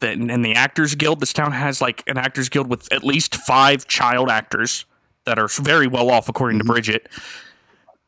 the, 0.00 0.12
in 0.12 0.42
the 0.42 0.54
Actors 0.54 0.94
Guild, 0.94 1.20
this 1.20 1.32
town 1.32 1.52
has 1.52 1.80
like 1.80 2.02
an 2.06 2.18
Actors 2.18 2.48
Guild 2.48 2.68
with 2.68 2.92
at 2.92 3.04
least 3.04 3.34
five 3.36 3.86
child 3.86 4.28
actors 4.30 4.84
that 5.24 5.38
are 5.38 5.48
very 5.48 5.86
well 5.86 6.10
off, 6.10 6.28
according 6.28 6.58
to 6.58 6.64
Bridget. 6.64 7.08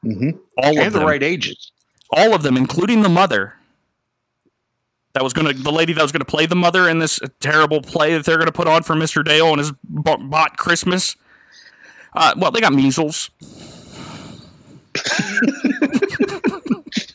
Mm-hmm. 0.05 0.31
All 0.59 0.73
of 0.73 0.79
And 0.79 0.95
the 0.95 0.99
them 0.99 1.09
right 1.09 1.23
ages. 1.23 1.73
all 2.11 2.35
of 2.35 2.43
them, 2.43 2.57
including 2.57 3.03
the 3.03 3.09
mother. 3.09 3.55
That 5.15 5.23
was 5.23 5.33
gonna, 5.33 5.53
the 5.53 5.73
lady 5.73 5.93
that 5.93 6.03
was 6.03 6.13
gonna 6.13 6.25
play 6.25 6.47
the 6.47 6.57
mother 6.57 6.89
in 6.89 6.99
this 6.99 7.21
terrible 7.41 7.83
play 7.83 8.15
that 8.15 8.25
they're 8.25 8.39
gonna 8.39 8.53
put 8.53 8.67
on 8.67 8.83
for 8.83 8.95
Mister 8.95 9.23
Dale 9.23 9.49
and 9.49 9.59
his 9.59 9.73
bot 9.83 10.57
Christmas. 10.57 11.17
Uh, 12.15 12.35
well, 12.37 12.51
they 12.51 12.61
got 12.61 12.73
measles. 12.73 13.31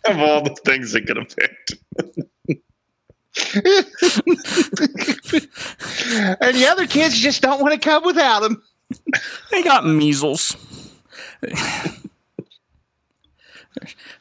of 0.06 0.18
all 0.18 0.44
the 0.44 0.56
things 0.66 0.92
they 0.92 1.02
could 1.02 1.18
have 1.18 1.36
picked. 1.36 1.74
and 6.42 6.56
the 6.56 6.68
other 6.68 6.88
kids 6.88 7.16
just 7.16 7.42
don't 7.42 7.62
want 7.62 7.74
to 7.74 7.80
come 7.80 8.04
without 8.04 8.42
them. 8.42 8.64
They 9.52 9.62
got 9.64 9.86
measles. 9.86 10.56
There's 11.42 11.56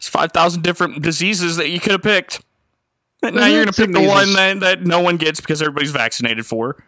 five 0.02 0.32
thousand 0.32 0.62
different 0.62 1.02
diseases 1.02 1.56
that 1.56 1.70
you 1.70 1.80
could 1.80 1.92
have 1.92 2.02
picked. 2.02 2.42
And 3.22 3.36
now 3.36 3.46
you're 3.46 3.64
gonna 3.64 3.72
pick 3.72 3.92
the 3.92 4.02
one 4.06 4.32
that, 4.34 4.60
that 4.60 4.82
no 4.86 5.00
one 5.00 5.16
gets 5.16 5.40
because 5.40 5.60
everybody's 5.62 5.90
vaccinated 5.90 6.46
for. 6.46 6.82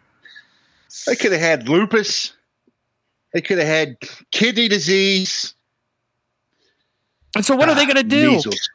They 1.06 1.16
could 1.16 1.32
have 1.32 1.40
had 1.40 1.68
lupus. 1.68 2.32
They 3.32 3.40
could 3.40 3.58
have 3.58 3.66
had 3.66 3.96
kidney 4.30 4.68
disease. 4.68 5.54
And 7.36 7.44
so, 7.44 7.54
what 7.56 7.68
are 7.68 7.74
they 7.74 7.82
Ah, 7.84 7.86
gonna 7.86 8.02
do? 8.02 8.32
measles. 8.32 8.68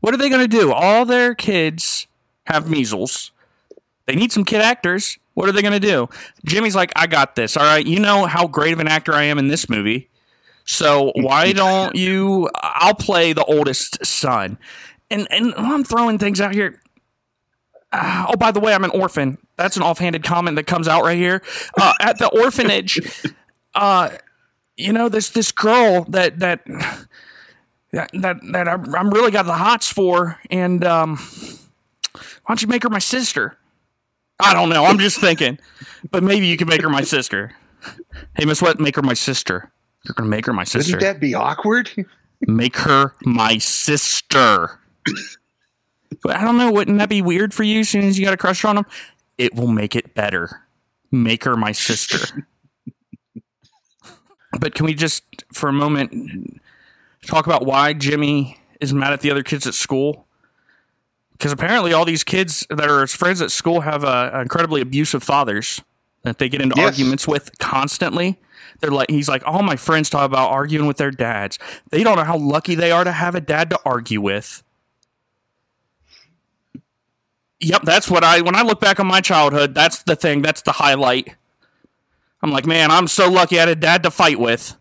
What 0.00 0.14
are 0.14 0.16
they 0.16 0.28
going 0.28 0.42
to 0.42 0.46
do? 0.48 0.72
All 0.72 1.04
their 1.04 1.34
kids 1.34 2.06
have 2.44 2.70
measles. 2.70 3.32
They 4.06 4.14
need 4.14 4.30
some 4.30 4.44
kid 4.44 4.60
actors. 4.60 5.18
What 5.34 5.48
are 5.48 5.52
they 5.52 5.60
going 5.60 5.72
to 5.72 5.80
do? 5.80 6.08
Jimmy's 6.46 6.76
like, 6.76 6.92
I 6.94 7.08
got 7.08 7.34
this. 7.34 7.56
All 7.56 7.64
right. 7.64 7.84
You 7.84 7.98
know 7.98 8.26
how 8.26 8.46
great 8.46 8.72
of 8.72 8.78
an 8.78 8.86
actor 8.86 9.12
I 9.12 9.24
am 9.24 9.38
in 9.40 9.48
this 9.48 9.68
movie. 9.68 10.08
So 10.64 11.10
why 11.16 11.52
don't 11.52 11.96
you? 11.96 12.48
I'll 12.54 12.94
play 12.94 13.32
the 13.32 13.44
oldest 13.44 14.06
son. 14.06 14.56
And, 15.10 15.26
and 15.30 15.54
I'm 15.56 15.84
throwing 15.84 16.18
things 16.18 16.40
out 16.40 16.52
here. 16.52 16.80
Ah, 17.92 18.26
oh, 18.28 18.36
by 18.36 18.50
the 18.50 18.60
way, 18.60 18.74
I'm 18.74 18.84
an 18.84 18.90
orphan. 18.90 19.38
That's 19.56 19.76
an 19.76 19.82
offhanded 19.82 20.22
comment 20.22 20.56
that 20.56 20.66
comes 20.66 20.88
out 20.88 21.02
right 21.04 21.16
here. 21.16 21.42
Uh, 21.80 21.94
at 22.00 22.18
the 22.18 22.28
orphanage, 22.28 23.00
uh, 23.74 24.10
you 24.76 24.92
know, 24.92 25.08
there's 25.08 25.30
this 25.30 25.52
girl 25.52 26.04
that 26.10 26.38
that 26.40 26.64
that 27.92 28.10
that, 28.12 28.36
that 28.52 28.68
I'm, 28.68 28.94
I'm 28.94 29.10
really 29.10 29.30
got 29.30 29.46
the 29.46 29.54
hots 29.54 29.90
for, 29.90 30.38
and 30.50 30.84
um, 30.84 31.16
why 31.16 32.20
don't 32.48 32.62
you 32.62 32.68
make 32.68 32.82
her 32.82 32.90
my 32.90 32.98
sister? 32.98 33.56
I 34.38 34.52
don't 34.52 34.68
know. 34.68 34.84
I'm 34.84 34.98
just 34.98 35.18
thinking, 35.18 35.58
but 36.10 36.22
maybe 36.22 36.46
you 36.46 36.56
can 36.56 36.68
make 36.68 36.82
her 36.82 36.90
my 36.90 37.02
sister. 37.02 37.56
Hey, 38.36 38.44
Miss 38.44 38.62
What, 38.62 38.78
make 38.78 38.96
her 38.96 39.02
my 39.02 39.14
sister. 39.14 39.72
You're 40.04 40.14
gonna 40.14 40.28
make 40.28 40.46
her 40.46 40.52
my 40.52 40.64
sister. 40.64 40.96
Wouldn't 40.96 41.14
that 41.14 41.20
be 41.20 41.34
awkward? 41.34 41.90
Make 42.46 42.76
her 42.76 43.14
my 43.24 43.58
sister. 43.58 44.78
But 46.22 46.36
I 46.36 46.42
don't 46.44 46.56
know. 46.58 46.72
Wouldn't 46.72 46.98
that 46.98 47.08
be 47.08 47.22
weird 47.22 47.52
for 47.54 47.62
you? 47.62 47.80
As 47.80 47.88
soon 47.88 48.04
as 48.04 48.18
you 48.18 48.24
got 48.24 48.34
a 48.34 48.38
crush 48.38 48.64
on 48.64 48.78
him, 48.78 48.86
it 49.36 49.54
will 49.54 49.68
make 49.68 49.94
it 49.94 50.14
better. 50.14 50.62
Make 51.10 51.44
her 51.44 51.56
my 51.56 51.72
sister. 51.72 52.44
but 54.58 54.74
can 54.74 54.86
we 54.86 54.94
just, 54.94 55.22
for 55.52 55.68
a 55.68 55.72
moment, 55.72 56.60
talk 57.26 57.46
about 57.46 57.64
why 57.66 57.92
Jimmy 57.92 58.58
is 58.80 58.92
mad 58.94 59.12
at 59.12 59.20
the 59.20 59.30
other 59.30 59.42
kids 59.42 59.66
at 59.66 59.74
school? 59.74 60.26
Because 61.32 61.52
apparently, 61.52 61.92
all 61.92 62.04
these 62.04 62.24
kids 62.24 62.66
that 62.68 62.88
are 62.90 63.02
his 63.02 63.14
friends 63.14 63.40
at 63.40 63.52
school 63.52 63.82
have 63.82 64.02
uh, 64.04 64.30
incredibly 64.42 64.80
abusive 64.80 65.22
fathers 65.22 65.80
that 66.22 66.38
they 66.38 66.48
get 66.48 66.60
into 66.60 66.74
Yes. 66.76 66.86
arguments 66.86 67.28
with 67.28 67.56
constantly. 67.58 68.40
They're 68.80 68.90
like, 68.90 69.10
he's 69.10 69.28
like, 69.28 69.42
all 69.46 69.62
my 69.62 69.76
friends 69.76 70.10
talk 70.10 70.24
about 70.24 70.50
arguing 70.50 70.86
with 70.86 70.96
their 70.96 71.10
dads. 71.12 71.58
They 71.90 72.02
don't 72.02 72.16
know 72.16 72.24
how 72.24 72.36
lucky 72.38 72.74
they 72.74 72.90
are 72.90 73.04
to 73.04 73.12
have 73.12 73.34
a 73.34 73.40
dad 73.40 73.70
to 73.70 73.78
argue 73.84 74.20
with. 74.20 74.62
Yep, 77.60 77.82
that's 77.82 78.10
what 78.10 78.22
I 78.24 78.40
when 78.40 78.54
I 78.54 78.62
look 78.62 78.80
back 78.80 79.00
on 79.00 79.06
my 79.06 79.20
childhood, 79.20 79.74
that's 79.74 80.02
the 80.04 80.16
thing, 80.16 80.42
that's 80.42 80.62
the 80.62 80.72
highlight. 80.72 81.34
I'm 82.42 82.52
like, 82.52 82.66
man, 82.66 82.90
I'm 82.90 83.08
so 83.08 83.30
lucky 83.30 83.56
I 83.56 83.60
had 83.60 83.68
a 83.68 83.74
dad 83.74 84.02
to 84.04 84.10
fight 84.10 84.38
with. 84.38 84.76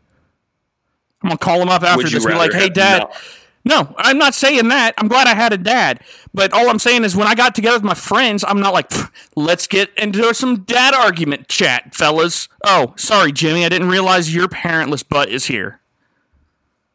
I'm 1.24 1.30
gonna 1.30 1.38
call 1.40 1.62
him 1.62 1.70
up 1.70 1.82
after 1.84 1.98
Would 2.04 2.08
this 2.08 2.24
and 2.26 2.34
be 2.34 2.38
like, 2.38 2.54
hey 2.54 2.70
dad. 2.70 3.00
not- 3.00 3.22
No, 3.66 3.96
I'm 3.98 4.20
not 4.20 4.36
saying 4.36 4.68
that. 4.68 4.94
I'm 4.98 5.08
glad 5.08 5.28
I 5.28 5.34
had 5.34 5.54
a 5.54 5.58
dad. 5.58 6.02
But 6.34 6.54
all 6.54 6.70
I'm 6.70 6.78
saying 6.80 7.04
is 7.04 7.16
when 7.16 7.28
I 7.28 7.34
got 7.34 7.56
together 7.56 7.78
with 7.78 7.84
my 7.84 7.96
friends, 7.96 8.46
I'm 8.48 8.60
not 8.60 8.74
like, 8.74 8.92
let's 9.36 9.66
get 9.66 9.90
into 9.98 10.32
some 10.36 10.62
dad 10.62 10.94
argument 10.94 11.48
chat, 11.48 11.96
fellas. 11.96 12.48
Oh, 12.64 12.94
sorry, 12.96 13.32
Jimmy. 13.32 13.66
I 13.66 13.70
didn't 13.70 13.90
realize 13.90 14.34
your 14.34 14.48
parentless 14.48 15.08
butt 15.08 15.30
is 15.30 15.46
here. 15.48 15.80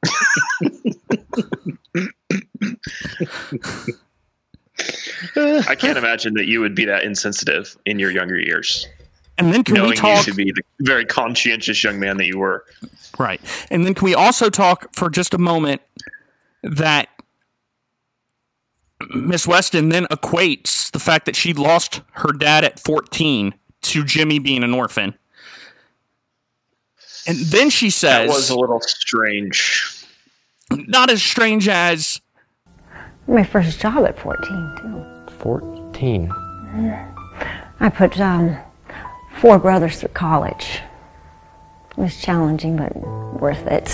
I 5.37 5.75
can't 5.75 5.99
imagine 5.99 6.35
that 6.35 6.47
you 6.47 6.61
would 6.61 6.75
be 6.75 6.85
that 6.87 7.05
insensitive 7.05 7.77
in 7.87 7.99
your 7.99 8.11
younger 8.11 8.39
years, 8.39 8.87
And 9.39 9.53
then 9.53 9.65
can 9.65 9.75
knowing 9.77 9.91
we 9.91 9.97
talk 9.97 10.27
you 10.27 10.33
to 10.33 10.37
be 10.37 10.53
the 10.53 10.63
very 10.81 11.05
conscientious 11.05 11.83
young 11.83 11.99
man 11.99 12.17
that 12.19 12.27
you 12.27 12.39
were. 12.39 12.65
Right. 13.19 13.41
And 13.71 13.87
then 13.87 13.95
can 13.95 14.05
we 14.05 14.15
also 14.15 14.51
talk 14.51 14.95
for 14.95 15.11
just 15.11 15.35
a 15.35 15.39
moment 15.39 15.83
that 16.63 17.09
Miss 19.11 19.47
Weston 19.47 19.89
then 19.89 20.07
equates 20.07 20.91
the 20.91 20.99
fact 20.99 21.27
that 21.27 21.37
she 21.37 21.53
lost 21.53 22.03
her 22.13 22.33
dad 22.33 22.65
at 22.65 22.79
14 22.81 23.55
to 23.83 24.05
Jimmy 24.05 24.39
being 24.39 24.63
an 24.63 24.75
orphan. 24.75 25.15
And 27.27 27.37
then 27.39 27.71
she 27.71 27.91
says. 27.91 28.29
That 28.29 28.35
was 28.35 28.51
a 28.51 28.59
little 28.59 28.81
strange. 28.81 30.07
not 30.71 31.11
as 31.11 31.23
strange 31.23 31.69
as 31.69 32.21
My 33.27 33.45
first 33.45 33.81
job 33.81 34.05
at 34.05 34.19
14, 34.19 34.77
too. 34.81 35.05
14. 35.39 36.31
I 37.81 37.89
put 37.89 38.19
um, 38.21 38.57
four 39.39 39.59
brothers 39.59 40.01
through 40.01 40.11
college. 40.11 40.81
It 41.91 41.99
was 41.99 42.21
challenging, 42.21 42.77
but 42.77 42.95
worth 43.41 43.67
it. 43.67 43.89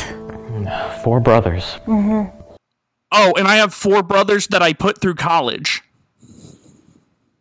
Four 1.03 1.21
brothers. 1.21 1.65
Mm-hmm. 1.87 2.37
oh, 3.13 3.33
and 3.37 3.47
I 3.49 3.57
have 3.57 3.73
four 3.75 4.03
brothers 4.03 4.49
that 4.49 4.63
I 4.63 4.73
put 4.73 5.01
through 5.01 5.15
college 5.15 5.83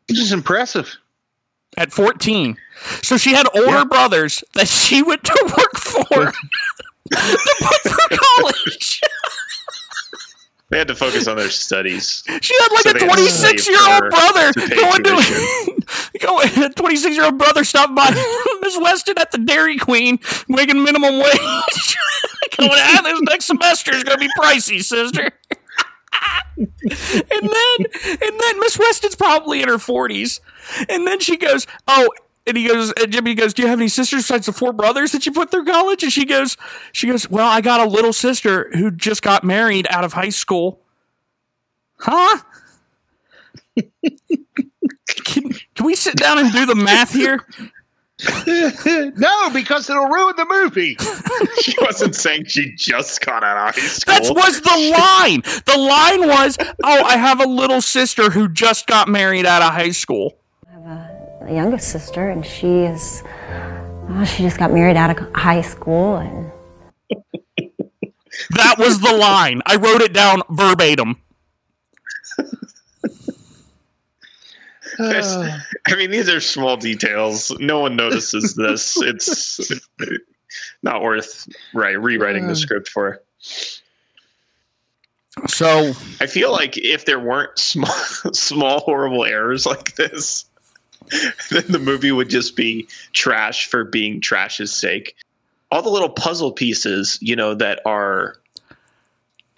Which 0.07 0.19
is 0.19 0.31
impressive. 0.31 0.97
at 1.77 1.91
14. 1.91 2.57
So 3.01 3.17
she 3.17 3.33
had 3.33 3.47
older 3.55 3.85
brothers 3.85 4.43
that 4.53 4.67
she 4.67 5.01
went 5.01 5.23
to 5.23 5.53
work 5.57 5.75
for 5.77 6.03
to 7.11 7.55
put 7.59 7.81
through 7.91 8.17
college. 8.17 9.01
They 10.70 10.78
had 10.78 10.89
to 10.89 10.95
focus 10.95 11.28
on 11.28 11.38
their 11.38 11.49
studies. 11.49 12.24
She 12.41 12.53
had 12.59 12.72
like 12.74 12.84
So 12.84 12.89
a 12.89 12.93
they 12.93 12.99
had 12.99 13.15
to 13.15 13.15
26 13.15 13.63
save 13.63 13.74
year 13.74 13.80
old 13.89 14.09
brother 14.11 14.51
to 14.51 14.76
going 14.76 15.03
tuition. 15.03 15.82
to 15.82 16.20
go. 16.20 16.41
A 16.41 16.70
26 16.70 17.15
year 17.15 17.24
old 17.26 17.38
brother 17.38 17.63
stopped 17.63 17.95
by 17.95 18.09
Miss 18.61 18.78
Weston 18.78 19.18
at 19.18 19.32
the 19.32 19.38
Dairy 19.38 19.78
Queen, 19.78 20.20
making 20.49 20.84
minimum 20.84 21.20
wage. 21.20 21.97
going 22.57 22.72
out 22.82 23.03
this 23.03 23.22
next 23.22 23.45
semester 23.45 23.93
is 23.95 24.03
going 24.03 24.20
to 24.20 24.26
be 24.28 24.32
pricey, 24.38 24.84
sister. 24.84 25.30
and 26.57 26.68
then, 26.84 27.86
and 28.05 28.39
then 28.39 28.59
Miss 28.59 28.78
Weston's 28.78 29.15
probably 29.15 29.61
in 29.61 29.70
her 29.70 29.76
40s, 29.78 30.39
and 30.89 31.07
then 31.07 31.20
she 31.22 31.38
goes, 31.38 31.65
"Oh." 31.88 32.09
And 32.48 32.56
he 32.56 32.66
goes, 32.66 32.93
and 32.93 33.12
Jimmy 33.12 33.36
goes, 33.36 33.54
"Do 33.54 33.62
you 33.62 33.68
have 33.68 33.78
any 33.78 33.89
sisters 33.89 34.24
besides 34.24 34.45
the 34.45 34.54
four 34.54 34.72
brothers 34.72 35.12
that 35.12 35.26
you 35.26 35.34
put 35.34 35.52
through 35.52 35.66
college?" 35.66 36.02
And 36.02 36.12
she 36.12 36.24
goes, 36.24 36.56
"She 36.93 37.08
goes, 37.08 37.30
well, 37.30 37.48
I 37.48 37.60
got 37.60 37.82
a 37.82 37.86
little 37.86 38.14
sister 38.14 38.70
who 38.74 38.89
just 38.89 39.22
got 39.22 39.43
married 39.43 39.86
out 39.89 40.06
of 40.06 40.14
high 40.14 40.30
school." 40.30 40.82
Huh? 41.98 42.39
can, 45.26 45.52
can 45.76 45.86
we 45.86 45.95
sit 45.95 46.16
down 46.16 46.39
and 46.39 46.52
do 46.54 46.66
the 46.66 46.76
math 46.76 47.12
here? 47.12 47.45
no, 48.48 49.50
because 49.54 49.89
it'll 49.89 50.08
ruin 50.08 50.34
the 50.38 50.45
movie. 50.50 50.98
she 51.62 51.76
wasn't 51.82 52.16
saying 52.16 52.45
she 52.45 52.74
just 52.76 53.24
got 53.24 53.43
out 53.43 53.70
of 53.70 53.76
high 53.76 53.88
school. 53.88 54.14
That 54.14 54.36
was 54.36 54.62
the 54.62 54.95
line. 54.98 55.41
The 55.66 55.78
line 55.78 56.28
was, 56.28 56.58
"Oh, 56.84 57.04
I 57.04 57.18
have 57.18 57.41
a 57.41 57.48
little 57.48 57.82
sister 57.82 58.32
who 58.32 58.48
just 58.48 58.88
got 58.88 59.08
married 59.08 59.45
out 59.45 59.62
of 59.62 59.74
high 59.74 59.91
school." 59.91 60.38
The 61.48 61.54
youngest 61.54 61.89
sister, 61.89 62.30
and 62.30 62.45
she 62.45 62.68
is. 62.68 63.24
Oh, 64.10 64.26
she 64.26 64.43
just 64.43 64.58
got 64.58 64.72
married 64.72 64.98
out 64.98 65.18
of 65.18 65.34
high 65.34 65.62
school, 65.62 66.18
and 66.18 66.52
That 68.52 68.76
was 68.78 69.00
the 69.00 69.14
line. 69.14 69.62
I 69.66 69.78
wrote 69.78 70.02
it 70.02 70.14
down 70.14 70.41
verbatim. 70.50 71.18
Oh. 75.00 75.60
I 75.88 75.95
mean, 75.95 76.10
these 76.10 76.28
are 76.30 76.41
small 76.41 76.76
details. 76.76 77.56
No 77.60 77.82
one 77.82 77.95
notices 77.95 78.56
this. 78.56 78.98
It's 79.02 79.72
not 80.82 81.02
worth 81.02 81.48
right 81.74 82.00
rewriting 82.00 82.48
the 82.48 82.56
script 82.56 82.89
for. 82.89 83.22
So 85.48 85.93
I 86.20 86.26
feel 86.26 86.52
like 86.52 86.78
if 86.78 87.06
there 87.06 87.20
weren't 87.20 87.60
small, 87.60 87.91
small 88.34 88.80
horrible 88.80 89.24
errors 89.24 89.66
like 89.66 89.95
this, 89.95 90.45
then 91.49 91.64
the 91.70 91.80
movie 91.80 92.12
would 92.12 92.30
just 92.30 92.55
be 92.55 92.88
trash 93.14 93.68
for 93.68 93.84
being 93.84 94.22
trash's 94.22 94.74
sake. 94.74 95.16
All 95.72 95.82
the 95.82 95.89
little 95.89 96.10
puzzle 96.10 96.51
pieces, 96.51 97.18
you 97.22 97.36
know, 97.36 97.53
that 97.55 97.82
are 97.86 98.38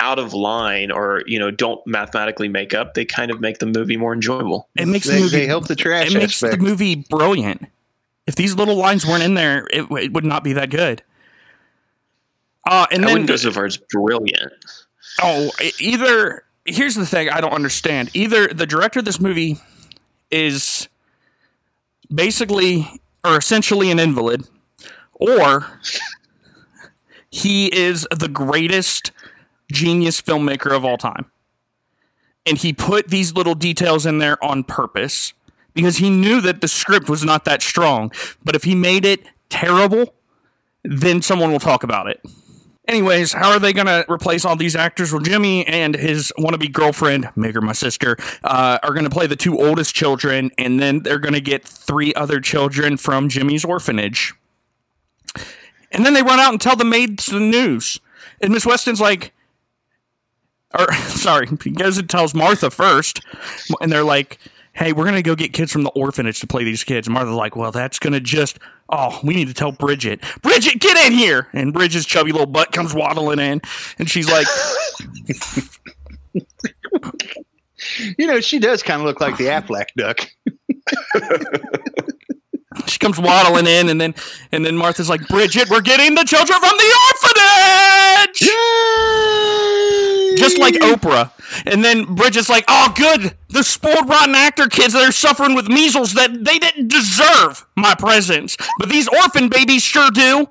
out 0.01 0.17
of 0.17 0.33
line 0.33 0.91
or 0.91 1.23
you 1.27 1.37
know 1.39 1.51
don't 1.51 1.85
mathematically 1.85 2.47
make 2.47 2.73
up, 2.73 2.93
they 2.93 3.03
kind 3.05 3.31
of 3.31 3.41
make 3.41 3.59
the 3.59 3.65
movie 3.65 3.97
more 3.97 4.13
enjoyable. 4.13 4.67
It 4.77 4.87
makes 4.87 5.07
They- 5.07 5.15
the 5.15 5.21
movie. 5.21 5.37
they 5.39 5.45
help 5.45 5.67
the 5.67 5.75
trash 5.75 6.07
It 6.07 6.13
makes 6.17 6.41
aspect. 6.41 6.57
the 6.61 6.63
movie 6.69 6.95
brilliant. 6.95 7.65
If 8.25 8.35
these 8.35 8.55
little 8.55 8.75
lines 8.75 9.05
weren't 9.05 9.23
in 9.23 9.33
there, 9.33 9.67
it, 9.73 9.87
it 9.91 10.13
would 10.13 10.23
not 10.25 10.43
be 10.43 10.53
that 10.53 10.69
good. 10.69 11.01
Uh, 12.67 12.85
and 12.91 13.03
I 13.03 13.07
then 13.07 13.13
wouldn't 13.13 13.29
go 13.29 13.35
so 13.37 13.51
far 13.51 13.65
as 13.65 13.77
brilliant. 13.77 14.53
Oh, 15.21 15.49
either 15.79 16.43
here's 16.65 16.95
the 16.95 17.05
thing 17.05 17.29
I 17.29 17.41
don't 17.41 17.53
understand. 17.53 18.11
Either 18.13 18.47
the 18.47 18.67
director 18.67 18.99
of 18.99 19.05
this 19.05 19.19
movie 19.19 19.57
is 20.29 20.87
basically 22.13 23.01
or 23.23 23.37
essentially 23.37 23.91
an 23.91 23.99
invalid, 23.99 24.47
or 25.13 25.79
he 27.29 27.67
is 27.75 28.07
the 28.11 28.27
greatest 28.27 29.11
genius 29.71 30.21
filmmaker 30.21 30.75
of 30.75 30.83
all 30.83 30.97
time. 30.97 31.25
And 32.45 32.57
he 32.57 32.73
put 32.73 33.09
these 33.09 33.33
little 33.33 33.55
details 33.55 34.05
in 34.05 34.17
there 34.17 34.43
on 34.43 34.63
purpose 34.63 35.33
because 35.73 35.97
he 35.97 36.09
knew 36.09 36.41
that 36.41 36.61
the 36.61 36.67
script 36.67 37.09
was 37.09 37.23
not 37.23 37.45
that 37.45 37.61
strong. 37.61 38.11
But 38.43 38.55
if 38.55 38.63
he 38.63 38.73
made 38.73 39.05
it 39.05 39.21
terrible, 39.49 40.15
then 40.83 41.21
someone 41.21 41.51
will 41.51 41.59
talk 41.59 41.83
about 41.83 42.07
it. 42.07 42.21
Anyways, 42.89 43.33
how 43.33 43.51
are 43.51 43.59
they 43.59 43.71
going 43.71 43.85
to 43.85 44.03
replace 44.09 44.43
all 44.43 44.55
these 44.55 44.75
actors? 44.75 45.13
Well, 45.13 45.21
Jimmy 45.21 45.63
and 45.67 45.93
his 45.93 46.33
wannabe 46.39 46.73
girlfriend, 46.73 47.29
Maker, 47.35 47.61
my 47.61 47.71
sister, 47.71 48.17
uh, 48.43 48.79
are 48.81 48.93
going 48.93 49.03
to 49.03 49.11
play 49.11 49.27
the 49.27 49.35
two 49.35 49.59
oldest 49.59 49.93
children, 49.93 50.49
and 50.57 50.79
then 50.79 51.03
they're 51.03 51.19
going 51.19 51.35
to 51.35 51.39
get 51.39 51.63
three 51.63 52.15
other 52.15 52.39
children 52.39 52.97
from 52.97 53.29
Jimmy's 53.29 53.63
orphanage. 53.63 54.33
And 55.91 56.03
then 56.03 56.15
they 56.15 56.23
run 56.23 56.39
out 56.39 56.51
and 56.51 56.59
tell 56.59 56.75
the 56.75 56.83
maids 56.83 57.27
the 57.27 57.39
news. 57.39 57.99
And 58.41 58.51
Miss 58.51 58.65
Weston's 58.65 58.99
like, 58.99 59.33
or 60.73 60.91
sorry, 60.93 61.47
he 61.63 61.69
goes 61.69 61.99
and 61.99 62.09
tells 62.09 62.33
Martha 62.33 62.71
first, 62.71 63.21
and 63.81 63.91
they're 63.91 64.03
like, 64.03 64.39
"Hey, 64.79 64.93
we're 64.93 65.05
gonna 65.05 65.21
go 65.21 65.35
get 65.35 65.53
kids 65.53 65.71
from 65.71 65.83
the 65.83 65.91
orphanage 65.91 66.39
to 66.39 66.47
play 66.47 66.63
these 66.63 66.83
kids." 66.83 67.07
And 67.07 67.13
Martha's 67.13 67.35
like, 67.35 67.55
"Well, 67.55 67.71
that's 67.71 67.99
gonna 67.99 68.19
just 68.19 68.57
oh, 68.89 69.19
we 69.23 69.35
need 69.35 69.47
to 69.47 69.53
tell 69.53 69.71
Bridget. 69.71 70.23
Bridget, 70.41 70.79
get 70.79 70.97
in 71.05 71.13
here!" 71.13 71.47
And 71.53 71.71
Bridget's 71.73 72.05
chubby 72.05 72.31
little 72.31 72.47
butt 72.47 72.71
comes 72.71 72.93
waddling 72.95 73.39
in, 73.39 73.61
and 73.99 74.09
she's 74.09 74.29
like, 74.29 74.47
You 78.17 78.27
know, 78.27 78.41
she 78.41 78.59
does 78.59 78.83
kind 78.83 79.01
of 79.01 79.05
look 79.05 79.21
like 79.21 79.37
the 79.37 79.45
Aflac 79.45 79.87
duck. 79.95 80.19
she 82.87 82.99
comes 82.99 83.19
waddling 83.19 83.67
in, 83.67 83.89
and 83.89 83.99
then 83.99 84.13
and 84.51 84.65
then 84.65 84.75
Martha's 84.77 85.09
like, 85.09 85.27
"Bridget, 85.27 85.69
we're 85.69 85.81
getting 85.81 86.15
the 86.15 86.23
children 86.23 86.59
from 86.59 86.77
the 86.77 86.95
orphanage." 87.07 88.41
Yay! 88.41 90.35
Just 90.37 90.57
like 90.57 90.75
Oprah. 90.75 91.31
And 91.65 91.83
then 91.83 92.15
Bridget's 92.15 92.49
like, 92.49 92.65
oh, 92.67 92.93
good. 92.95 93.35
The 93.49 93.63
spoiled, 93.63 94.07
rotten 94.07 94.35
actor 94.35 94.67
kids 94.67 94.93
that 94.93 95.07
are 95.07 95.11
suffering 95.11 95.55
with 95.55 95.67
measles 95.67 96.13
that 96.13 96.45
they 96.45 96.59
didn't 96.59 96.87
deserve 96.87 97.65
my 97.75 97.95
presence. 97.95 98.55
But 98.77 98.89
these 98.89 99.07
orphan 99.07 99.49
babies 99.49 99.83
sure 99.83 100.11
do. 100.11 100.47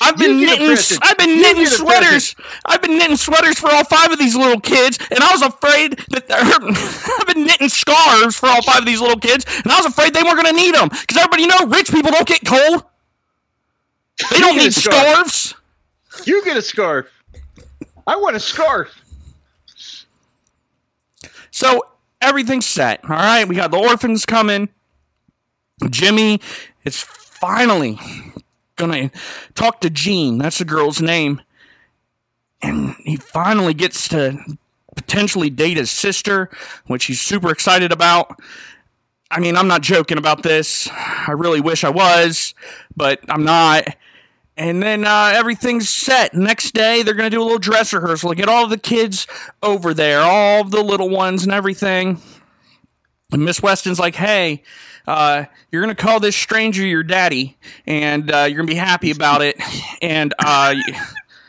I've 0.00 0.16
been 0.16 0.38
You 0.38 0.46
get 0.46 0.60
a 0.60 0.68
knitting. 0.68 0.98
I've 1.02 1.18
been 1.18 1.30
You 1.30 1.42
knitting 1.42 1.66
sweaters. 1.66 2.34
I've 2.64 2.82
been 2.82 2.98
knitting 2.98 3.16
sweaters 3.16 3.58
for 3.58 3.70
all 3.72 3.84
five 3.84 4.10
of 4.10 4.18
these 4.18 4.34
little 4.34 4.60
kids, 4.60 4.98
and 5.10 5.20
I 5.20 5.30
was 5.32 5.42
afraid 5.42 5.98
that 6.10 6.26
I've 7.20 7.26
been 7.26 7.44
knitting 7.44 7.68
scarves 7.68 8.36
for 8.36 8.48
all 8.48 8.62
five 8.62 8.80
of 8.80 8.86
these 8.86 9.00
little 9.00 9.18
kids, 9.18 9.44
and 9.62 9.72
I 9.72 9.76
was 9.76 9.86
afraid 9.86 10.14
they 10.14 10.22
weren't 10.22 10.42
going 10.42 10.54
to 10.54 10.60
need 10.60 10.74
them 10.74 10.88
because 10.88 11.16
everybody 11.16 11.46
know 11.46 11.66
rich 11.66 11.90
people 11.92 12.10
don't 12.10 12.26
get 12.26 12.44
cold. 12.44 12.84
They 14.32 14.40
don't 14.40 14.56
need 14.56 14.74
scarves. 14.74 15.54
You 16.24 16.44
get 16.44 16.56
a 16.56 16.62
scarf. 16.62 17.06
I 18.04 18.16
want 18.16 18.34
a 18.34 18.40
scarf. 18.40 18.88
So 21.52 21.86
everything's 22.20 22.66
set. 22.66 23.04
All 23.04 23.10
right, 23.10 23.46
we 23.46 23.54
got 23.54 23.70
the 23.70 23.78
orphans 23.78 24.26
coming. 24.26 24.70
Jimmy 25.88 26.40
is 26.84 27.00
finally 27.00 28.00
gonna 28.78 29.10
talk 29.54 29.80
to 29.82 29.90
Jean. 29.90 30.38
That's 30.38 30.58
the 30.58 30.64
girl's 30.64 31.02
name, 31.02 31.42
and 32.62 32.94
he 33.04 33.16
finally 33.16 33.74
gets 33.74 34.08
to 34.08 34.38
potentially 34.96 35.50
date 35.50 35.76
his 35.76 35.90
sister, 35.90 36.50
which 36.86 37.04
he's 37.04 37.20
super 37.20 37.50
excited 37.50 37.92
about. 37.92 38.38
I 39.30 39.40
mean, 39.40 39.56
I'm 39.56 39.68
not 39.68 39.82
joking 39.82 40.18
about 40.18 40.42
this. 40.42 40.88
I 40.92 41.32
really 41.32 41.60
wish 41.60 41.84
I 41.84 41.90
was, 41.90 42.54
but 42.96 43.20
I'm 43.28 43.44
not. 43.44 43.94
And 44.56 44.82
then 44.82 45.04
uh, 45.04 45.32
everything's 45.34 45.88
set. 45.88 46.34
Next 46.34 46.74
day, 46.74 47.02
they're 47.02 47.14
going 47.14 47.30
to 47.30 47.36
do 47.36 47.40
a 47.40 47.44
little 47.44 47.58
dress 47.58 47.92
rehearsal. 47.92 48.32
Get 48.32 48.48
all 48.48 48.66
the 48.66 48.78
kids 48.78 49.26
over 49.62 49.94
there, 49.94 50.20
all 50.20 50.64
the 50.64 50.82
little 50.82 51.10
ones 51.10 51.44
and 51.44 51.52
everything. 51.52 52.20
And 53.30 53.44
Miss 53.44 53.62
Weston's 53.62 54.00
like, 54.00 54.16
hey, 54.16 54.64
uh, 55.08 55.46
you're 55.72 55.82
going 55.82 55.94
to 55.94 56.00
call 56.00 56.20
this 56.20 56.36
stranger 56.36 56.86
your 56.86 57.02
daddy, 57.02 57.56
and 57.86 58.30
uh, 58.30 58.40
you're 58.40 58.58
going 58.58 58.66
to 58.66 58.74
be 58.74 58.78
happy 58.78 59.10
about 59.10 59.40
it. 59.40 59.56
And, 60.02 60.34
uh, 60.38 60.74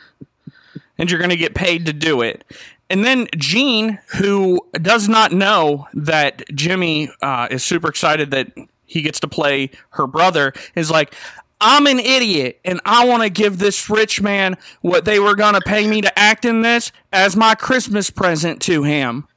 and 0.98 1.10
you're 1.10 1.18
going 1.20 1.30
to 1.30 1.36
get 1.36 1.54
paid 1.54 1.84
to 1.86 1.92
do 1.92 2.22
it. 2.22 2.42
And 2.88 3.04
then 3.04 3.28
Gene, 3.36 3.98
who 4.16 4.66
does 4.72 5.08
not 5.08 5.32
know 5.32 5.86
that 5.92 6.42
Jimmy 6.54 7.10
uh, 7.20 7.48
is 7.50 7.62
super 7.62 7.88
excited 7.88 8.30
that 8.30 8.48
he 8.86 9.02
gets 9.02 9.20
to 9.20 9.28
play 9.28 9.70
her 9.90 10.06
brother, 10.06 10.54
is 10.74 10.90
like, 10.90 11.14
I'm 11.60 11.86
an 11.86 12.00
idiot 12.00 12.58
and 12.64 12.80
I 12.86 13.04
want 13.04 13.22
to 13.22 13.28
give 13.28 13.58
this 13.58 13.90
rich 13.90 14.22
man 14.22 14.56
what 14.80 15.04
they 15.04 15.20
were 15.20 15.34
going 15.34 15.52
to 15.52 15.60
pay 15.60 15.86
me 15.86 16.00
to 16.00 16.18
act 16.18 16.46
in 16.46 16.62
this 16.62 16.90
as 17.12 17.36
my 17.36 17.54
Christmas 17.54 18.08
present 18.08 18.62
to 18.62 18.82
him. 18.82 19.28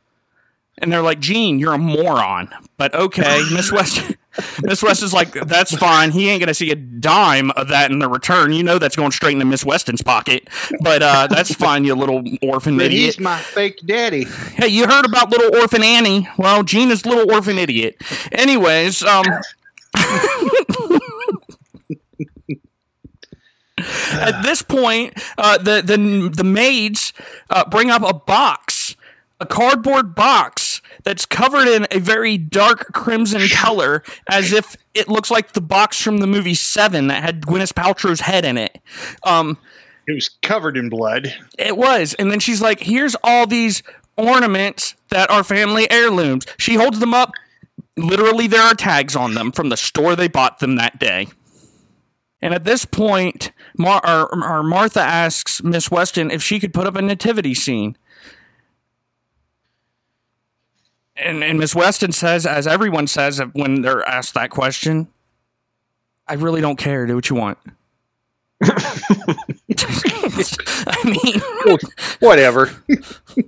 And 0.79 0.91
they're 0.91 1.01
like, 1.03 1.19
Gene, 1.19 1.59
you're 1.59 1.73
a 1.73 1.77
moron. 1.77 2.49
But 2.77 2.93
okay, 2.95 3.41
Miss 3.53 3.71
West. 3.71 4.01
Miss 4.63 4.81
West 4.81 5.03
is 5.03 5.13
like, 5.13 5.31
that's 5.33 5.75
fine. 5.77 6.09
He 6.11 6.27
ain't 6.27 6.39
gonna 6.41 6.55
see 6.55 6.71
a 6.71 6.75
dime 6.75 7.51
of 7.51 7.67
that 7.67 7.91
in 7.91 7.99
the 7.99 8.09
return. 8.09 8.51
You 8.51 8.63
know 8.63 8.79
that's 8.79 8.95
going 8.95 9.11
straight 9.11 9.33
into 9.33 9.45
Miss 9.45 9.63
Weston's 9.63 10.01
pocket. 10.01 10.47
But 10.81 11.03
uh, 11.03 11.27
that's 11.27 11.53
fine, 11.55 11.85
you 11.85 11.93
little 11.93 12.23
orphan 12.41 12.77
But 12.77 12.87
idiot. 12.87 13.01
he's 13.15 13.19
my 13.19 13.37
fake 13.37 13.79
daddy. 13.85 14.23
Hey, 14.25 14.69
you 14.69 14.87
heard 14.87 15.05
about 15.05 15.29
little 15.29 15.55
orphan 15.61 15.83
Annie? 15.83 16.27
Well, 16.37 16.63
Gene 16.63 16.89
is 16.89 17.05
little 17.05 17.31
orphan 17.31 17.59
idiot. 17.59 18.01
Anyways, 18.31 19.03
um. 19.03 19.25
At 24.13 24.43
this 24.43 24.61
point, 24.61 25.13
uh, 25.37 25.57
the 25.57 25.81
the 25.81 26.29
the 26.33 26.43
maids 26.43 27.11
uh, 27.49 27.67
bring 27.69 27.89
up 27.89 28.03
a 28.03 28.13
box, 28.13 28.72
a 29.43 29.45
cardboard 29.45 30.15
box 30.15 30.81
that's 31.03 31.25
covered 31.25 31.67
in 31.67 31.85
a 31.91 31.99
very 31.99 32.37
dark 32.37 32.93
crimson 32.93 33.47
color, 33.49 34.03
as 34.29 34.53
if 34.53 34.75
it 34.93 35.09
looks 35.09 35.29
like 35.29 35.51
the 35.53 35.61
box 35.61 36.01
from 36.01 36.17
the 36.19 36.27
movie 36.27 36.53
Seven 36.53 37.07
that 37.07 37.23
had 37.23 37.41
Gwyneth 37.41 37.73
Paltrow's 37.73 38.21
head 38.21 38.45
in 38.45 38.57
it. 38.57 38.79
Um, 39.23 39.57
It 40.07 40.13
was 40.13 40.29
covered 40.41 40.77
in 40.77 40.89
blood. 40.89 41.33
it 41.57 41.75
was. 41.77 42.13
And 42.15 42.31
then 42.31 42.39
she's 42.39 42.61
like, 42.61 42.79
here's 42.79 43.15
all 43.23 43.45
these 43.47 43.83
ornaments 44.17 44.95
that 45.09 45.29
are 45.29 45.43
family 45.43 45.89
heirlooms. 45.91 46.45
She 46.57 46.75
holds 46.75 46.99
them 46.99 47.13
up. 47.13 47.31
Literally, 47.97 48.47
there 48.47 48.61
are 48.61 48.73
tags 48.75 49.15
on 49.15 49.33
them 49.33 49.51
from 49.51 49.69
the 49.69 49.77
store 49.77 50.15
they 50.15 50.27
bought 50.27 50.59
them 50.59 50.75
that 50.77 50.99
day. 50.99 51.27
And 52.41 52.53
at 52.53 52.63
this 52.65 52.85
point, 52.85 53.51
Mar- 53.77 54.01
or, 54.05 54.43
or 54.43 54.63
Martha 54.63 54.99
asks 55.01 55.63
Miss 55.63 55.89
Weston 55.89 56.29
if 56.31 56.43
she 56.43 56.59
could 56.59 56.73
put 56.73 56.87
up 56.87 56.95
a 56.95 57.01
nativity 57.01 57.53
scene. 57.53 57.97
And, 61.15 61.43
and 61.43 61.59
Miss 61.59 61.75
Weston 61.75 62.11
says, 62.11 62.45
as 62.45 62.65
everyone 62.65 63.07
says 63.07 63.41
when 63.53 63.81
they're 63.81 64.07
asked 64.07 64.33
that 64.33 64.49
question, 64.49 65.07
I 66.27 66.35
really 66.35 66.61
don't 66.61 66.77
care. 66.77 67.05
Do 67.05 67.15
what 67.15 67.29
you 67.29 67.35
want. 67.35 67.57
I 68.63 69.43
mean, 71.03 71.41
Whatever. 72.19 72.71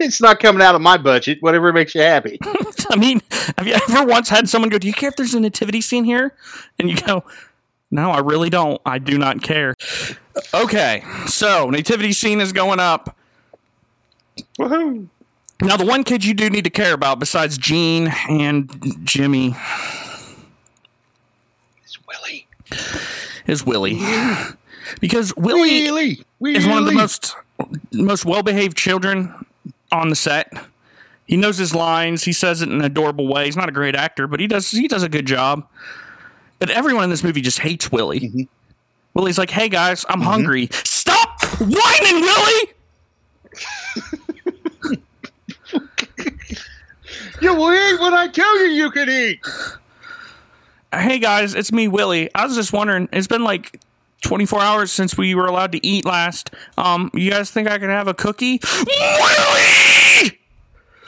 it's 0.00 0.20
not 0.20 0.40
coming 0.40 0.62
out 0.62 0.74
of 0.74 0.80
my 0.80 0.96
budget. 0.96 1.38
Whatever 1.40 1.72
makes 1.72 1.94
you 1.94 2.02
happy. 2.02 2.38
I 2.90 2.96
mean, 2.96 3.20
have 3.56 3.66
you 3.66 3.74
ever 3.74 4.04
once 4.04 4.28
had 4.28 4.48
someone 4.48 4.68
go, 4.68 4.78
Do 4.78 4.86
you 4.86 4.92
care 4.92 5.08
if 5.08 5.16
there's 5.16 5.34
a 5.34 5.40
nativity 5.40 5.80
scene 5.80 6.04
here? 6.04 6.34
And 6.78 6.90
you 6.90 6.96
go, 6.96 7.24
No, 7.90 8.10
I 8.10 8.20
really 8.20 8.50
don't. 8.50 8.80
I 8.84 8.98
do 8.98 9.18
not 9.18 9.42
care. 9.42 9.74
Okay, 10.54 11.02
so 11.26 11.70
nativity 11.70 12.12
scene 12.12 12.40
is 12.40 12.52
going 12.52 12.80
up. 12.80 13.16
Woohoo! 14.58 15.08
Now, 15.62 15.76
the 15.76 15.86
one 15.86 16.02
kid 16.02 16.24
you 16.24 16.34
do 16.34 16.50
need 16.50 16.64
to 16.64 16.70
care 16.70 16.92
about 16.92 17.20
besides 17.20 17.56
Gene 17.56 18.12
and 18.28 18.68
Jimmy 19.04 19.54
It's 21.84 21.98
Willie. 22.08 22.48
is 23.46 23.64
Willie. 23.64 24.00
Because 25.00 25.34
Willie 25.36 25.84
Willie. 25.84 26.24
Willie. 26.40 26.56
is 26.56 26.66
one 26.66 26.78
of 26.78 26.86
the 26.86 26.92
most 26.92 27.36
most 27.92 28.24
well 28.24 28.42
behaved 28.42 28.76
children 28.76 29.32
on 29.92 30.08
the 30.08 30.16
set. 30.16 30.52
He 31.26 31.36
knows 31.36 31.58
his 31.58 31.74
lines. 31.74 32.24
He 32.24 32.32
says 32.32 32.60
it 32.60 32.68
in 32.68 32.74
an 32.74 32.84
adorable 32.84 33.28
way. 33.28 33.44
He's 33.44 33.56
not 33.56 33.68
a 33.68 33.72
great 33.72 33.94
actor, 33.94 34.26
but 34.26 34.40
he 34.40 34.48
does 34.48 34.72
he 34.72 34.88
does 34.88 35.04
a 35.04 35.08
good 35.08 35.26
job. 35.26 35.66
But 36.58 36.70
everyone 36.70 37.04
in 37.04 37.10
this 37.10 37.22
movie 37.22 37.40
just 37.40 37.60
hates 37.60 37.92
Willie. 37.92 38.20
Mm-hmm. 38.20 38.42
Willie's 39.14 39.38
like, 39.38 39.50
"Hey 39.50 39.68
guys, 39.68 40.04
I'm 40.08 40.18
mm-hmm. 40.18 40.28
hungry. 40.28 40.68
Stop 40.72 41.40
whining, 41.60 42.20
Willie." 42.20 42.72
You 47.42 47.54
will 47.56 47.72
eat 47.72 47.98
what 47.98 48.14
I 48.14 48.28
tell 48.28 48.60
you 48.60 48.66
you 48.66 48.90
can 48.92 49.10
eat. 49.10 49.44
Hey 50.92 51.18
guys, 51.18 51.56
it's 51.56 51.72
me, 51.72 51.88
Willie. 51.88 52.32
I 52.36 52.46
was 52.46 52.54
just 52.54 52.72
wondering. 52.72 53.08
It's 53.12 53.26
been 53.26 53.42
like 53.42 53.80
24 54.20 54.60
hours 54.60 54.92
since 54.92 55.18
we 55.18 55.34
were 55.34 55.46
allowed 55.46 55.72
to 55.72 55.84
eat 55.84 56.04
last. 56.04 56.52
Um, 56.78 57.10
you 57.14 57.32
guys 57.32 57.50
think 57.50 57.68
I 57.68 57.78
can 57.78 57.88
have 57.90 58.06
a 58.06 58.14
cookie? 58.14 58.60
Willie! 58.86 60.38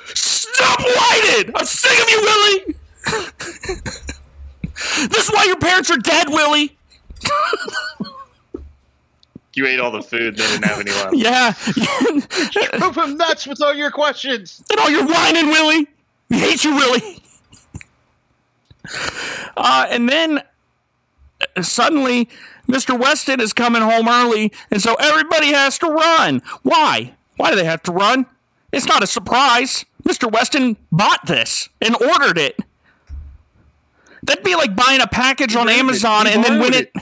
Stop 0.07 0.81
whining! 0.81 1.53
I'm 1.55 1.67
sick 1.67 2.03
of 2.03 2.11
you, 2.11 2.21
Willie! 2.21 2.75
this 5.09 5.29
is 5.29 5.31
why 5.31 5.45
your 5.45 5.59
parents 5.59 5.89
are 5.93 5.99
dead, 5.99 6.31
Willie! 6.31 6.77
You 9.55 9.69
ate 9.69 9.79
all 9.79 9.93
the 9.93 10.03
food, 10.03 10.37
they 10.37 10.45
didn't 10.49 10.65
have 10.65 10.81
any 10.81 10.91
left. 10.91 11.15
Yeah. 11.15 11.53
Prove 12.81 12.97
him 12.97 13.17
nuts 13.17 13.47
with 13.47 13.63
all 13.63 13.73
your 13.73 13.93
questions. 13.93 14.65
and 14.69 14.81
all 14.81 14.91
your 14.91 15.07
whining, 15.07 15.47
Willie! 15.47 15.87
We 16.29 16.39
hate 16.39 16.65
you, 16.65 16.75
Willie! 16.75 17.23
Uh, 19.57 19.87
and 19.89 20.09
then 20.09 20.43
uh, 21.57 21.63
suddenly, 21.63 22.29
Mr. 22.69 22.99
Weston 22.99 23.41
is 23.41 23.53
coming 23.53 23.83
home 23.83 24.09
early, 24.09 24.53
and 24.71 24.83
so 24.83 24.95
everybody 24.95 25.53
has 25.53 25.79
to 25.79 25.87
run. 25.87 26.43
Why? 26.63 27.15
Why 27.37 27.51
do 27.51 27.57
they 27.57 27.65
have 27.65 27.83
to 27.85 27.93
run? 27.93 28.27
It's 28.73 28.87
not 28.87 29.03
a 29.03 29.07
surprise. 29.07 29.85
Mr. 30.07 30.31
Weston 30.31 30.77
bought 30.91 31.27
this 31.27 31.69
and 31.81 31.97
ordered 31.97 32.39
it. 32.39 32.59
That'd 34.23 34.45
be 34.45 34.55
like 34.55 34.75
buying 34.75 35.01
a 35.01 35.07
package 35.07 35.55
on. 35.55 35.69
Amazon 35.69 36.27
and 36.27 36.43
then 36.43 36.59
when 36.61 36.73
borrowed 36.73 36.75
it 36.75 36.93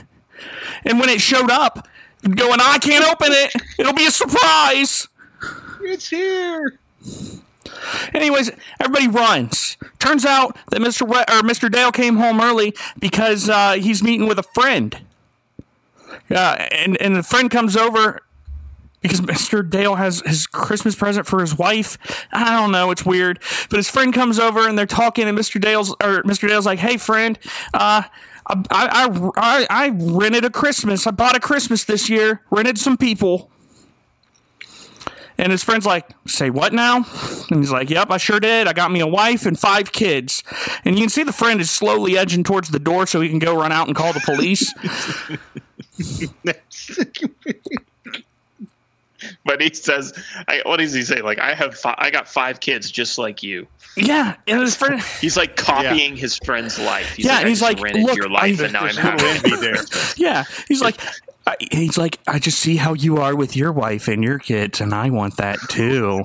and 0.85 0.99
when 0.99 1.09
it 1.09 1.21
showed 1.21 1.49
up, 1.49 1.87
going, 2.23 2.59
I 2.61 2.77
can't 2.79 3.05
open 3.05 3.29
it. 3.31 3.53
It'll 3.77 3.93
be 3.93 4.05
a 4.05 4.11
surprise. 4.11 5.07
It's 5.81 6.09
here. 6.09 6.79
Anyways, 8.13 8.51
everybody 8.79 9.07
runs. 9.07 9.77
Turns 9.99 10.25
out 10.25 10.57
that 10.71 10.81
Mr. 10.81 11.07
We- 11.07 11.17
or 11.19 11.41
Mr. 11.41 11.71
Dale 11.71 11.91
came 11.91 12.17
home 12.17 12.39
early 12.41 12.73
because 12.99 13.49
uh, 13.49 13.73
he's 13.73 14.03
meeting 14.03 14.27
with 14.27 14.39
a 14.39 14.43
friend. 14.43 14.99
Yeah, 16.29 16.67
and 16.71 16.99
and 17.01 17.15
the 17.15 17.23
friend 17.23 17.49
comes 17.51 17.75
over 17.75 18.21
because 19.01 19.19
Mr. 19.21 19.67
Dale 19.67 19.95
has 19.95 20.21
his 20.25 20.47
Christmas 20.47 20.95
present 20.95 21.27
for 21.27 21.41
his 21.41 21.57
wife. 21.57 21.97
I 22.31 22.59
don't 22.59 22.71
know, 22.71 22.91
it's 22.91 23.05
weird. 23.05 23.39
But 23.69 23.77
his 23.77 23.89
friend 23.89 24.13
comes 24.13 24.39
over 24.39 24.67
and 24.67 24.77
they're 24.77 24.85
talking, 24.85 25.27
and 25.27 25.37
Mr. 25.37 25.59
Dale's 25.59 25.91
or 26.01 26.23
Mr. 26.23 26.47
Dale's 26.47 26.65
like, 26.65 26.79
"Hey, 26.79 26.97
friend, 26.97 27.37
uh." 27.73 28.03
I, 28.45 28.61
I, 28.71 29.31
I, 29.37 29.67
I 29.69 29.89
rented 29.95 30.43
a 30.43 30.49
Christmas. 30.49 31.07
I 31.07 31.11
bought 31.11 31.33
a 31.33 31.39
Christmas 31.39 31.85
this 31.85 32.09
year. 32.09 32.41
Rented 32.51 32.77
some 32.77 32.97
people. 32.97 33.49
And 35.43 35.51
his 35.51 35.61
friend's 35.61 35.85
like, 35.85 36.07
say 36.25 36.49
what 36.49 36.71
now? 36.73 37.05
And 37.51 37.59
he's 37.59 37.69
like, 37.69 37.89
yep, 37.89 38.09
I 38.09 38.17
sure 38.17 38.39
did. 38.39 38.65
I 38.65 38.71
got 38.71 38.91
me 38.91 39.01
a 39.01 39.07
wife 39.07 39.45
and 39.45 39.59
five 39.59 39.91
kids. 39.91 40.41
And 40.85 40.95
you 40.95 41.01
can 41.01 41.09
see 41.09 41.23
the 41.23 41.33
friend 41.33 41.59
is 41.59 41.69
slowly 41.69 42.17
edging 42.17 42.45
towards 42.45 42.69
the 42.69 42.79
door 42.79 43.05
so 43.05 43.19
he 43.19 43.27
can 43.27 43.39
go 43.39 43.53
run 43.53 43.73
out 43.73 43.87
and 43.87 43.95
call 43.95 44.13
the 44.13 44.21
police. 44.21 44.73
But 49.45 49.61
he 49.61 49.73
says, 49.73 50.13
I, 50.49 50.61
"What 50.65 50.77
does 50.77 50.93
he 50.93 51.01
say? 51.03 51.21
Like 51.21 51.39
I 51.39 51.53
have, 51.53 51.75
fi- 51.75 51.95
I 51.97 52.11
got 52.11 52.27
five 52.27 52.59
kids 52.59 52.91
just 52.91 53.17
like 53.17 53.41
you." 53.41 53.67
yeah. 53.95 54.35
And 54.47 54.59
his 54.59 54.75
friend, 54.75 55.01
He's 55.21 55.37
like 55.37 55.55
copying 55.55 56.17
his 56.17 56.37
friend's 56.39 56.77
life. 56.77 57.15
He's 57.15 57.25
Yeah, 57.25 57.33
like, 57.33 57.39
and 57.39 57.45
I 57.45 57.49
he's 57.49 57.59
just 57.61 57.81
like, 57.81 57.93
"Look, 57.95 58.17
your 58.17 58.29
life, 58.29 58.59
I- 58.59 58.63
and 58.65 58.73
now 58.73 58.79
I'm 58.81 58.95
There's 58.95 58.97
a 58.97 59.11
little 59.11 59.49
happy." 59.49 59.55
there. 59.61 59.75
yeah. 60.17 60.43
He's 60.67 60.81
like, 60.81 60.99
I, 61.45 61.57
he's 61.71 61.97
like, 61.97 62.19
I 62.27 62.39
just 62.39 62.59
see 62.59 62.77
how 62.77 62.93
you 62.93 63.17
are 63.17 63.35
with 63.35 63.55
your 63.55 63.71
wife 63.71 64.07
and 64.07 64.23
your 64.23 64.39
kids, 64.39 64.79
and 64.79 64.93
I 64.93 65.09
want 65.09 65.37
that 65.37 65.59
too. 65.69 66.23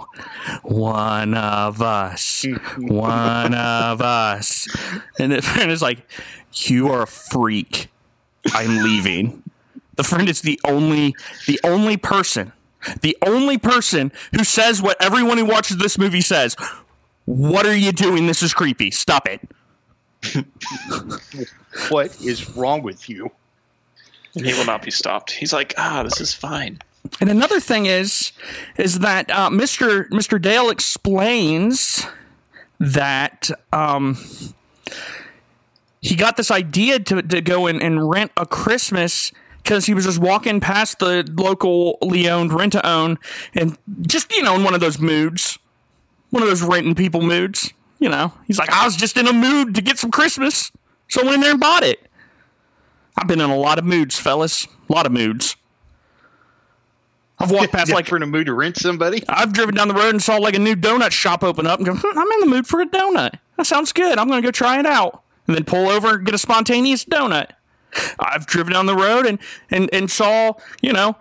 One 0.62 1.34
of 1.34 1.82
us. 1.82 2.46
One 2.78 3.54
of 3.54 4.00
us. 4.00 4.68
And 5.18 5.32
the 5.32 5.42
friend 5.42 5.72
is 5.72 5.82
like, 5.82 6.08
You 6.54 6.88
are 6.88 7.02
a 7.02 7.06
freak. 7.06 7.88
I'm 8.52 8.82
leaving. 8.82 9.42
The 9.96 10.04
friend 10.04 10.28
is 10.28 10.42
the 10.42 10.60
only 10.64 11.16
the 11.48 11.58
only 11.64 11.96
person, 11.96 12.52
the 13.00 13.16
only 13.26 13.58
person 13.58 14.12
who 14.36 14.44
says 14.44 14.80
what 14.80 14.96
everyone 15.02 15.38
who 15.38 15.44
watches 15.44 15.78
this 15.78 15.98
movie 15.98 16.20
says. 16.20 16.54
What 17.24 17.66
are 17.66 17.76
you 17.76 17.90
doing? 17.92 18.28
This 18.28 18.42
is 18.42 18.54
creepy. 18.54 18.90
Stop 18.92 19.28
it. 19.28 19.40
What 21.90 22.20
is 22.20 22.56
wrong 22.56 22.82
with 22.82 23.08
you? 23.08 23.30
He 24.42 24.52
will 24.54 24.64
not 24.64 24.82
be 24.82 24.90
stopped. 24.90 25.32
He's 25.32 25.52
like, 25.52 25.74
"Ah, 25.76 26.02
this 26.02 26.20
is 26.20 26.34
fine." 26.34 26.80
And 27.20 27.30
another 27.30 27.60
thing 27.60 27.86
is, 27.86 28.32
is 28.76 29.00
that 29.00 29.30
uh, 29.30 29.50
Mr. 29.50 30.08
Mr. 30.10 30.40
Dale 30.40 30.70
explains 30.70 32.06
that 32.78 33.50
um, 33.72 34.16
he 36.00 36.14
got 36.14 36.36
this 36.36 36.50
idea 36.50 37.00
to, 37.00 37.22
to 37.22 37.40
go 37.40 37.66
in 37.66 37.80
and 37.82 38.08
rent 38.08 38.32
a 38.36 38.46
Christmas 38.46 39.32
because 39.62 39.86
he 39.86 39.94
was 39.94 40.04
just 40.04 40.18
walking 40.18 40.60
past 40.60 40.98
the 41.00 41.28
locally 41.36 42.28
owned 42.28 42.52
rent 42.52 42.72
to 42.72 42.86
own 42.86 43.18
and 43.54 43.76
just 44.02 44.32
you 44.32 44.42
know 44.42 44.54
in 44.54 44.64
one 44.64 44.74
of 44.74 44.80
those 44.80 44.98
moods, 44.98 45.58
one 46.30 46.42
of 46.42 46.48
those 46.48 46.62
renting 46.62 46.94
people 46.94 47.22
moods. 47.22 47.72
You 47.98 48.08
know, 48.08 48.32
he's 48.46 48.60
like, 48.60 48.70
I 48.70 48.84
was 48.84 48.96
just 48.96 49.16
in 49.16 49.26
a 49.26 49.32
mood 49.32 49.74
to 49.74 49.82
get 49.82 49.98
some 49.98 50.12
Christmas, 50.12 50.70
so 51.08 51.20
I 51.20 51.24
went 51.24 51.34
in 51.36 51.40
there 51.40 51.50
and 51.50 51.60
bought 51.60 51.82
it. 51.82 52.07
I've 53.18 53.26
been 53.26 53.40
in 53.40 53.50
a 53.50 53.56
lot 53.56 53.80
of 53.80 53.84
moods, 53.84 54.16
fellas. 54.16 54.68
A 54.88 54.92
lot 54.92 55.04
of 55.04 55.10
moods. 55.10 55.56
I've 57.40 57.50
walked 57.50 57.72
past 57.72 57.92
like 57.92 58.06
for 58.06 58.16
in 58.16 58.22
a 58.22 58.26
mood 58.26 58.46
to 58.46 58.54
rent 58.54 58.76
somebody. 58.76 59.24
I've 59.28 59.52
driven 59.52 59.74
down 59.74 59.88
the 59.88 59.94
road 59.94 60.10
and 60.10 60.22
saw 60.22 60.36
like 60.36 60.54
a 60.54 60.60
new 60.60 60.76
donut 60.76 61.10
shop 61.10 61.42
open 61.42 61.66
up 61.66 61.80
and 61.80 61.86
go, 61.86 61.94
hmm, 61.96 62.18
I'm 62.18 62.30
in 62.30 62.40
the 62.40 62.46
mood 62.46 62.68
for 62.68 62.80
a 62.80 62.86
donut. 62.86 63.34
That 63.56 63.66
sounds 63.66 63.92
good. 63.92 64.18
I'm 64.18 64.28
going 64.28 64.40
to 64.40 64.46
go 64.46 64.52
try 64.52 64.78
it 64.78 64.86
out. 64.86 65.24
And 65.48 65.56
then 65.56 65.64
pull 65.64 65.88
over 65.88 66.14
and 66.14 66.26
get 66.26 66.34
a 66.34 66.38
spontaneous 66.38 67.04
donut. 67.04 67.50
I've 68.20 68.46
driven 68.46 68.74
down 68.74 68.86
the 68.86 68.94
road 68.94 69.26
and, 69.26 69.40
and, 69.70 69.88
and 69.92 70.08
saw, 70.10 70.52
you 70.80 70.92
know, 70.92 71.16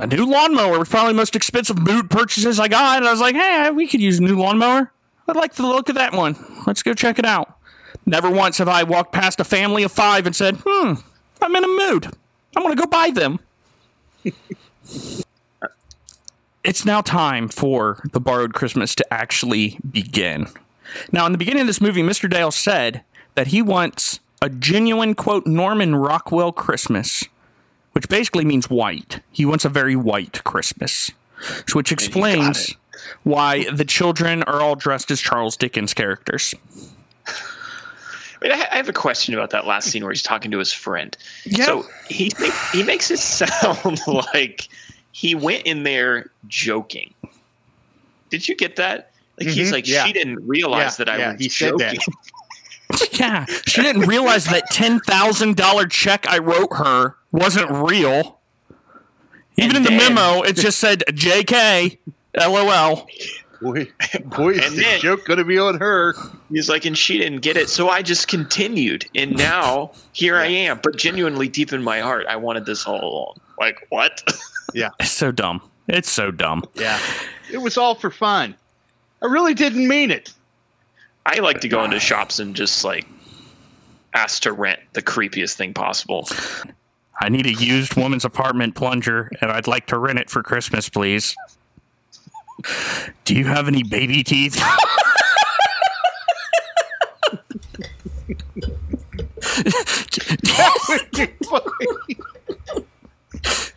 a 0.00 0.06
new 0.06 0.24
lawnmower 0.24 0.78
was 0.78 0.88
probably 0.88 1.12
the 1.12 1.18
most 1.18 1.36
expensive 1.36 1.78
mood 1.78 2.08
purchases 2.08 2.58
I 2.58 2.68
got. 2.68 2.98
And 2.98 3.06
I 3.06 3.10
was 3.10 3.20
like, 3.20 3.34
hey, 3.34 3.70
we 3.70 3.86
could 3.86 4.00
use 4.00 4.20
a 4.20 4.22
new 4.22 4.38
lawnmower. 4.38 4.90
I'd 5.28 5.36
like 5.36 5.54
the 5.54 5.66
look 5.66 5.90
of 5.90 5.96
that 5.96 6.14
one. 6.14 6.36
Let's 6.66 6.82
go 6.82 6.94
check 6.94 7.18
it 7.18 7.26
out. 7.26 7.58
Never 8.06 8.30
once 8.30 8.58
have 8.58 8.68
I 8.68 8.84
walked 8.84 9.12
past 9.12 9.38
a 9.38 9.44
family 9.44 9.82
of 9.82 9.92
five 9.92 10.26
and 10.26 10.34
said, 10.34 10.56
hmm, 10.64 10.94
I'm 11.42 11.56
in 11.56 11.64
a 11.64 11.68
mood. 11.68 12.06
I'm 12.56 12.62
going 12.62 12.74
to 12.76 12.80
go 12.80 12.86
buy 12.86 13.10
them. 13.10 13.40
it's 16.64 16.84
now 16.84 17.00
time 17.00 17.48
for 17.48 18.02
the 18.12 18.20
borrowed 18.20 18.54
Christmas 18.54 18.94
to 18.96 19.12
actually 19.12 19.78
begin. 19.90 20.46
Now, 21.10 21.26
in 21.26 21.32
the 21.32 21.38
beginning 21.38 21.62
of 21.62 21.66
this 21.66 21.80
movie, 21.80 22.02
Mr. 22.02 22.28
Dale 22.30 22.50
said 22.50 23.02
that 23.34 23.48
he 23.48 23.62
wants 23.62 24.20
a 24.40 24.50
genuine, 24.50 25.14
quote, 25.14 25.46
Norman 25.46 25.96
Rockwell 25.96 26.52
Christmas, 26.52 27.24
which 27.92 28.08
basically 28.08 28.44
means 28.44 28.68
white. 28.68 29.20
He 29.30 29.46
wants 29.46 29.64
a 29.64 29.68
very 29.68 29.96
white 29.96 30.44
Christmas, 30.44 31.10
so 31.66 31.74
which 31.74 31.92
explains 31.92 32.74
why 33.22 33.70
the 33.70 33.84
children 33.84 34.42
are 34.44 34.60
all 34.60 34.74
dressed 34.74 35.10
as 35.10 35.20
Charles 35.20 35.56
Dickens 35.56 35.94
characters. 35.94 36.54
Wait, 38.42 38.50
I 38.52 38.66
I 38.72 38.76
have 38.76 38.88
a 38.88 38.92
question 38.92 39.34
about 39.34 39.50
that 39.50 39.66
last 39.66 39.88
scene 39.90 40.02
where 40.02 40.12
he's 40.12 40.22
talking 40.22 40.50
to 40.50 40.58
his 40.58 40.72
friend. 40.72 41.16
Yeah. 41.44 41.64
So 41.66 41.86
he 42.08 42.32
he 42.72 42.82
makes 42.82 43.10
it 43.10 43.18
sound 43.20 44.00
like 44.06 44.68
he 45.12 45.34
went 45.34 45.62
in 45.64 45.82
there 45.84 46.30
joking. 46.48 47.14
Did 48.30 48.48
you 48.48 48.56
get 48.56 48.76
that? 48.76 49.10
Like 49.38 49.48
he's 49.48 49.68
Mhm, 49.68 49.72
like, 49.72 49.86
yeah. 49.88 50.04
she 50.06 50.12
didn't 50.12 50.46
realize 50.46 50.98
Yeah, 50.98 51.04
that 51.04 51.08
I 51.14 51.16
yeah, 51.18 51.32
was 51.32 51.40
he 51.40 51.48
said 51.48 51.70
joking. 51.78 51.98
that. 52.90 53.08
yeah, 53.18 53.44
she 53.66 53.82
didn't 53.82 54.02
realize 54.06 54.44
that 54.46 54.64
ten 54.70 55.00
thousand 55.00 55.56
dollar 55.56 55.86
check 55.86 56.26
I 56.28 56.38
wrote 56.38 56.74
her 56.76 57.16
wasn't 57.30 57.70
real. 57.70 58.38
Even 59.58 59.76
in 59.76 59.82
the 59.82 59.90
memo, 59.90 60.42
it 60.42 60.56
just 60.56 60.78
said 60.78 61.04
"J.K." 61.14 61.98
LOL. 62.38 63.06
Boy, 63.62 63.88
boy, 64.24 64.50
is 64.50 64.66
And 64.66 64.76
the 64.76 64.82
then- 64.82 65.00
joke 65.00 65.24
going 65.24 65.38
to 65.38 65.44
be 65.44 65.58
on 65.58 65.78
her. 65.78 66.14
He's 66.50 66.68
like, 66.68 66.84
and 66.84 66.96
she 66.98 67.18
didn't 67.18 67.40
get 67.40 67.56
it, 67.56 67.68
so 67.68 67.88
I 67.88 68.02
just 68.02 68.28
continued, 68.28 69.06
and 69.14 69.36
now 69.36 69.92
here 70.12 70.36
I 70.36 70.46
am. 70.46 70.80
But 70.82 70.96
genuinely, 70.96 71.48
deep 71.48 71.72
in 71.72 71.82
my 71.82 72.00
heart, 72.00 72.26
I 72.28 72.36
wanted 72.36 72.66
this 72.66 72.86
all 72.86 73.02
along. 73.02 73.40
Like 73.58 73.86
what? 73.90 74.22
Yeah, 74.74 74.88
It's 75.00 75.10
so 75.10 75.32
dumb. 75.32 75.60
It's 75.88 76.10
so 76.10 76.30
dumb. 76.30 76.62
yeah. 76.74 76.98
It 77.52 77.58
was 77.58 77.76
all 77.76 77.94
for 77.94 78.10
fun. 78.10 78.54
I 79.20 79.26
really 79.26 79.52
didn't 79.52 79.86
mean 79.86 80.10
it. 80.10 80.32
I 81.26 81.40
like 81.40 81.60
to 81.60 81.68
go 81.68 81.84
into 81.84 82.00
shops 82.00 82.38
and 82.38 82.56
just 82.56 82.82
like 82.82 83.06
ask 84.14 84.44
to 84.44 84.52
rent 84.52 84.80
the 84.94 85.02
creepiest 85.02 85.54
thing 85.56 85.74
possible. 85.74 86.26
I 87.20 87.28
need 87.28 87.44
a 87.46 87.52
used 87.52 87.96
woman's 87.96 88.24
apartment 88.24 88.74
plunger, 88.76 89.30
and 89.42 89.50
I'd 89.50 89.66
like 89.66 89.86
to 89.88 89.98
rent 89.98 90.18
it 90.18 90.30
for 90.30 90.42
Christmas, 90.42 90.88
please. 90.88 91.36
Do 93.24 93.34
you 93.34 93.44
have 93.44 93.68
any 93.68 93.82
baby 93.82 94.22
teeth? 94.22 94.56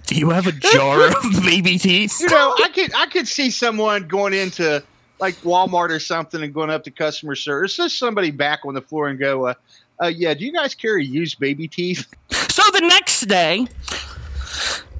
Do 0.07 0.15
you 0.15 0.30
have 0.30 0.47
a 0.47 0.51
jar 0.51 1.07
of 1.07 1.15
baby 1.43 1.78
teeth? 1.78 2.19
you 2.21 2.28
know, 2.28 2.55
I 2.63 2.69
could 2.69 2.93
I 2.93 3.07
could 3.07 3.28
see 3.28 3.49
someone 3.49 4.07
going 4.07 4.34
into 4.34 4.84
like 5.19 5.36
Walmart 5.38 5.89
or 5.89 5.99
something 5.99 6.41
and 6.43 6.53
going 6.53 6.69
up 6.69 6.84
to 6.84 6.91
customer 6.91 7.36
service. 7.36 7.78
There's 7.78 7.93
somebody 7.93 8.32
back 8.32 8.61
on 8.65 8.73
the 8.73 8.82
floor 8.82 9.07
and 9.07 9.17
go, 9.17 9.47
uh, 9.47 9.53
uh, 10.01 10.07
"Yeah, 10.07 10.34
do 10.34 10.45
you 10.45 10.53
guys 10.53 10.76
carry 10.76 11.05
used 11.05 11.39
baby 11.39 11.67
teeth?" 11.67 12.07
So 12.32 12.63
the 12.71 12.82
next 12.82 13.21
day, 13.21 13.67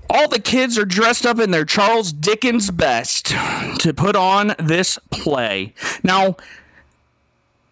all 0.10 0.28
the 0.28 0.40
kids 0.40 0.78
are 0.78 0.86
dressed 0.86 1.26
up 1.26 1.40
in 1.40 1.52
their 1.52 1.66
Charles 1.66 2.12
Dickens 2.12 2.72
best 2.72 3.28
to 3.80 3.94
put 3.96 4.16
on 4.16 4.56
this 4.60 5.00
play. 5.10 5.74
Now, 6.04 6.38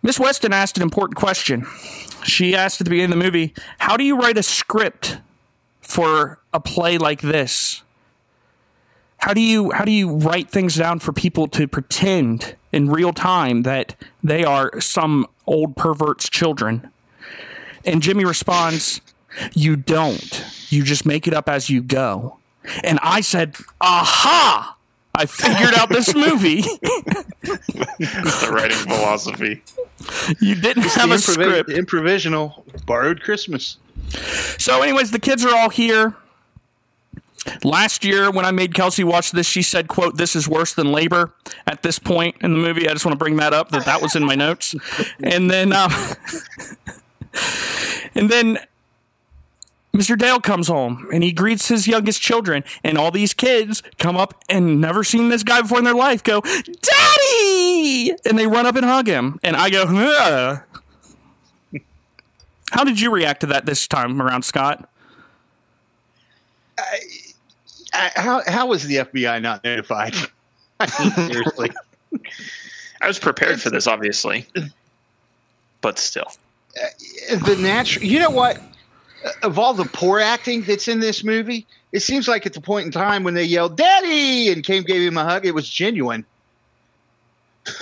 Miss 0.02 0.20
Weston 0.20 0.52
asked 0.52 0.78
an 0.78 0.84
important 0.84 1.16
question. 1.16 1.66
She 2.24 2.56
asked 2.56 2.82
at 2.82 2.86
the 2.86 2.90
beginning 2.90 3.14
of 3.14 3.20
the 3.20 3.26
movie, 3.26 3.54
How 3.80 3.98
do 3.98 4.04
you 4.04 4.18
write 4.18 4.38
a 4.38 4.44
script 4.44 5.20
for 5.82 6.40
a 6.54 6.60
play 6.60 6.98
like 6.98 7.22
this? 7.22 7.84
How 9.18 9.34
do 9.34 9.40
you 9.40 9.72
how 9.72 9.86
do 9.86 9.92
you 9.92 10.18
write 10.18 10.50
things 10.50 10.76
down 10.76 11.00
for 11.00 11.14
people 11.14 11.48
to 11.48 11.66
pretend 11.66 12.56
in 12.74 12.90
real 12.90 13.14
time 13.14 13.64
that 13.64 13.96
they 14.22 14.44
are 14.44 14.82
some 14.82 15.28
old 15.48 15.78
pervert's 15.78 16.30
children? 16.30 16.92
And 17.86 18.02
Jimmy 18.02 18.26
responds, 18.26 19.00
You 19.54 19.76
don't. 19.76 20.46
You 20.70 20.84
just 20.84 21.06
make 21.06 21.28
it 21.28 21.34
up 21.34 21.50
as 21.50 21.70
you 21.70 21.82
go. 21.82 22.38
And 22.84 23.00
I 23.02 23.22
said, 23.22 23.56
Aha! 23.82 24.76
I 25.16 25.26
figured 25.28 25.74
out 25.76 25.90
this 25.90 26.16
movie. 26.16 26.62
the 27.42 28.50
writing 28.52 28.78
philosophy. 28.78 29.62
you 30.40 30.56
didn't 30.56 30.86
It's 30.86 30.96
have 30.96 31.12
a 31.12 31.16
improvi- 31.16 31.34
script. 31.64 31.70
improvisational 31.70 32.86
borrowed 32.86 33.22
Christmas. 33.22 33.78
So, 34.58 34.82
anyways, 34.82 35.12
the 35.12 35.20
kids 35.20 35.46
are 35.46 35.56
all 35.56 35.70
here. 35.70 36.16
Last 37.64 38.06
year, 38.06 38.32
when 38.32 38.46
I 38.46 38.52
made 38.52 38.74
Kelsey 38.74 39.04
watch 39.04 39.32
this, 39.32 39.46
she 39.46 39.62
said, 39.62 39.88
"quote 39.90 40.18
This 40.18 40.34
is 40.36 40.48
worse 40.48 40.74
than 40.74 40.92
labor." 40.94 41.34
At 41.68 41.84
this 41.84 42.00
point 42.00 42.36
in 42.42 42.54
the 42.54 42.58
movie, 42.60 42.88
I 42.88 42.94
just 42.94 43.06
want 43.06 43.14
to 43.14 43.20
bring 43.24 43.36
that 43.38 43.54
up 43.54 43.70
that 43.72 43.84
that 43.86 44.02
was 44.02 44.16
in 44.16 44.24
my 44.24 44.36
notes, 44.36 44.74
and 45.22 45.52
then, 45.52 45.74
um, 45.74 45.92
and 48.16 48.30
then 48.30 48.60
Mr. 49.96 50.18
Dale 50.18 50.40
comes 50.40 50.68
home 50.68 51.08
and 51.14 51.24
he 51.24 51.32
greets 51.32 51.68
his 51.68 51.88
youngest 51.88 52.20
children, 52.20 52.64
and 52.84 52.98
all 52.98 53.12
these 53.12 53.34
kids 53.34 53.84
come 54.00 54.18
up 54.18 54.44
and 54.50 54.82
never 54.82 55.04
seen 55.04 55.30
this 55.30 55.44
guy 55.44 55.62
before 55.62 55.78
in 55.78 55.84
their 55.84 55.94
life. 55.94 56.24
Go, 56.24 56.42
"Daddy!" 56.42 58.12
and 58.26 58.38
they 58.38 58.48
run 58.48 58.66
up 58.66 58.76
and 58.76 58.86
hug 58.86 59.08
him, 59.08 59.40
and 59.44 59.56
I 59.56 59.70
go, 59.70 59.84
"Ugh." 59.88 60.62
How 62.72 62.84
did 62.84 63.00
you 63.00 63.12
react 63.12 63.42
to 63.42 63.48
that 63.48 63.68
this 63.68 63.88
time 63.88 64.20
around, 64.20 64.44
Scott? 64.44 64.90
I, 67.94 68.12
how 68.16 68.42
how 68.48 68.66
was 68.66 68.86
the 68.86 68.96
FBI 68.96 69.42
not 69.44 69.64
notified? 69.64 70.16
I 70.80 70.88
mean, 71.04 71.32
seriously. 71.32 71.70
I 73.00 73.08
was 73.08 73.20
prepared 73.20 73.62
for 73.62 73.70
this, 73.70 73.86
obviously, 73.86 74.48
but 75.82 76.00
still. 76.00 76.32
Uh, 76.76 77.36
the 77.46 77.58
natural. 77.58 78.06
You 78.06 78.20
know 78.20 78.32
what? 78.32 78.60
Of 79.42 79.58
all 79.58 79.74
the 79.74 79.86
poor 79.86 80.20
acting 80.20 80.64
that's 80.64 80.88
in 80.88 81.00
this 81.00 81.24
movie, 81.24 81.66
it 81.92 82.02
seems 82.02 82.28
like 82.28 82.46
at 82.46 82.54
the 82.54 82.62
point 82.62 82.86
in 82.86 82.92
time 82.92 83.24
when 83.24 83.34
they 83.34 83.44
yelled 83.44 83.78
"Daddy" 83.78 84.52
and 84.52 84.64
Came 84.64 84.84
gave 84.84 85.02
him 85.02 85.18
a 85.18 85.24
hug, 85.24 85.46
it 85.46 85.54
was 85.54 85.70
genuine. 85.70 86.26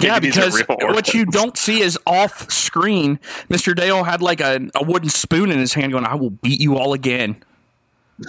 Yeah, 0.00 0.20
because 0.20 0.62
what 0.68 1.14
you 1.14 1.24
don't 1.24 1.56
see 1.56 1.80
is 1.80 1.98
off 2.06 2.50
screen. 2.52 3.18
Mr. 3.48 3.74
Dale 3.74 4.04
had 4.04 4.22
like 4.22 4.40
a, 4.40 4.68
a 4.74 4.84
wooden 4.84 5.08
spoon 5.08 5.50
in 5.50 5.58
his 5.58 5.74
hand, 5.74 5.92
going, 5.92 6.04
"I 6.04 6.14
will 6.14 6.30
beat 6.30 6.60
you 6.60 6.76
all 6.76 6.92
again." 6.92 7.42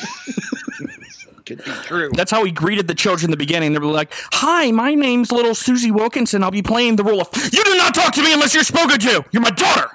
Could 1.46 1.64
be 1.64 1.72
true. 1.84 2.10
That's 2.14 2.32
how 2.32 2.44
he 2.44 2.52
greeted 2.52 2.88
the 2.88 2.96
children 2.96 3.26
in 3.26 3.32
the 3.32 3.38
beginning. 3.38 3.74
They 3.74 3.80
were 3.80 3.86
like, 3.86 4.12
"Hi, 4.34 4.72
my 4.72 4.96
name's 4.96 5.32
little 5.32 5.54
Susie 5.54 5.92
Wilkinson. 5.92 6.44
I'll 6.44 6.50
be 6.50 6.64
playing 6.64 6.96
the 6.96 7.04
role 7.04 7.22
of 7.22 7.30
you 7.54 7.64
do 7.64 7.78
not 7.78 7.94
talk 7.94 8.14
to 8.16 8.24
me 8.24 8.34
unless 8.34 8.56
you're 8.56 8.64
spoken 8.64 9.00
to. 9.00 9.24
You're 9.32 9.44
my 9.44 9.52
daughter. 9.52 9.90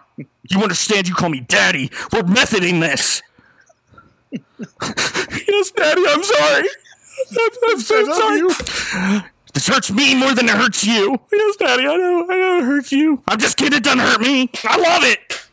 You 0.48 0.62
understand? 0.62 1.08
You 1.08 1.14
call 1.14 1.28
me 1.30 1.40
daddy. 1.40 1.90
We're 2.12 2.22
methoding 2.22 2.80
this." 2.80 3.22
yes, 4.32 5.70
daddy. 5.72 6.02
I'm 6.08 6.22
sorry. 6.22 6.68
I'm, 7.30 7.50
I'm 7.70 7.80
so 7.80 8.04
sorry. 8.04 9.22
This 9.52 9.66
hurts 9.66 9.90
me 9.90 10.14
more 10.14 10.32
than 10.34 10.46
it 10.46 10.52
hurts 10.52 10.84
you. 10.84 11.18
Yes, 11.32 11.56
Daddy, 11.56 11.82
I 11.82 11.96
know, 11.96 12.26
I 12.28 12.36
know 12.36 12.58
it 12.58 12.64
hurts 12.64 12.92
you. 12.92 13.22
I'm 13.26 13.38
just 13.38 13.56
kidding, 13.56 13.76
it 13.76 13.82
doesn't 13.82 13.98
hurt 13.98 14.20
me. 14.20 14.48
I 14.64 14.76
love 14.76 15.02
it. 15.04 15.46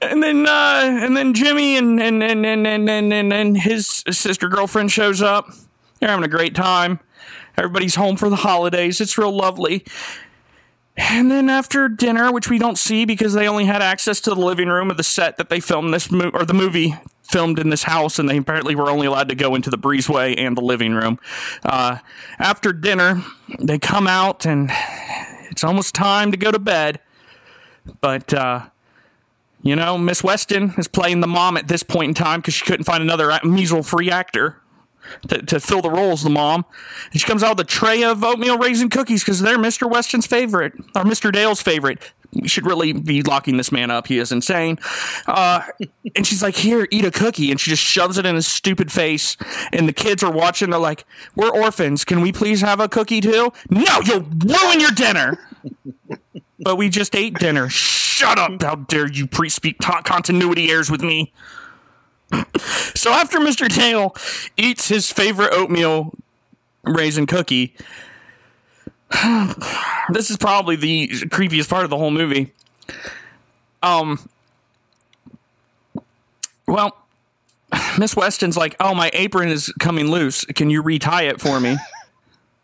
and 0.00 0.22
then, 0.22 0.46
uh, 0.46 0.80
and 1.02 1.16
then 1.16 1.34
Jimmy 1.34 1.76
and 1.76 2.00
and 2.00 2.22
and 2.22 2.46
and 2.46 2.66
and, 2.66 3.12
and, 3.12 3.32
and 3.32 3.58
his 3.58 4.04
sister 4.10 4.48
girlfriend 4.48 4.92
shows 4.92 5.20
up. 5.22 5.50
They're 5.98 6.10
having 6.10 6.24
a 6.24 6.28
great 6.28 6.54
time. 6.54 7.00
Everybody's 7.60 7.94
home 7.94 8.16
for 8.16 8.28
the 8.28 8.36
holidays. 8.36 9.00
It's 9.00 9.16
real 9.16 9.36
lovely. 9.36 9.84
And 10.96 11.30
then 11.30 11.48
after 11.48 11.88
dinner, 11.88 12.32
which 12.32 12.50
we 12.50 12.58
don't 12.58 12.76
see 12.76 13.04
because 13.04 13.32
they 13.32 13.46
only 13.46 13.66
had 13.66 13.80
access 13.82 14.20
to 14.22 14.30
the 14.30 14.40
living 14.40 14.68
room 14.68 14.90
of 14.90 14.96
the 14.96 15.02
set 15.02 15.36
that 15.36 15.48
they 15.48 15.60
filmed 15.60 15.94
this 15.94 16.10
mo- 16.10 16.30
or 16.34 16.44
the 16.44 16.54
movie 16.54 16.94
filmed 17.22 17.60
in 17.60 17.70
this 17.70 17.84
house, 17.84 18.18
and 18.18 18.28
they 18.28 18.38
apparently 18.38 18.74
were 18.74 18.90
only 18.90 19.06
allowed 19.06 19.28
to 19.28 19.36
go 19.36 19.54
into 19.54 19.70
the 19.70 19.78
breezeway 19.78 20.34
and 20.36 20.56
the 20.56 20.60
living 20.60 20.94
room. 20.94 21.18
Uh, 21.62 21.98
after 22.40 22.72
dinner, 22.72 23.22
they 23.60 23.78
come 23.78 24.08
out 24.08 24.44
and 24.44 24.70
It's 25.50 25.64
almost 25.64 25.94
time 25.94 26.30
to 26.30 26.36
go 26.36 26.50
to 26.50 26.58
bed. 26.58 27.00
But, 28.00 28.32
uh, 28.32 28.66
you 29.62 29.76
know, 29.76 29.98
Miss 29.98 30.22
Weston 30.22 30.74
is 30.78 30.88
playing 30.88 31.20
the 31.20 31.26
mom 31.26 31.56
at 31.56 31.68
this 31.68 31.82
point 31.82 32.08
in 32.08 32.14
time 32.14 32.40
because 32.40 32.54
she 32.54 32.64
couldn't 32.64 32.84
find 32.84 33.02
another 33.02 33.38
measle 33.44 33.82
free 33.82 34.10
actor 34.10 34.56
to, 35.28 35.42
to 35.42 35.60
fill 35.60 35.82
the 35.82 35.90
roles, 35.90 36.22
the 36.22 36.30
mom. 36.30 36.64
And 37.12 37.20
she 37.20 37.26
comes 37.26 37.42
out 37.42 37.56
with 37.56 37.66
a 37.66 37.70
tray 37.70 38.02
of 38.02 38.22
oatmeal 38.22 38.58
raisin 38.58 38.88
cookies 38.88 39.22
because 39.22 39.40
they're 39.40 39.58
Mr. 39.58 39.90
Weston's 39.90 40.26
favorite, 40.26 40.74
or 40.94 41.04
Mr. 41.04 41.32
Dale's 41.32 41.62
favorite. 41.62 41.98
We 42.32 42.48
should 42.48 42.64
really 42.64 42.92
be 42.92 43.22
locking 43.22 43.56
this 43.56 43.72
man 43.72 43.90
up. 43.90 44.06
He 44.06 44.18
is 44.18 44.30
insane. 44.30 44.78
Uh, 45.26 45.62
and 46.16 46.26
she's 46.26 46.42
like, 46.42 46.54
Here, 46.54 46.86
eat 46.90 47.04
a 47.04 47.10
cookie. 47.10 47.50
And 47.50 47.58
she 47.58 47.70
just 47.70 47.82
shoves 47.82 48.18
it 48.18 48.26
in 48.26 48.34
his 48.34 48.46
stupid 48.46 48.92
face. 48.92 49.36
And 49.72 49.88
the 49.88 49.92
kids 49.92 50.22
are 50.22 50.32
watching. 50.32 50.70
They're 50.70 50.78
like, 50.78 51.04
We're 51.34 51.50
orphans. 51.50 52.04
Can 52.04 52.20
we 52.20 52.32
please 52.32 52.60
have 52.60 52.80
a 52.80 52.88
cookie 52.88 53.20
too? 53.20 53.52
No, 53.68 54.00
you'll 54.04 54.20
ruin 54.20 54.80
your 54.80 54.92
dinner. 54.92 55.38
but 56.60 56.76
we 56.76 56.88
just 56.88 57.16
ate 57.16 57.34
dinner. 57.34 57.68
Shut 57.68 58.38
up. 58.38 58.62
How 58.62 58.76
dare 58.76 59.10
you 59.10 59.26
pre 59.26 59.48
speak 59.48 59.78
continuity 59.78 60.70
errors 60.70 60.90
with 60.90 61.02
me? 61.02 61.32
So 62.94 63.12
after 63.12 63.38
Mr. 63.38 63.68
Dale 63.68 64.14
eats 64.56 64.88
his 64.88 65.10
favorite 65.12 65.52
oatmeal 65.52 66.14
raisin 66.84 67.26
cookie, 67.26 67.74
this 70.10 70.30
is 70.30 70.36
probably 70.36 70.76
the 70.76 71.08
creepiest 71.08 71.68
part 71.68 71.84
of 71.84 71.90
the 71.90 71.98
whole 71.98 72.10
movie. 72.10 72.52
Um, 73.82 74.28
well, 76.66 76.96
Miss 77.98 78.14
Weston's 78.14 78.56
like, 78.56 78.76
"Oh, 78.80 78.94
my 78.94 79.10
apron 79.12 79.48
is 79.48 79.72
coming 79.80 80.10
loose. 80.10 80.44
Can 80.44 80.70
you 80.70 80.82
retie 80.82 81.26
it 81.26 81.40
for 81.40 81.60
me?" 81.60 81.76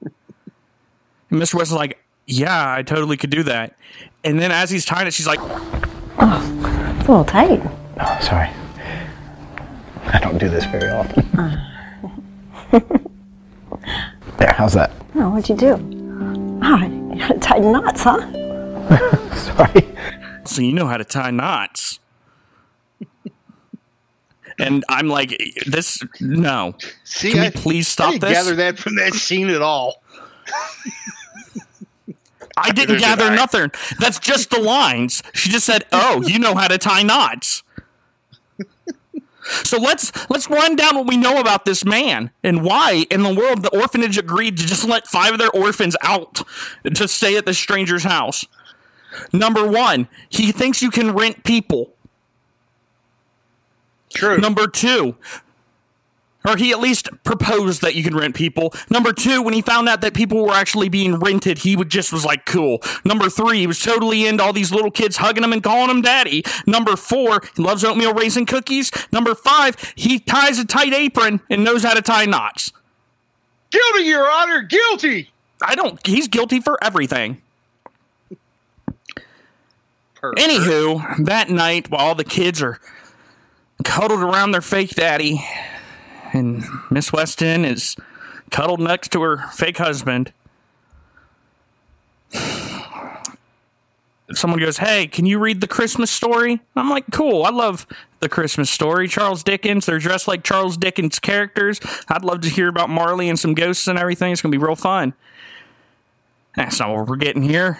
and 0.02 1.40
Mr. 1.40 1.54
Weston's 1.54 1.72
like, 1.72 1.98
"Yeah, 2.26 2.72
I 2.72 2.82
totally 2.82 3.16
could 3.16 3.30
do 3.30 3.42
that." 3.44 3.74
And 4.24 4.40
then 4.40 4.50
as 4.50 4.70
he's 4.70 4.84
tying 4.84 5.06
it, 5.06 5.14
she's 5.14 5.26
like, 5.26 5.38
It's 5.40 7.08
a 7.08 7.12
little 7.12 7.24
tight. 7.24 7.62
Oh, 8.00 8.18
sorry. 8.20 8.50
I 10.36 10.38
don't 10.38 10.50
do 10.50 10.54
this 10.54 10.66
very 10.66 10.90
often. 10.90 11.24
there, 14.38 14.52
how's 14.52 14.74
that? 14.74 14.90
Oh, 15.14 15.30
what'd 15.30 15.48
you 15.48 15.56
do? 15.56 16.58
Ah, 16.62 16.84
you 16.84 17.18
had 17.22 17.40
tied 17.40 17.62
knots, 17.62 18.02
huh? 18.02 18.20
Sorry. 19.34 19.88
"So 20.44 20.60
you 20.60 20.74
know 20.74 20.86
how 20.88 20.98
to 20.98 21.04
tie 21.04 21.30
knots?" 21.30 22.00
and 24.58 24.84
I'm 24.90 25.08
like, 25.08 25.30
"This 25.66 26.02
no. 26.20 26.74
See, 27.04 27.30
Can 27.32 27.40
we 27.40 27.46
I- 27.46 27.50
please 27.50 27.86
I 27.88 27.90
stop 27.90 28.10
didn't 28.12 28.28
this?" 28.28 28.32
gather 28.38 28.56
that 28.56 28.78
from 28.78 28.96
that 28.96 29.14
scene 29.14 29.48
at 29.48 29.62
all. 29.62 30.02
I 32.58 32.72
didn't 32.72 32.98
gather 32.98 33.30
nothing. 33.34 33.70
That's 34.00 34.18
just 34.18 34.50
the 34.50 34.60
lines. 34.60 35.22
She 35.32 35.48
just 35.48 35.64
said, 35.64 35.86
"Oh, 35.92 36.22
you 36.26 36.38
know 36.38 36.54
how 36.54 36.68
to 36.68 36.76
tie 36.76 37.02
knots." 37.04 37.62
So 39.62 39.78
let's 39.78 40.12
let's 40.28 40.50
run 40.50 40.76
down 40.76 40.96
what 40.96 41.06
we 41.06 41.16
know 41.16 41.38
about 41.38 41.64
this 41.64 41.84
man 41.84 42.30
and 42.42 42.64
why 42.64 43.06
in 43.10 43.22
the 43.22 43.34
world 43.34 43.62
the 43.62 43.78
orphanage 43.78 44.18
agreed 44.18 44.56
to 44.58 44.66
just 44.66 44.86
let 44.86 45.06
five 45.06 45.32
of 45.32 45.38
their 45.38 45.50
orphans 45.50 45.96
out 46.02 46.42
to 46.92 47.06
stay 47.08 47.36
at 47.36 47.46
the 47.46 47.54
stranger's 47.54 48.04
house. 48.04 48.44
Number 49.32 49.66
one, 49.66 50.08
he 50.28 50.52
thinks 50.52 50.82
you 50.82 50.90
can 50.90 51.12
rent 51.12 51.44
people. 51.44 51.92
True. 54.12 54.38
Number 54.38 54.66
two, 54.66 55.16
or 56.46 56.56
he 56.56 56.70
at 56.72 56.80
least 56.80 57.08
proposed 57.24 57.82
that 57.82 57.94
you 57.94 58.04
can 58.04 58.16
rent 58.16 58.34
people. 58.34 58.72
Number 58.88 59.12
two, 59.12 59.42
when 59.42 59.52
he 59.52 59.62
found 59.62 59.88
out 59.88 60.00
that 60.02 60.14
people 60.14 60.44
were 60.44 60.52
actually 60.52 60.88
being 60.88 61.16
rented, 61.16 61.58
he 61.58 61.76
would 61.76 61.90
just 61.90 62.12
was 62.12 62.24
like, 62.24 62.46
cool. 62.46 62.80
Number 63.04 63.28
three, 63.28 63.58
he 63.58 63.66
was 63.66 63.80
totally 63.80 64.26
into 64.26 64.42
all 64.42 64.52
these 64.52 64.72
little 64.72 64.90
kids 64.90 65.16
hugging 65.16 65.44
him 65.44 65.52
and 65.52 65.62
calling 65.62 65.90
him 65.90 66.02
daddy. 66.02 66.44
Number 66.66 66.96
four, 66.96 67.40
he 67.56 67.62
loves 67.62 67.84
oatmeal 67.84 68.14
raisin 68.14 68.46
cookies. 68.46 68.90
Number 69.12 69.34
five, 69.34 69.76
he 69.96 70.18
ties 70.18 70.58
a 70.58 70.64
tight 70.64 70.94
apron 70.94 71.40
and 71.50 71.64
knows 71.64 71.82
how 71.82 71.94
to 71.94 72.02
tie 72.02 72.26
knots. 72.26 72.72
Guilty, 73.70 74.04
Your 74.04 74.30
Honor, 74.30 74.62
guilty. 74.62 75.30
I 75.60 75.74
don't, 75.74 76.04
he's 76.06 76.28
guilty 76.28 76.60
for 76.60 76.82
everything. 76.82 77.42
Anywho, 80.22 81.24
that 81.24 81.50
night, 81.50 81.90
while 81.90 82.00
all 82.00 82.14
the 82.14 82.24
kids 82.24 82.60
are 82.62 82.80
cuddled 83.84 84.20
around 84.20 84.52
their 84.52 84.60
fake 84.60 84.90
daddy, 84.90 85.44
and 86.36 86.64
Miss 86.90 87.12
Weston 87.12 87.64
is 87.64 87.96
cuddled 88.50 88.80
next 88.80 89.10
to 89.12 89.22
her 89.22 89.48
fake 89.52 89.78
husband. 89.78 90.32
Someone 94.32 94.58
goes, 94.58 94.78
Hey, 94.78 95.06
can 95.06 95.24
you 95.24 95.38
read 95.38 95.60
the 95.60 95.68
Christmas 95.68 96.10
story? 96.10 96.60
I'm 96.74 96.90
like, 96.90 97.04
Cool. 97.10 97.44
I 97.44 97.50
love 97.50 97.86
the 98.20 98.28
Christmas 98.28 98.70
story. 98.70 99.08
Charles 99.08 99.42
Dickens. 99.42 99.86
They're 99.86 99.98
dressed 99.98 100.28
like 100.28 100.42
Charles 100.44 100.76
Dickens 100.76 101.18
characters. 101.18 101.80
I'd 102.08 102.24
love 102.24 102.40
to 102.42 102.48
hear 102.48 102.68
about 102.68 102.90
Marley 102.90 103.28
and 103.28 103.38
some 103.38 103.54
ghosts 103.54 103.86
and 103.86 103.98
everything. 103.98 104.32
It's 104.32 104.42
going 104.42 104.52
to 104.52 104.58
be 104.58 104.64
real 104.64 104.76
fun. 104.76 105.14
That's 106.56 106.80
not 106.80 106.90
what 106.90 107.06
we're 107.06 107.16
getting 107.16 107.42
here. 107.42 107.78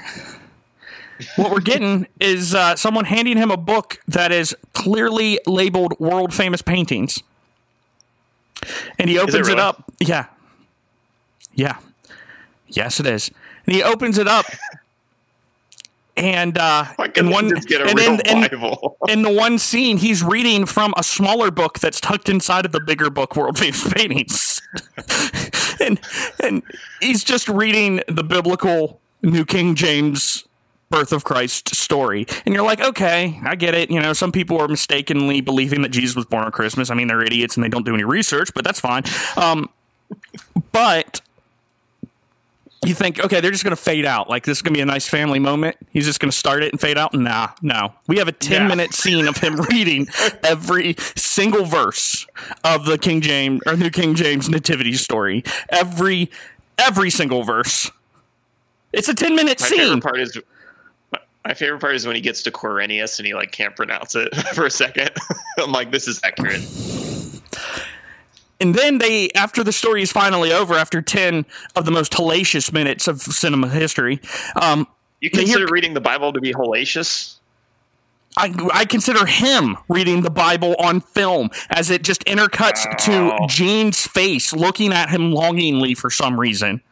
What 1.37 1.51
we're 1.51 1.61
getting 1.61 2.07
is 2.21 2.55
uh, 2.55 2.77
someone 2.77 3.07
handing 3.07 3.39
him 3.39 3.51
a 3.51 3.57
book 3.57 3.99
that 4.07 4.33
is 4.33 4.55
clearly 4.75 5.41
labeled 5.47 5.99
world 5.99 6.35
famous 6.35 6.61
paintings. 6.61 7.23
And 8.99 9.09
he 9.11 9.19
opens 9.19 9.35
it, 9.35 9.47
really? 9.47 9.61
up. 9.61 9.85
Yeah. 10.01 10.27
Yeah. 11.55 11.79
Yes, 12.69 13.01
it 13.01 13.07
is. 13.07 13.31
And 13.67 13.75
he 13.75 13.83
opens 13.83 14.19
it 14.19 14.29
up. 14.29 14.47
And 16.17 16.57
uh, 16.57 16.87
in 17.17 17.31
one, 17.31 17.51
and 17.55 17.99
in, 17.99 18.21
in- 18.27 18.45
in 19.09 19.23
the 19.23 19.33
one 19.33 19.59
scene, 19.59 19.99
he's 19.99 20.23
reading 20.23 20.65
from 20.67 20.95
a 20.97 21.03
smaller 21.03 21.51
book 21.51 21.79
that's 21.79 22.01
tucked 22.01 22.29
inside 22.29 22.65
of 22.65 22.73
the 22.73 22.81
bigger 22.81 23.11
book, 23.11 23.37
World 23.37 23.59
Famous 23.59 23.87
Paintings. 23.93 24.61
and 25.81 26.01
and 26.43 26.63
he's 27.01 27.23
just 27.23 27.49
reading 27.49 28.01
the 28.09 28.25
biblical 28.25 29.01
New 29.23 29.45
King 29.45 29.75
James 29.75 30.45
birth 30.91 31.13
of 31.13 31.25
Christ 31.25 31.75
story. 31.75 32.27
And 32.45 32.55
you're 32.55 32.65
like, 32.65 32.81
okay, 32.81 33.41
I 33.45 33.57
get 33.57 33.75
it. 33.75 33.91
You 33.91 34.01
know, 34.01 34.13
some 34.13 34.31
people 34.33 34.59
are 34.61 34.69
mistakenly 34.69 35.41
believing 35.41 35.83
that 35.83 35.91
Jesus 35.91 36.15
was 36.15 36.25
born 36.27 36.45
on 36.45 36.53
Christmas. 36.53 36.91
I 36.91 36.95
mean, 36.95 37.09
they're 37.09 37.23
idiots 37.23 37.57
and 37.57 37.65
they 37.65 37.69
don't 37.69 37.85
do 37.85 37.95
any 37.95 38.05
research, 38.05 38.51
but 38.55 38.65
that's 38.65 38.81
fine. 38.81 39.03
Um, 39.37 39.69
but 40.73 41.21
you 42.85 42.95
think, 42.95 43.19
okay, 43.25 43.41
they're 43.41 43.51
just 43.51 43.65
going 43.65 43.75
to 43.75 43.83
fade 43.83 44.05
out. 44.05 44.29
Like, 44.31 44.45
this 44.45 44.59
is 44.59 44.63
going 44.63 44.75
to 44.75 44.79
be 44.79 44.83
a 44.83 44.87
nice 44.87 45.09
family 45.09 45.39
moment. 45.41 45.77
He's 45.91 46.05
just 46.05 46.21
going 46.21 46.31
to 46.31 46.37
start 46.37 46.63
it 46.63 46.73
and 46.73 46.81
fade 46.81 46.99
out. 46.99 47.15
Nah, 47.15 47.49
no. 47.63 47.93
We 48.07 48.19
have 48.19 48.29
a 48.29 48.33
10 48.33 48.63
Yeah. 48.63 48.69
minute 48.69 48.93
scene 48.95 49.27
of 49.27 49.39
him 49.39 49.57
reading 49.71 50.07
every 50.45 50.95
single 51.17 51.65
verse 51.65 52.27
of 52.63 52.85
the 52.85 52.97
King 52.99 53.21
James 53.23 53.61
or 53.67 53.77
New 53.77 53.91
King 53.91 54.15
James 54.15 54.49
nativity 54.49 54.93
story. 54.93 55.43
Every, 55.71 56.31
every 56.79 57.11
single 57.11 57.43
verse. 57.43 57.91
It's 58.93 59.09
a 59.09 59.15
10 59.15 59.35
minute 59.35 59.61
My 59.61 59.67
scene. 59.67 59.79
favorite 59.79 60.03
part 60.03 60.21
is 60.21 60.39
my 61.47 61.55
favorite 61.55 61.81
part 61.81 61.95
is 61.95 62.07
when 62.07 62.17
he 62.17 62.23
gets 62.23 62.43
to 62.43 62.51
Quirinius 62.51 63.19
and 63.19 63.27
he 63.27 63.35
like 63.35 63.53
can't 63.53 63.77
pronounce 63.77 64.15
it 64.17 64.35
for 64.55 64.67
a 64.67 64.71
second. 64.71 65.11
I'm 65.59 65.71
like, 65.73 65.91
this 65.93 66.09
is 66.09 66.21
accurate. 66.25 66.63
And 68.61 68.75
then 68.75 68.99
they, 68.99 69.31
after 69.33 69.63
the 69.63 69.73
story 69.73 70.03
is 70.03 70.11
finally 70.11 70.51
over, 70.51 70.75
after 70.75 71.03
10 71.03 71.45
of 71.77 71.85
the 71.85 71.91
most 71.91 72.13
hellacious 72.13 72.73
minutes 72.73 73.07
of 73.07 73.21
cinema 73.21 73.69
history, 73.69 74.21
um, 74.61 74.87
You 75.21 75.29
they 75.31 75.41
hear- 75.41 75.47
consider 75.57 75.67
reading 75.73 75.95
the 75.95 76.01
Bible 76.01 76.33
to 76.33 76.41
be 76.41 76.53
hellacious? 76.53 77.35
I, 78.39 78.53
I 78.73 78.85
consider 78.87 79.25
him 79.25 79.77
reading 79.89 80.23
the 80.23 80.31
Bible 80.31 80.75
on 80.79 81.01
film 81.01 81.51
as 81.71 81.91
it 81.91 82.03
just 82.03 82.25
intercuts 82.25 82.83
to 83.07 83.33
Oh. 83.35 83.47
Gene's 83.47 84.07
face 84.07 84.53
looking 84.53 84.93
at 84.93 85.09
him 85.11 85.33
longingly 85.33 85.95
for 85.95 86.11
some 86.11 86.39
reason. 86.39 86.83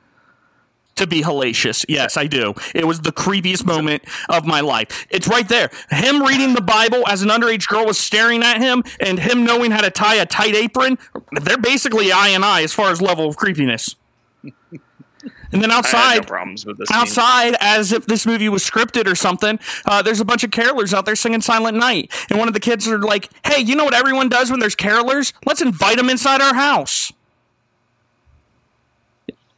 To 0.97 1.07
be 1.07 1.23
hellacious. 1.23 1.85
Yes, 1.89 2.17
I 2.17 2.27
do. 2.27 2.55
It 2.75 2.87
was 2.87 3.01
the 3.01 3.11
creepiest 3.11 3.65
moment 3.67 4.05
of 4.29 4.47
my 4.47 4.61
life. 4.61 5.07
It's 5.11 5.27
right 5.27 5.49
there. 5.49 5.71
Him 5.91 6.23
reading 6.23 6.55
the 6.55 6.61
Bible 6.61 7.03
as 7.09 7.23
an 7.23 7.31
underage 7.31 7.67
girl 7.67 7.85
was 7.85 7.99
staring 7.99 8.43
at 8.43 8.61
him 8.61 8.85
and 9.01 9.19
him 9.19 9.45
knowing 9.45 9.73
how 9.73 9.81
to 9.81 9.91
tie 9.91 10.15
a 10.17 10.27
tight 10.27 10.55
apron. 10.55 10.99
They're 11.33 11.59
basically 11.59 12.13
I 12.13 12.29
and 12.29 12.45
I 12.45 12.63
as 12.63 12.73
far 12.73 12.91
as 12.91 13.03
level 13.03 13.29
of 13.29 13.37
creepiness. 13.37 13.97
And 15.53 15.63
then 15.63 15.71
outside, 15.71 16.29
no 16.29 16.45
this. 16.55 16.65
scene. 16.65 16.77
outside 16.93 17.57
as 17.61 17.93
if 17.93 18.07
this 18.07 18.27
movie 18.27 18.49
was 18.49 18.69
scripted 18.69 19.07
or 19.07 19.15
something 19.15 19.59
uh, 19.87 20.03
there's 20.03 20.21
a 20.21 20.25
bunch 20.25 20.43
of 20.43 20.51
carolers 20.51 20.93
out 20.93 21.07
there 21.07 21.15
singing 21.17 21.41
silent 21.41 21.79
night 21.79 22.13
and 22.29 22.39
one 22.39 22.49
of 22.49 22.55
the 22.55 22.61
kids 22.61 22.89
are 22.89 22.99
like 22.99 23.31
hey 23.47 23.61
you 23.63 23.77
know 23.77 23.85
what 23.85 23.95
everyone 23.95 24.29
does 24.29 24.51
when 24.51 24.59
there's 24.59 24.75
carolers 24.75 25.33
let's 25.47 25.63
invite 25.63 25.97
them 25.97 26.11
inside 26.11 26.41
our 26.41 26.55
house 26.55 27.13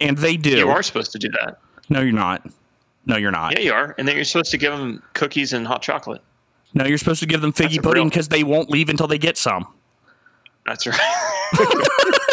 and 0.01 0.17
they 0.19 0.37
do 0.37 0.51
You 0.57 0.69
are 0.69 0.83
supposed 0.83 1.13
to 1.13 1.19
do 1.19 1.29
that. 1.31 1.59
no 1.89 2.01
you're 2.01 2.13
not 2.13 2.47
no 3.07 3.17
you're 3.17 3.31
not 3.31 3.53
Yeah, 3.53 3.61
you 3.61 3.73
are. 3.73 3.95
And 3.99 4.07
then 4.07 4.17
you're 4.17 4.25
supposed 4.25 4.51
to 4.51 4.59
give 4.59 4.73
them 4.73 5.03
cookies 5.15 5.53
and 5.53 5.67
hot 5.67 5.83
chocolate. 5.83 6.23
no 6.75 6.85
you're 6.85 6.99
supposed 6.99 7.21
to 7.21 7.27
give 7.27 7.41
them 7.41 7.53
figgy 7.53 7.83
pudding 7.83 8.09
because 8.09 8.29
they 8.29 8.43
won't 8.45 8.71
leave 8.71 8.89
until 8.89 9.07
they 9.07 9.19
get 9.19 9.37
some 9.39 9.67
That's 10.67 10.87
right. 10.87 11.01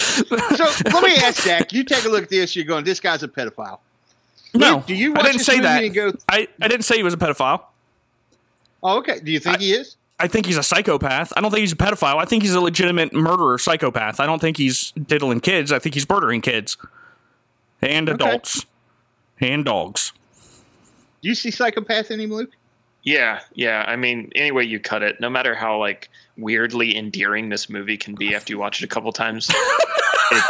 So 0.00 0.34
let 0.84 1.02
me 1.02 1.14
ask 1.16 1.42
Zach. 1.42 1.72
You 1.72 1.84
take 1.84 2.04
a 2.04 2.08
look 2.08 2.24
at 2.24 2.28
this. 2.28 2.54
You're 2.56 2.64
going, 2.64 2.84
this 2.84 3.00
guy's 3.00 3.22
a 3.22 3.28
pedophile. 3.28 3.78
No, 4.54 4.76
Luke, 4.76 4.86
do 4.86 4.94
you 4.94 5.14
I 5.14 5.22
didn't 5.22 5.40
say 5.40 5.60
that. 5.60 5.82
and 5.84 5.94
go, 5.94 6.12
I, 6.28 6.48
I 6.60 6.68
didn't 6.68 6.84
say 6.84 6.96
he 6.96 7.02
was 7.02 7.14
a 7.14 7.18
pedophile. 7.18 7.62
oh, 8.82 8.98
okay. 8.98 9.20
Do 9.20 9.30
you 9.30 9.38
think 9.40 9.58
he 9.60 9.72
is? 9.72 9.96
I 10.20 10.26
think 10.26 10.46
he's 10.46 10.56
a 10.56 10.62
psychopath. 10.62 11.32
I 11.36 11.40
don't 11.40 11.50
think 11.50 11.60
he's 11.60 11.72
a 11.72 11.76
pedophile. 11.76 12.16
I 12.16 12.24
think 12.24 12.42
he's 12.42 12.54
a 12.54 12.60
legitimate 12.60 13.12
murderer 13.12 13.58
psychopath. 13.58 14.18
I 14.18 14.26
don't 14.26 14.40
think 14.40 14.56
he's 14.56 14.92
diddling 14.92 15.40
kids. 15.40 15.70
I 15.70 15.78
think 15.78 15.94
he's 15.94 16.08
murdering 16.08 16.40
kids 16.40 16.76
and 17.80 18.08
adults 18.08 18.66
and 19.40 19.64
dogs. 19.64 20.12
Do 21.22 21.28
you 21.28 21.34
see 21.34 21.50
psychopath 21.50 22.10
in 22.10 22.20
him, 22.20 22.30
Luke? 22.30 22.50
Yeah, 23.02 23.40
yeah. 23.54 23.84
I 23.86 23.96
mean, 23.96 24.30
any 24.34 24.50
way 24.50 24.64
you 24.64 24.80
cut 24.80 25.02
it, 25.02 25.20
no 25.20 25.30
matter 25.30 25.54
how 25.54 25.78
like 25.78 26.08
weirdly 26.36 26.96
endearing 26.96 27.48
this 27.48 27.70
movie 27.70 27.96
can 27.96 28.14
be 28.14 28.34
after 28.34 28.52
you 28.52 28.58
watch 28.58 28.82
it 28.82 28.84
a 28.84 28.88
couple 28.88 29.12
times, 29.12 29.48
it, 30.30 30.44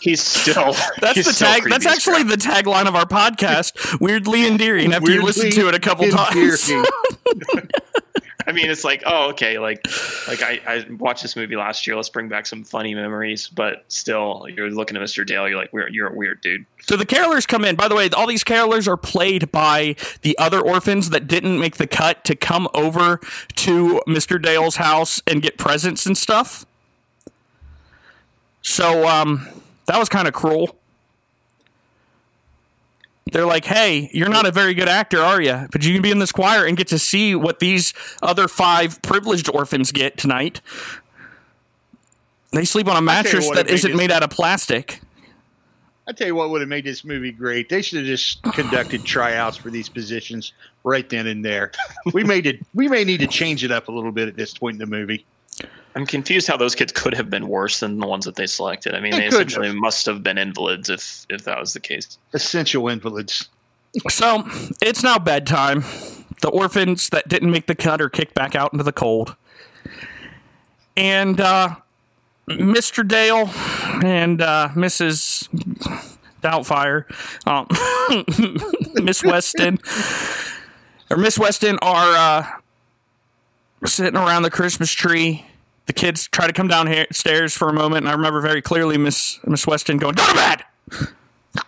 he's 0.00 0.22
still 0.22 0.74
That's 1.00 1.14
he's 1.14 1.26
the 1.26 1.32
still 1.32 1.48
tag. 1.48 1.64
That's 1.68 1.86
as 1.86 1.92
actually 1.92 2.22
the 2.24 2.36
tagline 2.36 2.86
of 2.86 2.94
our 2.94 3.06
podcast. 3.06 3.98
Weirdly 4.00 4.46
endearing. 4.46 4.92
After 4.92 5.10
you 5.10 5.22
listen 5.22 5.50
to 5.52 5.68
it 5.68 5.74
a 5.74 5.80
couple 5.80 6.08
times. 6.10 6.70
I 8.46 8.52
mean, 8.52 8.70
it's 8.70 8.84
like, 8.84 9.02
oh, 9.06 9.30
okay, 9.30 9.58
like, 9.58 9.86
like 10.26 10.42
I, 10.42 10.60
I 10.66 10.86
watched 10.98 11.22
this 11.22 11.36
movie 11.36 11.56
last 11.56 11.86
year. 11.86 11.96
Let's 11.96 12.08
bring 12.08 12.28
back 12.28 12.46
some 12.46 12.64
funny 12.64 12.94
memories, 12.94 13.48
but 13.48 13.84
still, 13.88 14.46
you're 14.48 14.70
looking 14.70 14.96
at 14.96 15.02
Mr. 15.02 15.26
Dale. 15.26 15.48
You're 15.48 15.58
like, 15.58 15.72
we're, 15.72 15.88
you're 15.88 16.08
a 16.08 16.14
weird 16.14 16.40
dude. 16.40 16.64
So 16.82 16.96
the 16.96 17.06
carolers 17.06 17.46
come 17.46 17.64
in. 17.64 17.76
By 17.76 17.88
the 17.88 17.94
way, 17.94 18.08
all 18.10 18.26
these 18.26 18.44
carolers 18.44 18.88
are 18.88 18.96
played 18.96 19.52
by 19.52 19.96
the 20.22 20.36
other 20.38 20.60
orphans 20.60 21.10
that 21.10 21.28
didn't 21.28 21.58
make 21.58 21.76
the 21.76 21.86
cut 21.86 22.24
to 22.24 22.34
come 22.34 22.68
over 22.74 23.20
to 23.56 24.02
Mr. 24.06 24.40
Dale's 24.40 24.76
house 24.76 25.22
and 25.26 25.42
get 25.42 25.58
presents 25.58 26.06
and 26.06 26.18
stuff. 26.18 26.66
So 28.62 29.06
um, 29.06 29.48
that 29.86 29.98
was 29.98 30.08
kind 30.08 30.26
of 30.26 30.34
cruel. 30.34 30.76
They're 33.32 33.46
like, 33.46 33.64
"Hey, 33.64 34.10
you're 34.12 34.28
not 34.28 34.46
a 34.46 34.52
very 34.52 34.74
good 34.74 34.88
actor, 34.88 35.20
are 35.20 35.40
you? 35.40 35.66
But 35.72 35.84
you 35.84 35.92
can 35.92 36.02
be 36.02 36.10
in 36.10 36.18
this 36.18 36.32
choir 36.32 36.64
and 36.66 36.76
get 36.76 36.88
to 36.88 36.98
see 36.98 37.34
what 37.34 37.58
these 37.58 37.94
other 38.22 38.46
five 38.46 39.00
privileged 39.02 39.48
orphans 39.48 39.90
get 39.90 40.16
tonight." 40.16 40.60
They 42.52 42.64
sleep 42.64 42.86
on 42.86 42.96
a 42.96 43.00
mattress 43.00 43.50
that 43.50 43.70
isn't 43.70 43.96
made 43.96 44.10
out 44.10 44.22
of 44.22 44.30
plastic. 44.30 45.00
I 46.06 46.12
tell 46.12 46.26
you 46.26 46.34
what 46.34 46.50
would 46.50 46.60
have 46.60 46.68
made 46.68 46.84
this 46.84 47.04
movie 47.04 47.30
great. 47.30 47.68
They 47.68 47.80
should 47.80 47.98
have 47.98 48.06
just 48.06 48.42
conducted 48.42 49.04
tryouts 49.04 49.56
for 49.56 49.70
these 49.70 49.88
positions 49.88 50.52
right 50.84 51.08
then 51.08 51.26
and 51.26 51.44
there. 51.44 51.70
We 52.12 52.24
made 52.24 52.46
it. 52.46 52.58
We 52.74 52.88
may 52.88 53.04
need 53.04 53.20
to 53.20 53.26
change 53.26 53.64
it 53.64 53.70
up 53.70 53.88
a 53.88 53.92
little 53.92 54.12
bit 54.12 54.28
at 54.28 54.36
this 54.36 54.52
point 54.52 54.74
in 54.74 54.78
the 54.80 54.86
movie. 54.86 55.24
I'm 55.94 56.06
confused 56.06 56.48
how 56.48 56.56
those 56.56 56.74
kids 56.74 56.92
could 56.92 57.14
have 57.14 57.28
been 57.28 57.48
worse 57.48 57.80
than 57.80 57.98
the 57.98 58.06
ones 58.06 58.24
that 58.24 58.34
they 58.34 58.46
selected. 58.46 58.94
I 58.94 59.00
mean, 59.00 59.12
They 59.12 59.20
they, 59.20 59.26
essentially 59.26 59.66
have. 59.66 59.76
must 59.76 60.06
have 60.06 60.22
been 60.22 60.38
invalids 60.38 60.88
if 60.88 61.26
if 61.28 61.44
that 61.44 61.58
was 61.60 61.74
the 61.74 61.80
case. 61.80 62.18
Essential 62.32 62.88
invalids. 62.88 63.48
So 64.08 64.44
it's 64.80 65.02
now 65.02 65.18
bedtime. 65.18 65.84
The 66.40 66.48
orphans 66.48 67.10
that 67.10 67.28
didn't 67.28 67.50
make 67.50 67.66
the 67.66 67.74
cut 67.74 68.00
are 68.00 68.08
kicked 68.08 68.34
back 68.34 68.54
out 68.56 68.72
into 68.72 68.82
the 68.84 68.92
cold. 68.92 69.36
And 70.96 71.40
uh, 71.40 71.76
Mr. 72.48 73.06
Dale 73.06 73.50
and 74.04 74.40
uh, 74.40 74.70
Mrs. 74.74 75.48
Doubtfire, 76.42 77.04
um, 77.46 77.66
Miss 79.04 79.22
Weston, 79.22 79.78
or 81.10 81.16
Miss 81.18 81.38
Weston 81.38 81.78
are 81.82 82.14
uh, 82.16 82.46
sitting 83.86 84.16
around 84.16 84.42
the 84.42 84.50
Christmas 84.50 84.90
tree. 84.92 85.46
The 85.86 85.92
kids 85.92 86.28
try 86.28 86.46
to 86.46 86.52
come 86.52 86.68
downstairs 86.68 87.54
for 87.56 87.68
a 87.68 87.72
moment, 87.72 88.04
and 88.04 88.08
I 88.08 88.12
remember 88.12 88.40
very 88.40 88.62
clearly 88.62 88.96
Miss 88.98 89.40
Miss 89.44 89.66
Weston 89.66 89.96
going, 89.98 90.14
"Go 90.14 90.24
to 90.24 90.34
bed, 90.34 90.64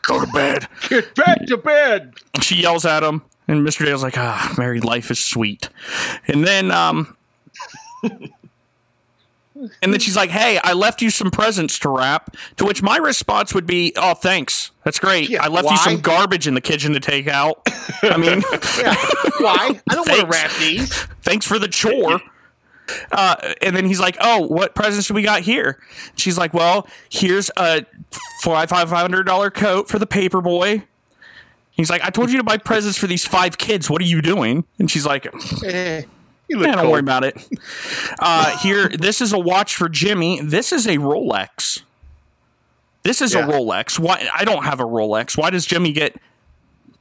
go 0.02 0.20
to 0.24 0.26
bed." 0.32 0.68
Get 0.88 1.14
back 1.14 1.46
to 1.46 1.56
bed. 1.56 2.14
she 2.40 2.56
yells 2.56 2.84
at 2.84 3.02
him, 3.02 3.22
and 3.48 3.66
Mr. 3.66 3.84
Dale's 3.84 4.02
like, 4.02 4.16
"Ah, 4.16 4.54
married 4.56 4.84
life 4.84 5.10
is 5.10 5.18
sweet." 5.22 5.68
And 6.28 6.46
then, 6.46 6.70
um, 6.70 7.16
and 9.82 9.92
then 9.92 10.00
she's 10.00 10.16
like, 10.16 10.30
"Hey, 10.30 10.58
I 10.62 10.72
left 10.72 11.00
you 11.00 11.10
some 11.10 11.30
presents 11.30 11.78
to 11.80 11.88
wrap." 11.88 12.36
To 12.56 12.64
which 12.64 12.82
my 12.82 12.96
response 12.96 13.54
would 13.54 13.66
be, 13.66 13.92
"Oh, 13.96 14.14
thanks, 14.14 14.70
that's 14.84 14.98
great. 14.98 15.28
Yeah, 15.30 15.42
I 15.44 15.48
left 15.48 15.70
you 15.70 15.76
some 15.76 16.00
garbage 16.00 16.46
in 16.46 16.54
the 16.54 16.60
kitchen 16.60 16.92
to 16.92 17.00
take 17.00 17.28
out. 17.28 17.60
I 18.02 18.16
mean, 18.16 18.40
Why? 19.38 19.80
I 19.88 19.94
don't 19.94 20.08
want 20.08 20.20
to 20.20 20.26
wrap 20.26 20.50
these. 20.58 20.92
thanks 21.22 21.46
for 21.46 21.58
the 21.58 21.68
chore." 21.68 22.20
Uh, 23.12 23.54
and 23.62 23.74
then 23.74 23.86
he's 23.86 24.00
like, 24.00 24.16
"Oh, 24.20 24.46
what 24.46 24.74
presents 24.74 25.08
do 25.08 25.14
we 25.14 25.22
got 25.22 25.42
here?" 25.42 25.78
She's 26.16 26.36
like, 26.36 26.52
"Well, 26.52 26.86
here's 27.08 27.50
a 27.56 27.86
five 28.42 28.68
five 28.68 28.88
hundred 28.90 29.22
dollar 29.24 29.50
coat 29.50 29.88
for 29.88 29.98
the 29.98 30.06
paper 30.06 30.40
boy." 30.40 30.84
He's 31.70 31.90
like, 31.90 32.02
"I 32.04 32.10
told 32.10 32.30
you 32.30 32.36
to 32.38 32.44
buy 32.44 32.58
presents 32.58 32.98
for 32.98 33.06
these 33.06 33.26
five 33.26 33.56
kids. 33.56 33.88
What 33.88 34.02
are 34.02 34.06
you 34.06 34.20
doing?" 34.20 34.64
And 34.78 34.90
she's 34.90 35.06
like, 35.06 35.26
Eh, 35.64 36.02
you 36.54 36.60
look 36.60 36.68
"Yeah, 36.68 36.76
don't 36.76 36.90
worry 36.90 37.00
about 37.00 37.24
it." 37.24 37.36
Uh, 38.18 38.56
here, 38.58 38.88
this 38.88 39.20
is 39.20 39.32
a 39.32 39.38
watch 39.38 39.76
for 39.76 39.88
Jimmy. 39.88 40.40
This 40.40 40.72
is 40.72 40.86
a 40.86 40.96
Rolex. 40.98 41.82
This 43.02 43.20
is 43.20 43.34
Yeah. 43.34 43.46
a 43.46 43.52
Rolex. 43.52 43.98
Why? 43.98 44.28
I 44.34 44.44
don't 44.44 44.64
have 44.64 44.80
a 44.80 44.84
Rolex. 44.84 45.36
Why 45.36 45.50
does 45.50 45.66
Jimmy 45.66 45.92
get? 45.92 46.16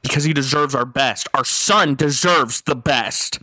Because 0.02 0.24
he 0.24 0.34
deserves 0.34 0.74
our 0.74 0.84
best. 0.84 1.28
Our 1.32 1.44
son 1.46 1.94
deserves 1.94 2.60
the 2.62 2.76
best. 2.76 3.38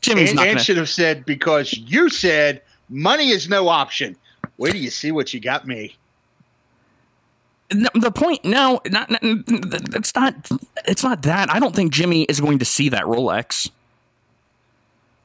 Jimmy's 0.00 0.30
And, 0.30 0.36
not 0.36 0.46
gonna. 0.46 0.58
should 0.60 0.76
have 0.76 0.88
said 0.88 1.24
because 1.24 1.72
you 1.72 2.08
said 2.08 2.62
money 2.88 3.28
is 3.30 3.48
no 3.48 3.68
option. 3.68 4.16
Wait 4.56 4.72
do 4.72 4.78
you 4.78 4.90
see 4.90 5.12
what 5.12 5.32
you 5.32 5.38
got 5.40 5.66
me. 5.66 5.96
The 7.70 8.10
point 8.10 8.44
no 8.44 8.80
not, 8.88 9.10
not 9.10 9.20
it's 9.22 10.14
not 10.14 10.34
it's 10.86 11.02
not 11.04 11.20
that 11.22 11.52
i 11.52 11.60
don't 11.60 11.76
think 11.76 11.92
jimmy 11.92 12.22
is 12.22 12.40
going 12.40 12.58
to 12.60 12.64
see 12.64 12.88
that 12.88 13.02
rolex 13.02 13.70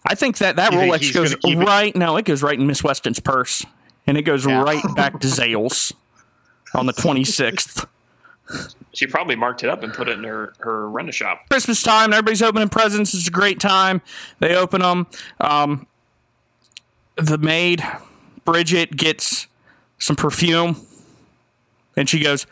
i 0.05 0.15
think 0.15 0.37
that 0.39 0.55
that 0.57 0.73
You 0.73 0.79
rolex 0.79 1.13
goes 1.13 1.35
gonna 1.35 1.61
it? 1.61 1.65
right 1.65 1.95
no 1.95 2.17
it 2.17 2.25
goes 2.25 2.41
right 2.43 2.57
in 2.59 2.67
miss 2.67 2.83
weston's 2.83 3.19
purse 3.19 3.65
and 4.07 4.17
it 4.17 4.23
goes 4.23 4.45
right 4.45 4.83
back 4.95 5.19
to 5.21 5.27
zales 5.39 5.93
on 6.73 6.85
the 6.87 6.93
26th 6.93 7.85
She 8.93 9.07
probably 9.07 9.35
marked 9.35 9.63
it 9.63 9.69
up 9.69 9.83
and 9.83 9.93
put 9.93 10.07
it 10.09 10.17
in 10.17 10.23
her 10.25 10.53
her 10.59 10.89
rent 10.89 11.09
a 11.09 11.11
shop. 11.11 11.41
christmas 11.49 11.81
time 11.83 12.11
everybody's 12.13 12.41
opening 12.41 12.69
presents 12.69 13.13
it's 13.13 13.27
a 13.27 13.31
great 13.31 13.59
time 13.59 14.01
they 14.39 14.55
open 14.55 14.81
them 14.81 15.07
um, 15.39 15.87
the 17.15 17.37
maid 17.37 17.83
bridget 18.45 18.95
gets 18.97 19.47
some 19.99 20.15
perfume 20.15 20.75
and 21.95 22.09
she 22.09 22.19
goes 22.19 22.45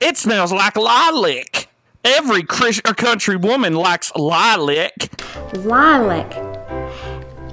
it 0.00 0.16
smells 0.16 0.50
like 0.52 0.76
lilac 0.76 1.68
every 2.04 2.42
Chris- 2.42 2.80
or 2.86 2.94
country 2.94 3.36
woman 3.36 3.74
likes 3.74 4.10
lilac 4.16 4.94
Lilac. 5.54 6.47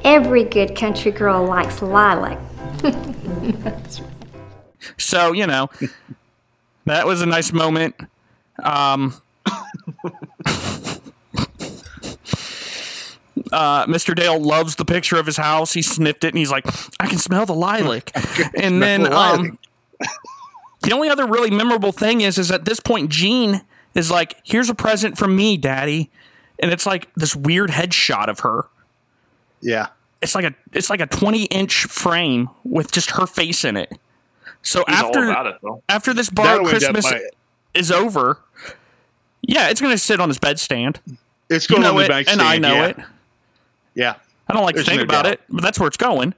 Every 0.06 0.44
good 0.44 0.76
country 0.76 1.12
girl 1.12 1.46
likes 1.46 1.82
lilac. 1.82 2.40
so 4.98 5.34
you 5.34 5.48
know 5.48 5.70
that 6.86 7.08
was 7.08 7.22
a 7.22 7.26
nice 7.26 7.52
moment 7.52 7.96
um, 8.64 9.14
uh, 13.52 13.86
Mr. 13.86 14.16
Dale 14.16 14.40
loves 14.40 14.76
the 14.76 14.86
picture 14.86 15.18
of 15.18 15.26
his 15.26 15.38
house. 15.38 15.74
He 15.74 15.82
sniffed 15.82 16.24
it 16.24 16.30
and 16.30 16.38
he's 16.38 16.52
like, 16.52 16.66
I 17.00 17.08
can 17.08 17.18
smell 17.18 17.46
the 17.46 17.54
lilac. 17.54 18.12
and 18.56 18.82
then 18.82 19.04
the 19.04 19.10
lilac. 19.10 19.40
um, 19.40 19.60
the 20.82 20.94
only 20.94 21.10
other 21.10 21.26
really 21.26 21.52
memorable 21.52 21.92
thing 21.92 22.22
is, 22.22 22.38
is 22.38 22.52
at 22.52 22.66
this 22.66 22.80
point, 22.80 23.10
Jean 23.10 23.62
is 23.96 24.12
like, 24.12 24.36
"Here's 24.44 24.70
a 24.70 24.76
present 24.76 25.18
from 25.18 25.36
me, 25.36 25.58
Daddy," 25.58 26.12
and 26.60 26.72
it's 26.72 26.86
like 26.86 27.10
this 27.16 27.36
weird 27.36 27.72
headshot 27.72 28.28
of 28.28 28.42
her. 28.42 28.68
Yeah. 29.62 29.88
It's 30.26 30.36
like 30.36 30.46
a 30.46 30.54
it's 30.74 30.90
like 30.90 31.00
a 31.02 31.08
20 31.08 31.44
inch 31.46 31.86
frame 31.86 32.50
with 32.64 32.92
just 32.92 33.12
her 33.12 33.26
face 33.28 33.64
in 33.64 33.78
it. 33.78 33.98
So 34.62 34.84
He's 34.88 34.98
after 34.98 35.30
it 35.30 35.56
after 35.90 36.14
this 36.14 36.30
bar 36.30 36.46
That'll 36.46 36.68
Christmas 36.68 37.06
by- 37.10 37.22
is 37.74 37.92
over, 37.92 38.40
yeah, 39.42 39.70
it's 39.70 39.80
gonna 39.82 39.98
sit 39.98 40.20
on 40.20 40.28
his 40.30 40.40
bedstand. 40.40 40.98
It's 41.50 41.70
You 41.70 41.76
going 41.76 41.84
know 41.84 41.92
on 41.92 41.98
the 41.98 42.04
it, 42.06 42.10
bank 42.10 42.28
and 42.30 42.42
I 42.42 42.58
know 42.58 42.74
yeah. 42.74 42.86
it. 42.88 42.98
Yeah. 43.94 44.16
I 44.48 44.54
don't 44.54 44.64
like 44.64 44.76
There's 44.76 44.86
to 44.86 44.92
think 44.92 45.00
no 45.00 45.04
about 45.06 45.24
doubt. 45.24 45.34
it, 45.34 45.42
but 45.50 45.62
that's 45.64 45.80
where 45.80 45.88
it's 45.88 45.98
going. 45.98 46.34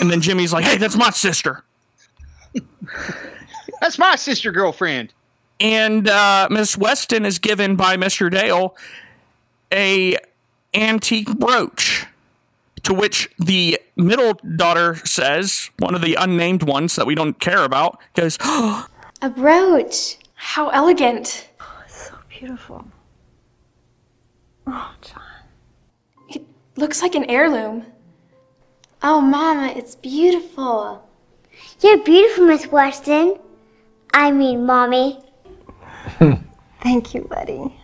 And 0.00 0.10
then 0.10 0.20
Jimmy's 0.20 0.52
like, 0.52 0.64
"Hey, 0.64 0.76
that's 0.76 0.96
my 0.96 1.10
sister." 1.10 1.62
That's 3.80 3.98
my 3.98 4.16
sister 4.16 4.52
girlfriend. 4.52 5.12
and 5.60 6.08
uh, 6.08 6.48
Miss 6.50 6.76
Weston 6.76 7.24
is 7.26 7.38
given 7.38 7.76
by 7.76 7.96
Mr. 7.96 8.30
Dale 8.30 8.76
a 9.72 10.16
antique 10.72 11.34
brooch, 11.38 12.06
to 12.84 12.94
which 12.94 13.30
the 13.38 13.80
middle 13.96 14.34
daughter 14.56 14.96
says, 15.04 15.70
one 15.78 15.94
of 15.94 16.00
the 16.00 16.14
unnamed 16.14 16.62
ones 16.62 16.96
that 16.96 17.06
we 17.06 17.14
don't 17.14 17.38
care 17.40 17.64
about, 17.64 17.98
goes, 18.14 18.38
A 19.22 19.30
brooch. 19.30 20.18
How 20.34 20.68
elegant. 20.68 21.48
Oh 21.60 21.82
it's 21.84 22.08
so 22.08 22.14
beautiful. 22.28 22.84
Oh, 24.66 24.94
John. 25.00 25.22
It 26.28 26.44
looks 26.76 27.00
like 27.00 27.14
an 27.14 27.24
heirloom. 27.24 27.86
Oh, 29.02 29.20
Mama, 29.20 29.72
it's 29.76 29.94
beautiful. 29.96 31.08
You're 31.80 31.98
beautiful, 31.98 32.46
Miss 32.46 32.66
Weston. 32.66 33.38
I 34.12 34.30
mean, 34.30 34.66
Mommy. 34.66 35.20
Thank 36.82 37.14
you, 37.14 37.22
buddy. 37.22 37.80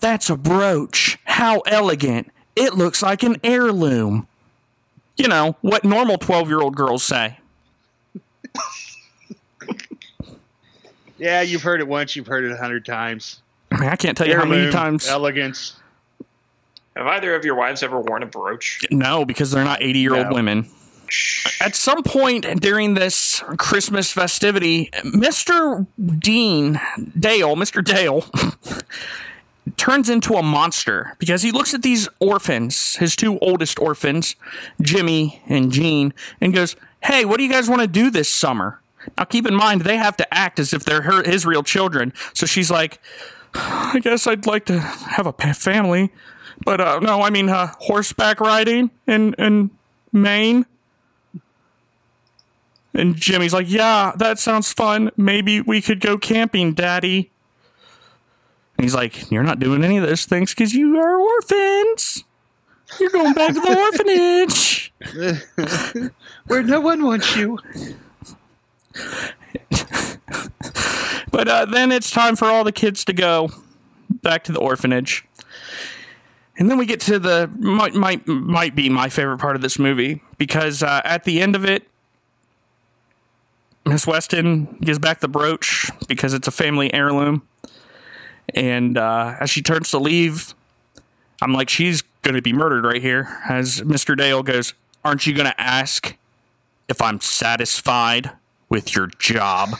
That's 0.00 0.30
a 0.30 0.36
brooch. 0.36 1.18
How 1.24 1.60
elegant. 1.60 2.30
It 2.56 2.74
looks 2.74 3.02
like 3.02 3.22
an 3.22 3.36
heirloom. 3.44 4.26
You 5.16 5.28
know, 5.28 5.56
what 5.60 5.84
normal 5.84 6.18
12 6.18 6.48
year 6.48 6.60
old 6.60 6.74
girls 6.76 7.02
say. 7.02 7.38
Yeah, 11.18 11.40
you've 11.42 11.62
heard 11.62 11.80
it 11.80 11.88
once. 11.88 12.14
You've 12.14 12.26
heard 12.26 12.44
it 12.44 12.52
a 12.52 12.56
hundred 12.56 12.84
times. 12.84 13.40
I 13.72 13.80
mean, 13.80 13.88
I 13.88 13.96
can't 13.96 14.16
tell 14.16 14.28
you 14.28 14.36
how 14.36 14.44
many 14.44 14.70
times. 14.70 15.08
Elegance. 15.08 15.76
Have 16.94 17.06
either 17.06 17.34
of 17.34 17.44
your 17.44 17.54
wives 17.54 17.82
ever 17.82 18.00
worn 18.00 18.22
a 18.22 18.26
brooch? 18.26 18.80
No, 18.90 19.24
because 19.24 19.50
they're 19.50 19.64
not 19.64 19.82
80 19.82 19.98
year 19.98 20.14
old 20.14 20.28
No. 20.28 20.34
women. 20.34 20.68
At 21.60 21.74
some 21.76 22.02
point 22.02 22.44
during 22.60 22.94
this 22.94 23.42
Christmas 23.58 24.12
festivity, 24.12 24.90
Mr. 25.04 25.86
Dean 26.18 26.80
Dale, 27.18 27.54
Mr. 27.56 27.82
Dale, 27.84 28.24
turns 29.76 30.08
into 30.08 30.34
a 30.34 30.42
monster 30.42 31.14
because 31.18 31.42
he 31.42 31.50
looks 31.50 31.74
at 31.74 31.82
these 31.82 32.08
orphans, 32.20 32.96
his 32.96 33.16
two 33.16 33.38
oldest 33.40 33.78
orphans, 33.78 34.36
Jimmy 34.80 35.42
and 35.46 35.72
Jean, 35.72 36.14
and 36.40 36.54
goes, 36.54 36.76
Hey, 37.02 37.24
what 37.24 37.38
do 37.38 37.44
you 37.44 37.50
guys 37.50 37.68
want 37.68 37.82
to 37.82 37.88
do 37.88 38.10
this 38.10 38.28
summer? 38.28 38.80
Now, 39.16 39.24
keep 39.24 39.46
in 39.46 39.54
mind, 39.54 39.82
they 39.82 39.96
have 39.96 40.16
to 40.16 40.34
act 40.34 40.58
as 40.58 40.72
if 40.72 40.84
they're 40.84 41.02
her, 41.02 41.22
his 41.22 41.46
real 41.46 41.62
children. 41.62 42.12
So 42.32 42.46
she's 42.46 42.70
like, 42.70 43.00
I 43.54 44.00
guess 44.02 44.26
I'd 44.26 44.46
like 44.46 44.66
to 44.66 44.80
have 44.80 45.26
a 45.26 45.32
family. 45.54 46.12
But 46.64 46.80
uh, 46.80 47.00
no, 47.00 47.22
I 47.22 47.30
mean 47.30 47.48
uh, 47.48 47.72
horseback 47.80 48.40
riding 48.40 48.90
in, 49.06 49.34
in 49.34 49.70
Maine. 50.12 50.66
And 52.94 53.14
Jimmy's 53.14 53.52
like, 53.52 53.68
Yeah, 53.68 54.12
that 54.16 54.38
sounds 54.38 54.72
fun. 54.72 55.10
Maybe 55.16 55.60
we 55.60 55.82
could 55.82 56.00
go 56.00 56.16
camping, 56.16 56.72
Daddy. 56.72 57.30
And 58.76 58.84
he's 58.84 58.94
like, 58.94 59.30
You're 59.30 59.42
not 59.42 59.58
doing 59.58 59.84
any 59.84 59.96
of 59.96 60.06
those 60.06 60.24
things 60.24 60.54
because 60.54 60.74
you 60.74 60.98
are 60.98 61.20
orphans. 61.20 62.24
You're 63.00 63.10
going 63.10 63.32
back 63.32 63.54
to 63.54 63.60
the 63.60 63.78
orphanage. 65.12 66.12
Where 66.46 66.62
no 66.62 66.80
one 66.80 67.04
wants 67.04 67.36
you. 67.36 67.58
But 71.36 71.48
uh, 71.48 71.64
then 71.66 71.92
it's 71.92 72.10
time 72.10 72.34
for 72.34 72.46
all 72.46 72.64
the 72.64 72.72
kids 72.72 73.04
to 73.04 73.12
go 73.12 73.50
back 74.22 74.44
to 74.44 74.52
the 74.52 74.58
orphanage. 74.58 75.22
And 76.58 76.70
then 76.70 76.78
we 76.78 76.86
get 76.86 77.00
to 77.00 77.18
the 77.18 77.50
might 77.58 77.94
might 77.94 78.26
might 78.26 78.74
be 78.74 78.88
my 78.88 79.10
favorite 79.10 79.36
part 79.36 79.54
of 79.54 79.60
this 79.60 79.78
movie 79.78 80.22
because 80.38 80.82
uh, 80.82 81.02
at 81.04 81.24
the 81.24 81.42
end 81.42 81.54
of 81.54 81.66
it, 81.66 81.86
Miss 83.84 84.06
Weston 84.06 84.78
gives 84.80 84.98
back 84.98 85.20
the 85.20 85.28
brooch 85.28 85.90
because 86.08 86.32
it's 86.32 86.48
a 86.48 86.50
family 86.50 86.90
heirloom. 86.94 87.42
And 88.54 88.96
uh, 88.96 89.36
as 89.40 89.50
she 89.50 89.62
turns 89.62 89.90
to 89.90 89.98
leave, 89.98 90.54
I'm 91.42 91.52
like, 91.52 91.68
she's 91.68 92.02
going 92.22 92.34
to 92.34 92.42
be 92.42 92.52
murdered 92.52 92.84
right 92.84 93.02
here. 93.02 93.40
As 93.48 93.80
Mr. 93.80 94.16
Dale 94.16 94.42
goes, 94.42 94.74
Aren't 95.04 95.26
you 95.26 95.34
going 95.34 95.46
to 95.46 95.60
ask 95.60 96.16
if 96.88 97.00
I'm 97.00 97.20
satisfied 97.20 98.30
with 98.68 98.94
your 98.94 99.06
job? 99.18 99.70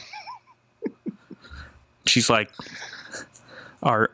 She's 2.05 2.29
like, 2.29 2.51
Are, 3.83 4.11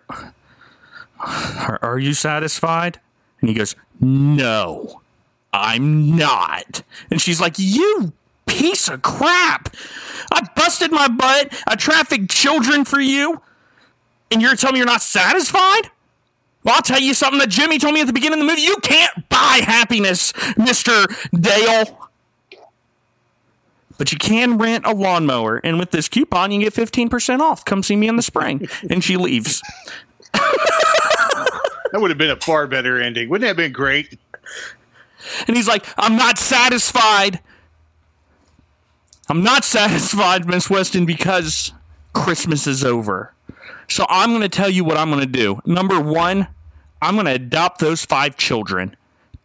are, 1.19 1.79
are 1.81 1.99
you 1.99 2.13
satisfied? 2.13 2.99
And 3.41 3.49
he 3.49 3.55
goes, 3.55 3.75
No, 3.99 5.01
I'm 5.51 6.15
not. 6.15 6.81
And 7.11 7.21
she's 7.21 7.39
like, 7.41 7.55
You 7.57 8.13
piece 8.45 8.87
of 8.87 9.01
crap. 9.01 9.75
I 10.31 10.47
busted 10.55 10.91
my 10.91 11.07
butt. 11.07 11.53
I 11.67 11.75
trafficked 11.75 12.31
children 12.31 12.85
for 12.85 12.99
you. 12.99 13.41
And 14.34 14.41
you're 14.41 14.55
telling 14.55 14.73
me 14.73 14.79
you're 14.79 14.88
not 14.88 15.03
satisfied? 15.03 15.91
Well, 16.63 16.73
I'll 16.75 16.81
tell 16.81 16.99
you 16.99 17.13
something 17.13 17.39
that 17.39 17.49
Jimmy 17.49 17.77
told 17.77 17.93
me 17.93 18.01
at 18.01 18.07
the 18.07 18.13
beginning 18.13 18.39
of 18.39 18.45
the 18.45 18.51
movie. 18.51 18.63
You 18.63 18.77
can't 18.77 19.29
buy 19.29 19.61
happiness, 19.63 20.31
Mr. 20.57 21.05
Dale. 21.39 22.09
But 23.99 24.11
you 24.11 24.17
can 24.17 24.57
rent 24.57 24.86
a 24.88 24.93
lawnmower. 24.93 25.57
And 25.57 25.77
with 25.77 25.91
this 25.91 26.09
coupon, 26.09 26.51
you 26.51 26.59
can 26.59 26.65
get 26.65 26.73
15% 26.73 27.41
off. 27.41 27.63
Come 27.63 27.84
see 27.84 27.95
me 27.95 28.07
in 28.07 28.15
the 28.15 28.23
spring. 28.23 28.67
And 28.89 29.03
she 29.03 29.17
leaves. 29.17 29.61
That 30.34 31.99
would 32.01 32.09
have 32.09 32.17
been 32.17 32.31
a 32.31 32.39
far 32.39 32.65
better 32.65 32.99
ending. 32.99 33.29
Wouldn't 33.29 33.43
that 33.43 33.49
have 33.49 33.57
been 33.57 33.71
great? 33.71 34.17
And 35.47 35.55
he's 35.55 35.67
like, 35.67 35.86
I'm 35.95 36.15
not 36.15 36.39
satisfied. 36.39 37.39
I'm 39.29 39.43
not 39.43 39.63
satisfied, 39.63 40.47
Miss 40.47 40.71
Weston, 40.71 41.05
because 41.05 41.71
Christmas 42.13 42.65
is 42.65 42.84
over. 42.84 43.32
So 43.93 44.07
I'm 44.09 44.31
going 44.31 44.41
to 44.41 44.49
tell 44.49 44.71
you 44.71 44.83
what 44.83 44.97
I'm 44.97 45.11
going 45.11 45.21
to 45.21 45.27
do. 45.27 45.61
Number 45.67 45.99
one, 45.99 46.47
I'm 46.99 47.13
going 47.13 47.27
to 47.27 47.33
adopt 47.33 47.79
those 47.79 48.03
five 48.03 48.37
children 48.37 48.95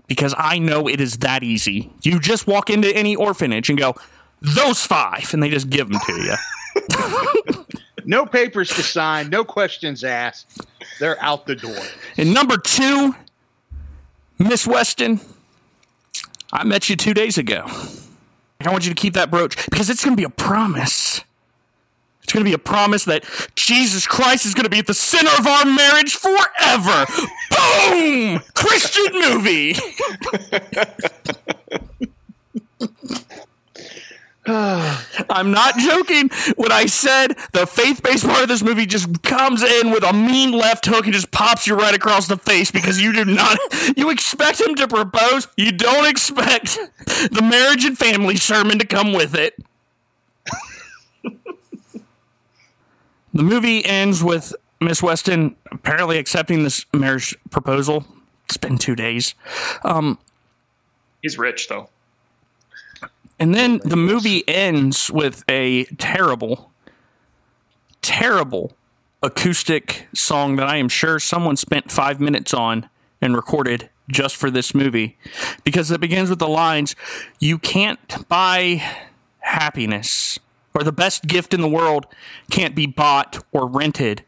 because 0.07 0.34
I 0.38 0.59
know 0.59 0.88
it 0.88 1.03
is 1.03 1.18
that 1.18 1.42
easy. 1.42 1.92
You 2.01 2.18
just 2.18 2.46
walk 2.46 2.70
into 2.70 2.90
any 2.96 3.14
orphanage 3.14 3.68
and 3.68 3.78
go, 3.78 3.94
those 4.40 4.86
five, 4.86 5.34
and 5.34 5.42
they 5.42 5.51
just 5.51 5.68
give 5.68 5.90
them 5.90 6.01
to 6.07 6.12
you. 6.22 7.64
No 8.05 8.24
papers 8.24 8.70
to 8.70 8.82
sign, 8.82 9.28
no 9.28 9.44
questions 9.44 10.03
asked. 10.03 10.62
They're 10.99 11.22
out 11.22 11.44
the 11.44 11.55
door. 11.55 11.76
And 12.16 12.32
number 12.32 12.57
two, 12.57 13.14
Miss 14.38 14.66
Weston, 14.66 15.20
I 16.51 16.64
met 16.64 16.88
you 16.88 16.96
two 16.96 17.12
days 17.12 17.36
ago. 17.36 17.66
I 18.64 18.70
want 18.70 18.86
you 18.86 18.94
to 18.94 18.99
keep 18.99 19.12
that 19.12 19.30
brooch 19.30 19.62
because 19.68 19.90
it's 19.90 20.03
going 20.03 20.16
to 20.16 20.20
be 20.20 20.24
a 20.24 20.30
promise. 20.30 21.22
It's 22.29 22.35
going 22.35 22.45
to 22.45 22.51
be 22.51 22.55
a 22.55 22.59
promise 22.59 23.07
that 23.07 23.24
Jesus 23.57 24.07
Christ 24.07 24.45
is 24.45 24.53
going 24.53 24.64
to 24.64 24.70
be 24.70 24.81
at 24.81 24.87
the 24.87 24.93
center 24.93 25.31
of 25.39 25.47
our 25.47 25.64
marriage 25.64 26.14
forever. 26.14 27.07
Boom! 27.89 28.41
Christian 28.53 29.14
movie. 29.14 29.74
I'm 35.31 35.51
not 35.53 35.79
joking 35.79 36.29
when 36.57 36.70
I 36.70 36.85
said 36.85 37.29
the 37.53 37.66
faith 37.66 38.03
based 38.03 38.26
part 38.26 38.43
of 38.43 38.49
this 38.49 38.62
movie 38.62 38.85
just 38.85 39.22
comes 39.22 39.62
in 39.62 39.91
with 39.91 40.05
a 40.05 40.12
mean 40.12 40.53
left 40.53 40.85
hook 40.85 41.07
and 41.07 41.14
just 41.14 41.31
pops 41.31 41.66
you 41.66 41.76
right 41.76 41.95
across 41.95 42.29
the 42.29 42.37
face 42.37 42.70
because 42.70 43.01
you 43.01 43.14
do 43.14 43.24
not, 43.24 43.59
you 43.97 44.11
expect 44.11 44.61
him 44.61 44.74
to 44.74 44.87
propose. 44.87 45.49
You 45.57 45.72
don't 45.72 46.07
expect 46.07 46.79
the 47.07 47.41
marriage 47.41 47.87
and 47.87 47.97
family 47.97 48.37
sermon 48.37 48.79
to 48.81 48.87
come 48.87 49.14
with 49.14 49.35
it. 49.35 49.55
The 53.39 53.45
movie 53.45 53.84
ends 53.86 54.20
with 54.22 54.53
Miss 54.80 55.01
Weston 55.01 55.55
apparently 55.70 56.18
accepting 56.18 56.64
this 56.64 56.84
marriage 56.93 57.36
proposal. 57.51 58.05
It's 58.47 58.57
been 58.57 58.78
two 58.78 58.97
days. 58.97 59.36
Um, 59.84 60.18
He's 61.22 61.39
rich 61.39 61.68
though. 61.68 61.89
and 63.39 63.55
then 63.55 63.80
the 63.84 63.97
movie 63.97 64.43
ends 64.49 65.09
with 65.09 65.44
a 65.48 65.85
terrible, 65.85 66.73
terrible 68.02 68.73
acoustic 69.23 70.09
song 70.12 70.56
that 70.56 70.66
I 70.66 70.77
am 70.78 70.89
sure 70.89 71.20
someone 71.20 71.56
spent 71.56 71.93
five 71.93 72.20
minutes 72.20 72.52
on 72.52 72.90
and 73.20 73.36
recorded 73.36 73.89
just 74.10 74.35
for 74.35 74.51
this 74.51 74.74
movie. 74.74 75.16
Because 75.62 75.93
it 75.93 76.01
begins 76.01 76.28
with 76.28 76.40
the 76.40 76.48
lines 76.48 76.97
You 77.39 77.59
can't 77.59 78.28
buy 78.28 78.82
happiness, 79.40 80.40
or 80.78 80.84
the 80.84 80.92
best 80.92 81.26
gift 81.26 81.52
in 81.52 81.60
the 81.60 81.68
world 81.68 82.06
can't 82.52 82.76
be 82.76 82.86
bought 82.86 83.44
or 83.50 83.66
rented 83.66 84.22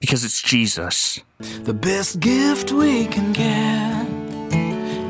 because 0.00 0.24
it's 0.24 0.40
Jesus. 0.40 1.20
The 1.38 1.74
best 1.74 2.20
gift 2.20 2.72
we 2.72 3.04
can 3.04 3.34
get 3.34 4.06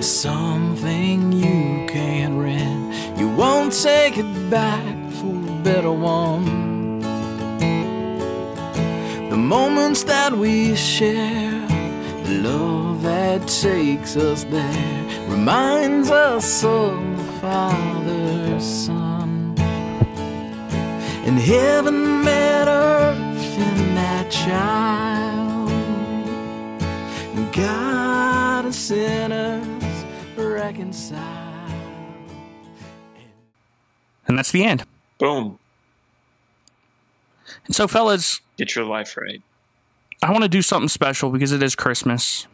is 0.01 0.11
something 0.11 1.31
you 1.31 1.87
can 1.87 2.39
rent. 2.41 3.19
You 3.21 3.29
won't 3.29 3.73
take 3.73 4.19
it 4.19 4.51
back 4.51 5.13
for 5.13 5.37
a 5.37 5.61
better 5.63 5.93
one. 5.93 6.99
The 9.31 9.37
moments 9.37 10.03
that 10.05 10.33
we 10.33 10.75
share, 10.75 11.69
the 12.25 12.41
love 12.43 13.03
that 13.05 13.47
takes 13.47 14.17
us 14.17 14.43
there, 14.43 15.29
reminds 15.29 16.11
us 16.11 16.65
of 16.65 17.17
the 17.17 17.25
Father's 17.41 18.65
Son. 18.65 19.34
And 21.27 21.39
heaven 21.39 22.23
met 22.23 22.69
earth 22.69 23.59
in 23.59 23.95
that 23.95 24.31
child. 24.31 25.71
And 27.35 27.53
God 27.53 28.67
and 28.67 28.75
sinners 28.75 30.05
reconciled. 30.37 31.25
And 34.27 34.39
that's 34.39 34.53
the 34.53 34.65
end. 34.65 34.85
Boom. 35.19 35.59
And 37.67 37.75
so, 37.75 37.89
fellas, 37.89 38.41
Get 38.57 38.77
your 38.77 38.85
life 38.85 39.17
right. 39.17 39.43
I 40.23 40.31
want 40.31 40.43
to 40.43 40.49
do 40.49 40.63
something 40.63 40.89
special 40.89 41.31
because 41.31 41.53
it 41.53 41.63
is 41.63 41.75
Christmas. 41.75 42.47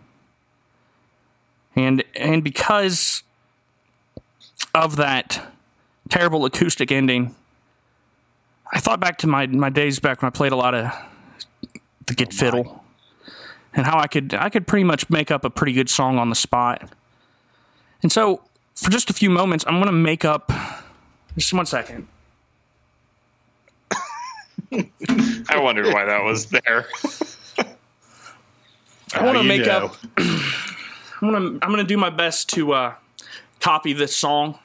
And 1.77 2.03
and 2.15 2.43
because 2.43 3.23
of 4.75 4.97
that 4.97 5.53
terrible 6.09 6.45
acoustic 6.45 6.91
ending, 6.91 7.35
I 8.73 8.81
thought 8.81 9.01
back 9.01 9.19
to 9.19 9.27
my, 9.27 9.47
my 9.47 9.71
days 9.71 9.99
back 9.99 10.23
when 10.23 10.29
I 10.29 10.31
played 10.31 10.53
a 10.53 10.57
lot 10.57 10.75
of 10.75 10.93
the 12.07 12.15
git 12.15 12.33
fiddle 12.33 12.85
and 13.75 13.87
how 13.87 13.99
I 13.99 14.07
could 14.07 14.35
I 14.35 14.49
could 14.49 14.67
pretty 14.67 14.85
much 14.85 15.09
make 15.11 15.31
up 15.31 15.45
a 15.45 15.51
pretty 15.51 15.73
good 15.73 15.89
song 15.89 16.19
on 16.19 16.29
the 16.29 16.35
spot. 16.35 16.91
And 18.03 18.11
so 18.11 18.43
for 18.75 18.91
just 18.91 19.11
a 19.11 19.13
few 19.13 19.31
moments, 19.31 19.65
I'm 19.67 19.79
gonna 19.79 19.93
make 19.93 20.25
up 20.25 20.53
just 21.37 21.53
one 21.53 21.67
second. 21.67 22.09
I 24.73 25.59
wondered 25.59 25.87
why 25.87 26.05
that 26.05 26.23
was 26.25 26.47
there. 26.47 26.87
I 29.15 29.25
want 29.25 29.37
to 29.37 29.43
you 29.43 29.49
make 29.49 29.67
know. 29.67 29.87
up. 29.87 29.97
I'm 31.23 31.33
gonna 31.33 31.59
I'm 31.63 31.71
gonna 31.71 31.85
do 31.85 31.97
my 31.97 32.11
best 32.11 32.49
to 32.51 32.73
uh, 32.73 32.95
copy 33.61 33.93
this 33.93 34.17
song 34.17 34.59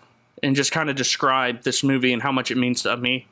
and 0.43 0.55
just 0.55 0.71
kind 0.71 0.89
of 0.89 0.95
describe 0.95 1.63
this 1.63 1.83
movie 1.83 2.13
and 2.13 2.21
how 2.21 2.31
much 2.31 2.51
it 2.51 2.57
means 2.57 2.83
to 2.83 2.95
me. 2.97 3.27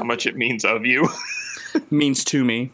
How 0.00 0.06
much 0.06 0.24
it 0.24 0.34
means 0.34 0.64
of 0.64 0.86
you. 0.86 1.06
means 1.90 2.24
to 2.24 2.42
me. 2.42 2.70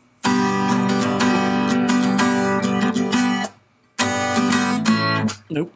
Nope. 5.50 5.72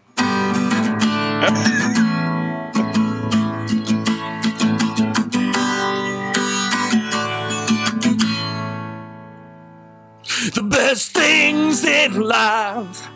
The 10.55 10.63
best 10.71 11.11
things 11.11 11.85
in 11.85 12.21
life 12.21 13.09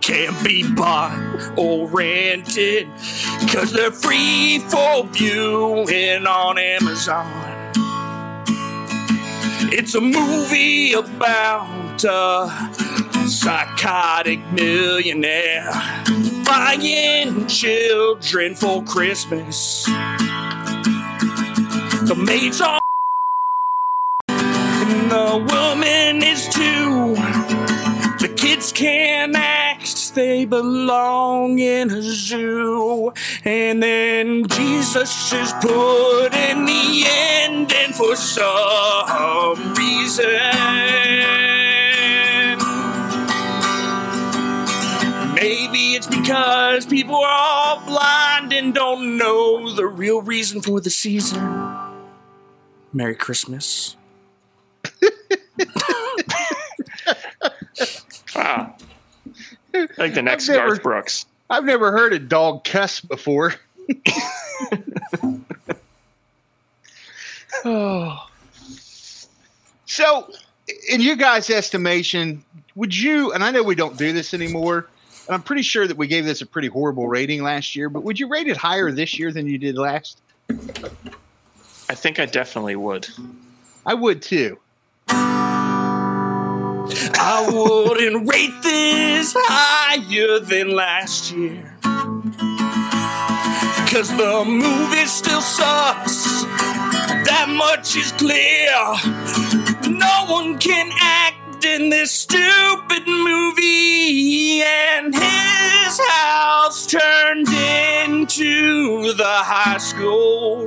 can't 0.00 0.42
be 0.42 0.66
bought 0.72 1.52
or 1.58 1.88
rented 1.88 2.88
because 3.40 3.70
they're 3.70 3.92
free 3.92 4.60
for 4.70 5.04
viewing 5.08 6.26
on 6.26 6.56
Amazon. 6.56 7.51
It's 9.74 9.94
a 9.94 10.02
movie 10.02 10.92
about 10.92 12.04
a 12.04 13.26
psychotic 13.26 14.38
millionaire 14.52 15.72
buying 16.44 17.46
children 17.46 18.54
for 18.54 18.84
Christmas. 18.84 19.86
The 22.04 22.14
maids 22.18 22.60
are 22.60 22.80
and 24.28 25.10
the 25.10 25.38
woman 25.54 26.22
is 26.22 26.48
too. 26.48 27.14
The 28.20 28.30
kids 28.36 28.72
can 28.72 29.34
act, 29.34 29.61
they 30.14 30.44
belong 30.44 31.58
in 31.58 31.90
a 31.90 32.02
zoo. 32.02 33.12
And 33.44 33.82
then 33.82 34.46
Jesus 34.48 35.32
is 35.32 35.52
put 35.54 36.28
in 36.34 36.64
the 36.64 37.04
end, 37.06 37.72
and 37.72 37.94
for 37.94 38.14
some 38.16 39.74
reason, 39.74 40.26
maybe 45.34 45.94
it's 45.94 46.06
because 46.06 46.86
people 46.86 47.16
are 47.16 47.26
all 47.26 47.84
blind 47.86 48.52
and 48.52 48.74
don't 48.74 49.16
know 49.16 49.74
the 49.74 49.86
real 49.86 50.22
reason 50.22 50.60
for 50.60 50.80
the 50.80 50.90
season. 50.90 51.40
Merry 52.92 53.14
Christmas. 53.16 53.96
Wow. 58.34 58.74
Ah. 58.81 58.81
Like 59.96 60.14
the 60.14 60.22
next 60.22 60.48
I've 60.48 60.56
never- 60.56 60.68
Garth 60.68 60.82
Brooks. 60.82 61.26
I've 61.50 61.64
never 61.64 61.92
heard 61.92 62.12
a 62.12 62.18
dog 62.18 62.64
cuss 62.64 63.00
before. 63.00 63.54
oh. 67.64 68.26
So, 69.84 70.32
in 70.88 71.02
you 71.02 71.16
guys' 71.16 71.50
estimation, 71.50 72.42
would 72.74 72.96
you, 72.96 73.32
and 73.34 73.44
I 73.44 73.50
know 73.50 73.62
we 73.62 73.74
don't 73.74 73.98
do 73.98 74.14
this 74.14 74.32
anymore, 74.32 74.88
and 75.26 75.34
I'm 75.34 75.42
pretty 75.42 75.60
sure 75.60 75.86
that 75.86 75.98
we 75.98 76.06
gave 76.06 76.24
this 76.24 76.40
a 76.40 76.46
pretty 76.46 76.68
horrible 76.68 77.06
rating 77.08 77.42
last 77.42 77.76
year, 77.76 77.90
but 77.90 78.02
would 78.02 78.18
you 78.18 78.26
rate 78.28 78.46
it 78.46 78.56
higher 78.56 78.90
this 78.90 79.18
year 79.18 79.30
than 79.32 79.46
you 79.46 79.58
did 79.58 79.76
last? 79.76 80.18
I 80.48 81.94
think 81.94 82.18
I 82.18 82.24
definitely 82.24 82.74
would. 82.74 83.06
I 83.84 83.92
would 83.92 84.22
too. 84.22 84.58
I 87.24 87.48
wouldn't 87.52 88.28
rate 88.28 88.62
this 88.64 89.32
higher 89.38 90.40
than 90.40 90.74
last 90.74 91.30
year. 91.30 91.72
Cause 93.88 94.10
the 94.16 94.42
movie 94.44 95.06
still 95.06 95.40
sucks. 95.40 96.42
That 97.22 97.46
much 97.48 97.94
is 97.94 98.10
clear. 98.10 98.74
No 99.88 100.26
one 100.28 100.58
can 100.58 100.90
act 101.00 101.64
in 101.64 101.90
this 101.90 102.10
stupid 102.10 103.06
movie. 103.06 104.62
And 104.62 105.14
his 105.14 106.00
house 106.08 106.88
turned 106.88 107.46
into 107.48 109.12
the 109.12 109.24
high 109.24 109.78
school. 109.78 110.66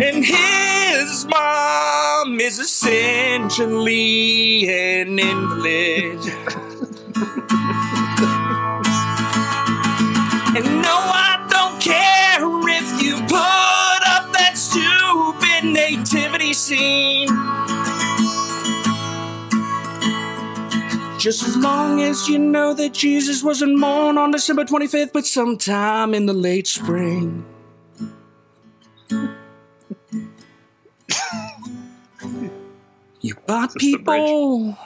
And 0.00 0.24
his 0.24 0.77
mom 1.28 2.40
is 2.40 2.58
essentially 2.58 4.68
an 4.68 5.18
invalid. 5.18 6.24
and 10.56 10.64
no, 10.82 10.96
I 11.14 11.46
don't 11.50 11.80
care 11.80 12.40
if 12.68 13.02
you 13.02 13.16
put 13.26 14.02
up 14.08 14.32
that 14.32 14.56
stupid 14.56 15.64
nativity 15.64 16.52
scene. 16.52 17.28
Just 21.18 21.42
as 21.42 21.56
long 21.56 22.00
as 22.00 22.28
you 22.28 22.38
know 22.38 22.72
that 22.74 22.92
Jesus 22.92 23.42
wasn't 23.42 23.80
born 23.80 24.16
on 24.16 24.30
December 24.30 24.64
25th, 24.64 25.12
but 25.12 25.26
sometime 25.26 26.14
in 26.14 26.26
the 26.26 26.32
late 26.32 26.68
spring. 26.68 27.44
Bought 33.48 33.74
people. 33.76 34.76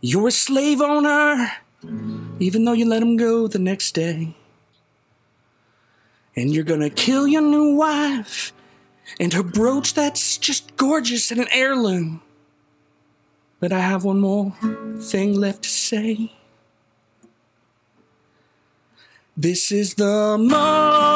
You're 0.00 0.28
a 0.28 0.32
slave 0.32 0.80
owner, 0.80 1.52
even 2.40 2.64
though 2.64 2.72
you 2.72 2.84
let 2.86 3.02
him 3.02 3.16
go 3.16 3.46
the 3.46 3.60
next 3.60 3.92
day. 3.92 4.34
And 6.34 6.52
you're 6.52 6.64
gonna 6.64 6.90
kill 6.90 7.28
your 7.28 7.42
new 7.42 7.76
wife 7.76 8.52
and 9.20 9.32
her 9.32 9.44
brooch 9.44 9.94
that's 9.94 10.38
just 10.38 10.76
gorgeous 10.76 11.30
and 11.30 11.40
an 11.40 11.46
heirloom. 11.52 12.20
But 13.60 13.72
I 13.72 13.78
have 13.78 14.02
one 14.02 14.18
more 14.18 14.52
thing 14.98 15.34
left 15.34 15.62
to 15.62 15.68
say. 15.68 16.32
This 19.36 19.70
is 19.70 19.94
the 19.94 20.36
most 20.36 21.09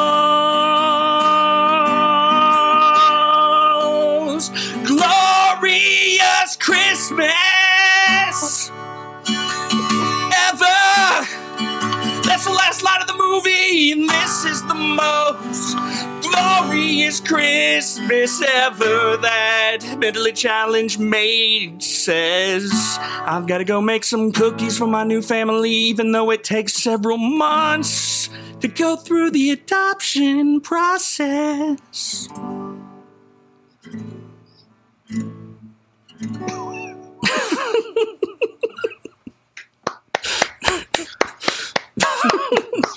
this 13.75 14.45
is 14.45 14.65
the 14.67 14.73
most 14.73 15.75
glorious 16.21 17.19
Christmas 17.19 18.41
ever. 18.41 19.17
That 19.17 19.97
mentally 19.99 20.31
challenged 20.31 20.97
maid 20.97 21.83
says, 21.83 22.71
I've 23.01 23.47
got 23.47 23.57
to 23.57 23.65
go 23.65 23.81
make 23.81 24.05
some 24.05 24.31
cookies 24.31 24.77
for 24.77 24.87
my 24.87 25.03
new 25.03 25.21
family, 25.21 25.71
even 25.71 26.13
though 26.13 26.31
it 26.31 26.45
takes 26.45 26.73
several 26.73 27.17
months 27.17 28.29
to 28.61 28.69
go 28.69 28.95
through 28.95 29.31
the 29.31 29.51
adoption 29.51 30.61
process. 30.61 32.29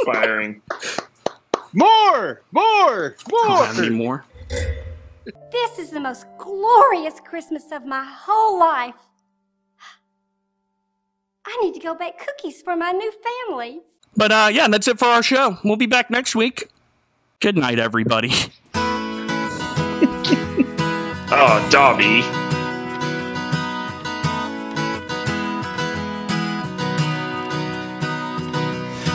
Inspiring. 0.09 0.63
More, 1.73 2.43
more, 2.53 3.17
more. 3.31 3.67
Any 3.77 3.91
more? 3.91 4.25
This 4.49 5.79
is 5.79 5.91
the 5.91 6.01
most 6.01 6.27
glorious 6.39 7.21
Christmas 7.21 7.71
of 7.73 7.85
my 7.85 8.05
whole 8.05 8.59
life. 8.59 8.95
I 11.45 11.59
need 11.63 11.75
to 11.75 11.81
go 11.81 11.95
bake 11.95 12.19
cookies 12.19 12.63
for 12.63 12.77
my 12.77 12.93
new 12.93 13.13
family. 13.49 13.81
But 14.17 14.33
uh, 14.33 14.49
yeah, 14.53 14.69
that's 14.69 14.89
it 14.89 14.99
for 14.99 15.07
our 15.07 15.23
show. 15.23 15.59
We'll 15.65 15.77
be 15.77 15.87
back 15.87 16.11
next 16.11 16.35
week. 16.35 16.69
Good 17.41 17.57
night, 17.57 17.79
everybody. 17.79 18.33
Oh, 21.31 21.69
Dobby. 21.71 22.23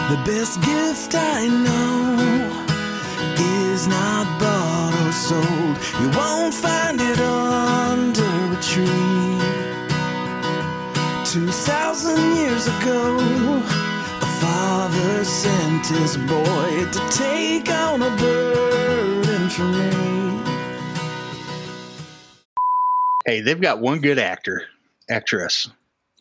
The 0.09 0.17
best 0.25 0.61
gift 0.61 1.15
I 1.15 1.47
know 1.47 2.17
is 3.73 3.87
not 3.87 4.39
bought 4.39 4.93
or 5.07 5.11
sold. 5.11 5.77
You 6.01 6.09
won't 6.15 6.53
find 6.53 7.01
it 7.01 7.19
under 7.19 8.33
a 8.53 8.61
tree. 8.61 9.39
Two 11.25 11.47
thousand 11.51 12.35
years 12.35 12.67
ago, 12.67 13.17
a 14.21 14.25
father 14.39 15.23
sent 15.23 15.87
his 15.87 16.17
boy 16.17 16.85
to 16.91 16.99
take 17.09 17.71
on 17.71 18.03
a 18.03 18.15
burden 18.17 19.49
for 19.49 19.63
me. 19.63 19.89
Hey, 23.25 23.41
they've 23.41 23.59
got 23.59 23.79
one 23.79 23.99
good 23.99 24.19
actor, 24.19 24.67
actress. 25.09 25.69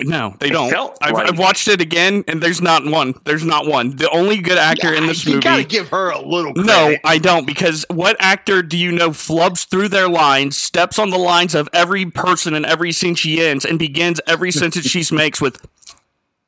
No, 0.00 0.34
they 0.40 0.48
don't. 0.50 0.74
I've, 1.00 1.14
I've 1.14 1.38
watched 1.38 1.68
it 1.68 1.80
again, 1.80 2.24
and 2.26 2.42
there's 2.42 2.60
not 2.60 2.84
one. 2.84 3.14
There's 3.24 3.44
not 3.44 3.66
one. 3.66 3.96
The 3.96 4.10
only 4.10 4.38
good 4.38 4.58
actor 4.58 4.92
in 4.92 5.06
this 5.06 5.24
you 5.24 5.34
movie. 5.34 5.44
gotta 5.44 5.64
give 5.64 5.88
her 5.88 6.10
a 6.10 6.20
little. 6.20 6.52
No. 6.54 6.96
I 7.04 7.18
don't, 7.18 7.46
because 7.46 7.84
what 7.88 8.16
actor 8.18 8.62
do 8.62 8.76
you 8.76 8.90
know 8.90 9.10
flubs 9.10 9.68
through 9.68 9.88
their 9.88 10.08
lines, 10.08 10.56
steps 10.56 10.98
on 10.98 11.10
the 11.10 11.18
lines 11.18 11.54
of 11.54 11.68
every 11.72 12.06
person 12.06 12.54
in 12.54 12.64
every 12.64 12.90
scene 12.90 13.14
she 13.14 13.44
ends, 13.44 13.64
and 13.64 13.78
begins 13.78 14.20
every 14.26 14.50
sentence 14.52 14.86
she 14.86 15.04
makes 15.14 15.40
with 15.40 15.64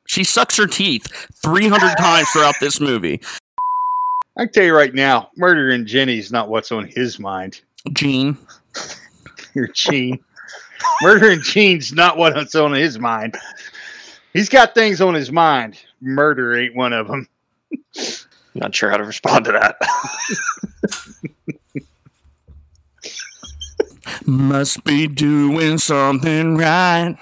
she 0.07 0.23
sucks 0.23 0.57
her 0.57 0.67
teeth 0.67 1.07
300 1.41 1.95
times 1.97 2.29
throughout 2.29 2.55
this 2.59 2.79
movie. 2.79 3.21
I 4.37 4.45
tell 4.45 4.63
you 4.63 4.75
right 4.75 4.93
now, 4.93 5.29
murdering 5.37 5.85
Jenny's 5.85 6.31
not 6.31 6.49
what's 6.49 6.71
on 6.71 6.87
his 6.87 7.19
mind. 7.19 7.61
Jean. 7.93 8.37
Your 9.53 9.67
Jean. 9.69 10.19
Murdering 11.01 11.41
Jean's 11.41 11.93
not 11.93 12.17
what's 12.17 12.55
on 12.55 12.73
his 12.73 12.97
mind. 12.99 13.35
He's 14.33 14.49
got 14.49 14.73
things 14.73 15.01
on 15.01 15.13
his 15.13 15.31
mind. 15.31 15.77
Murder 16.01 16.57
ain't 16.57 16.75
one 16.75 16.93
of 16.93 17.07
them. 17.07 17.27
Not 18.53 18.73
sure 18.75 18.89
how 18.89 18.97
to 18.97 19.03
respond 19.03 19.45
to 19.45 19.51
that. 19.53 19.77
Must 24.25 24.83
be 24.83 25.07
doing 25.07 25.77
something 25.77 26.57
right. 26.57 27.17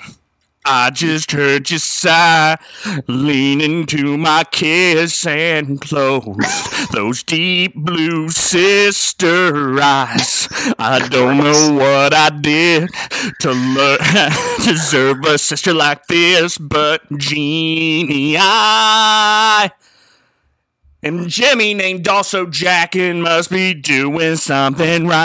I 0.65 0.91
just 0.91 1.31
heard 1.31 1.69
you 1.69 1.77
sigh, 1.77 2.57
lean 3.07 3.59
into 3.59 4.17
my 4.17 4.45
kiss 4.49 5.25
and 5.25 5.81
close 5.81 6.87
those 6.91 7.21
deep 7.23 7.75
blue 7.75 8.29
sister 8.29 9.77
eyes. 9.81 10.47
I 10.79 11.05
don't 11.09 11.37
know 11.37 11.73
what 11.73 12.13
I 12.13 12.29
did 12.29 12.89
to 13.41 13.51
learn, 13.51 13.99
deserve 14.65 15.25
a 15.25 15.37
sister 15.37 15.73
like 15.73 16.07
this, 16.07 16.57
but 16.57 17.01
Jeannie, 17.17 18.37
I 18.39 19.71
and 21.03 21.27
Jimmy 21.27 21.73
named 21.73 22.07
also 22.07 22.45
Jack 22.45 22.95
and 22.95 23.21
must 23.21 23.49
be 23.49 23.73
doing 23.73 24.37
something 24.37 25.05
right. 25.05 25.19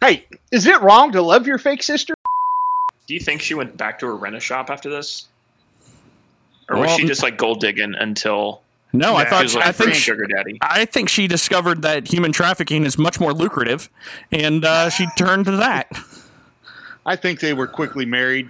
Hey, 0.00 0.26
is 0.50 0.66
it 0.66 0.80
wrong 0.80 1.12
to 1.12 1.22
love 1.22 1.46
your 1.46 1.58
fake 1.58 1.82
sister? 1.82 2.14
Do 3.06 3.14
you 3.14 3.20
think 3.20 3.42
she 3.42 3.54
went 3.54 3.76
back 3.76 3.98
to 4.00 4.06
her 4.06 4.16
rent 4.16 4.36
a 4.36 4.40
shop 4.40 4.70
after 4.70 4.88
this? 4.88 5.26
Or 6.68 6.76
was 6.76 6.86
Well, 6.86 6.98
she 6.98 7.06
just 7.06 7.22
like 7.22 7.36
gold 7.36 7.60
digging 7.60 7.94
until 7.98 8.62
No, 8.92 9.16
I 9.16 9.24
thought 9.24 9.42
was 9.42 9.54
like 9.54 9.66
I 9.66 9.72
think 9.72 9.94
sugar 9.94 10.26
daddy? 10.26 10.58
I 10.62 10.84
think 10.84 11.08
she 11.08 11.26
discovered 11.26 11.82
that 11.82 12.12
human 12.12 12.32
trafficking 12.32 12.84
is 12.84 12.96
much 12.96 13.20
more 13.20 13.32
lucrative, 13.32 13.90
and 14.30 14.64
uh, 14.64 14.88
she 14.88 15.06
turned 15.18 15.46
to 15.46 15.52
that. 15.52 15.90
I 17.04 17.16
think 17.16 17.40
they 17.40 17.52
were 17.52 17.66
quickly 17.66 18.06
married. 18.06 18.48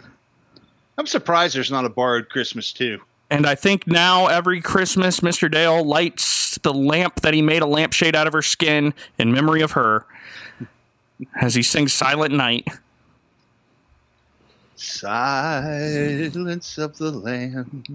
I'm 0.99 1.07
surprised 1.07 1.57
there's 1.57 1.71
not 1.71 1.87
a 1.87 1.89
borrowed 1.89 2.29
Christmas 2.29 2.73
too. 2.73 3.01
And 3.31 3.47
I 3.47 3.55
think 3.55 3.87
now 3.87 4.27
every 4.27 4.61
Christmas, 4.61 5.21
Mr. 5.21 5.51
Dale 5.51 5.85
lights 5.85 6.59
the 6.59 6.75
lamp 6.75 7.21
that 7.21 7.33
he 7.33 7.43
made 7.43 7.63
a 7.63 7.67
lampshade 7.67 8.17
out 8.17 8.27
of 8.27 8.33
her 8.33 8.43
skin 8.43 8.93
in 9.19 9.33
memory 9.33 9.63
of 9.63 9.73
her, 9.73 10.05
as 11.41 11.55
he 11.55 11.63
sings 11.63 11.93
"Silent 11.93 12.35
Night." 12.35 12.67
Silence 14.77 16.79
of 16.79 16.97
the 16.97 17.11
lambs. 17.11 17.87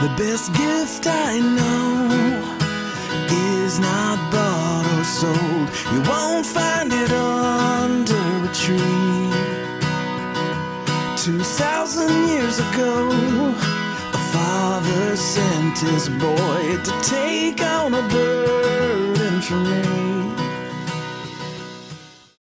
The 0.00 0.08
best 0.16 0.52
gift 0.54 1.06
I 1.06 1.40
know 1.40 2.08
is 3.66 3.78
not 3.80 4.18
bought 4.32 4.86
or 4.98 5.04
sold. 5.04 5.68
You 5.92 6.00
won't 6.08 6.46
find 6.46 6.92
it 6.92 7.10
under 7.10 8.48
a 8.48 8.54
tree. 8.54 9.29
Two 11.24 11.38
thousand 11.40 12.28
years 12.28 12.58
ago, 12.58 13.10
a 13.10 14.18
father 14.32 15.16
sent 15.16 15.78
his 15.78 16.08
boy 16.08 16.78
to 16.82 17.00
take 17.02 17.62
on 17.62 17.92
a 17.92 18.08
burden 18.08 19.42
for 19.42 19.56
me. 19.56 19.99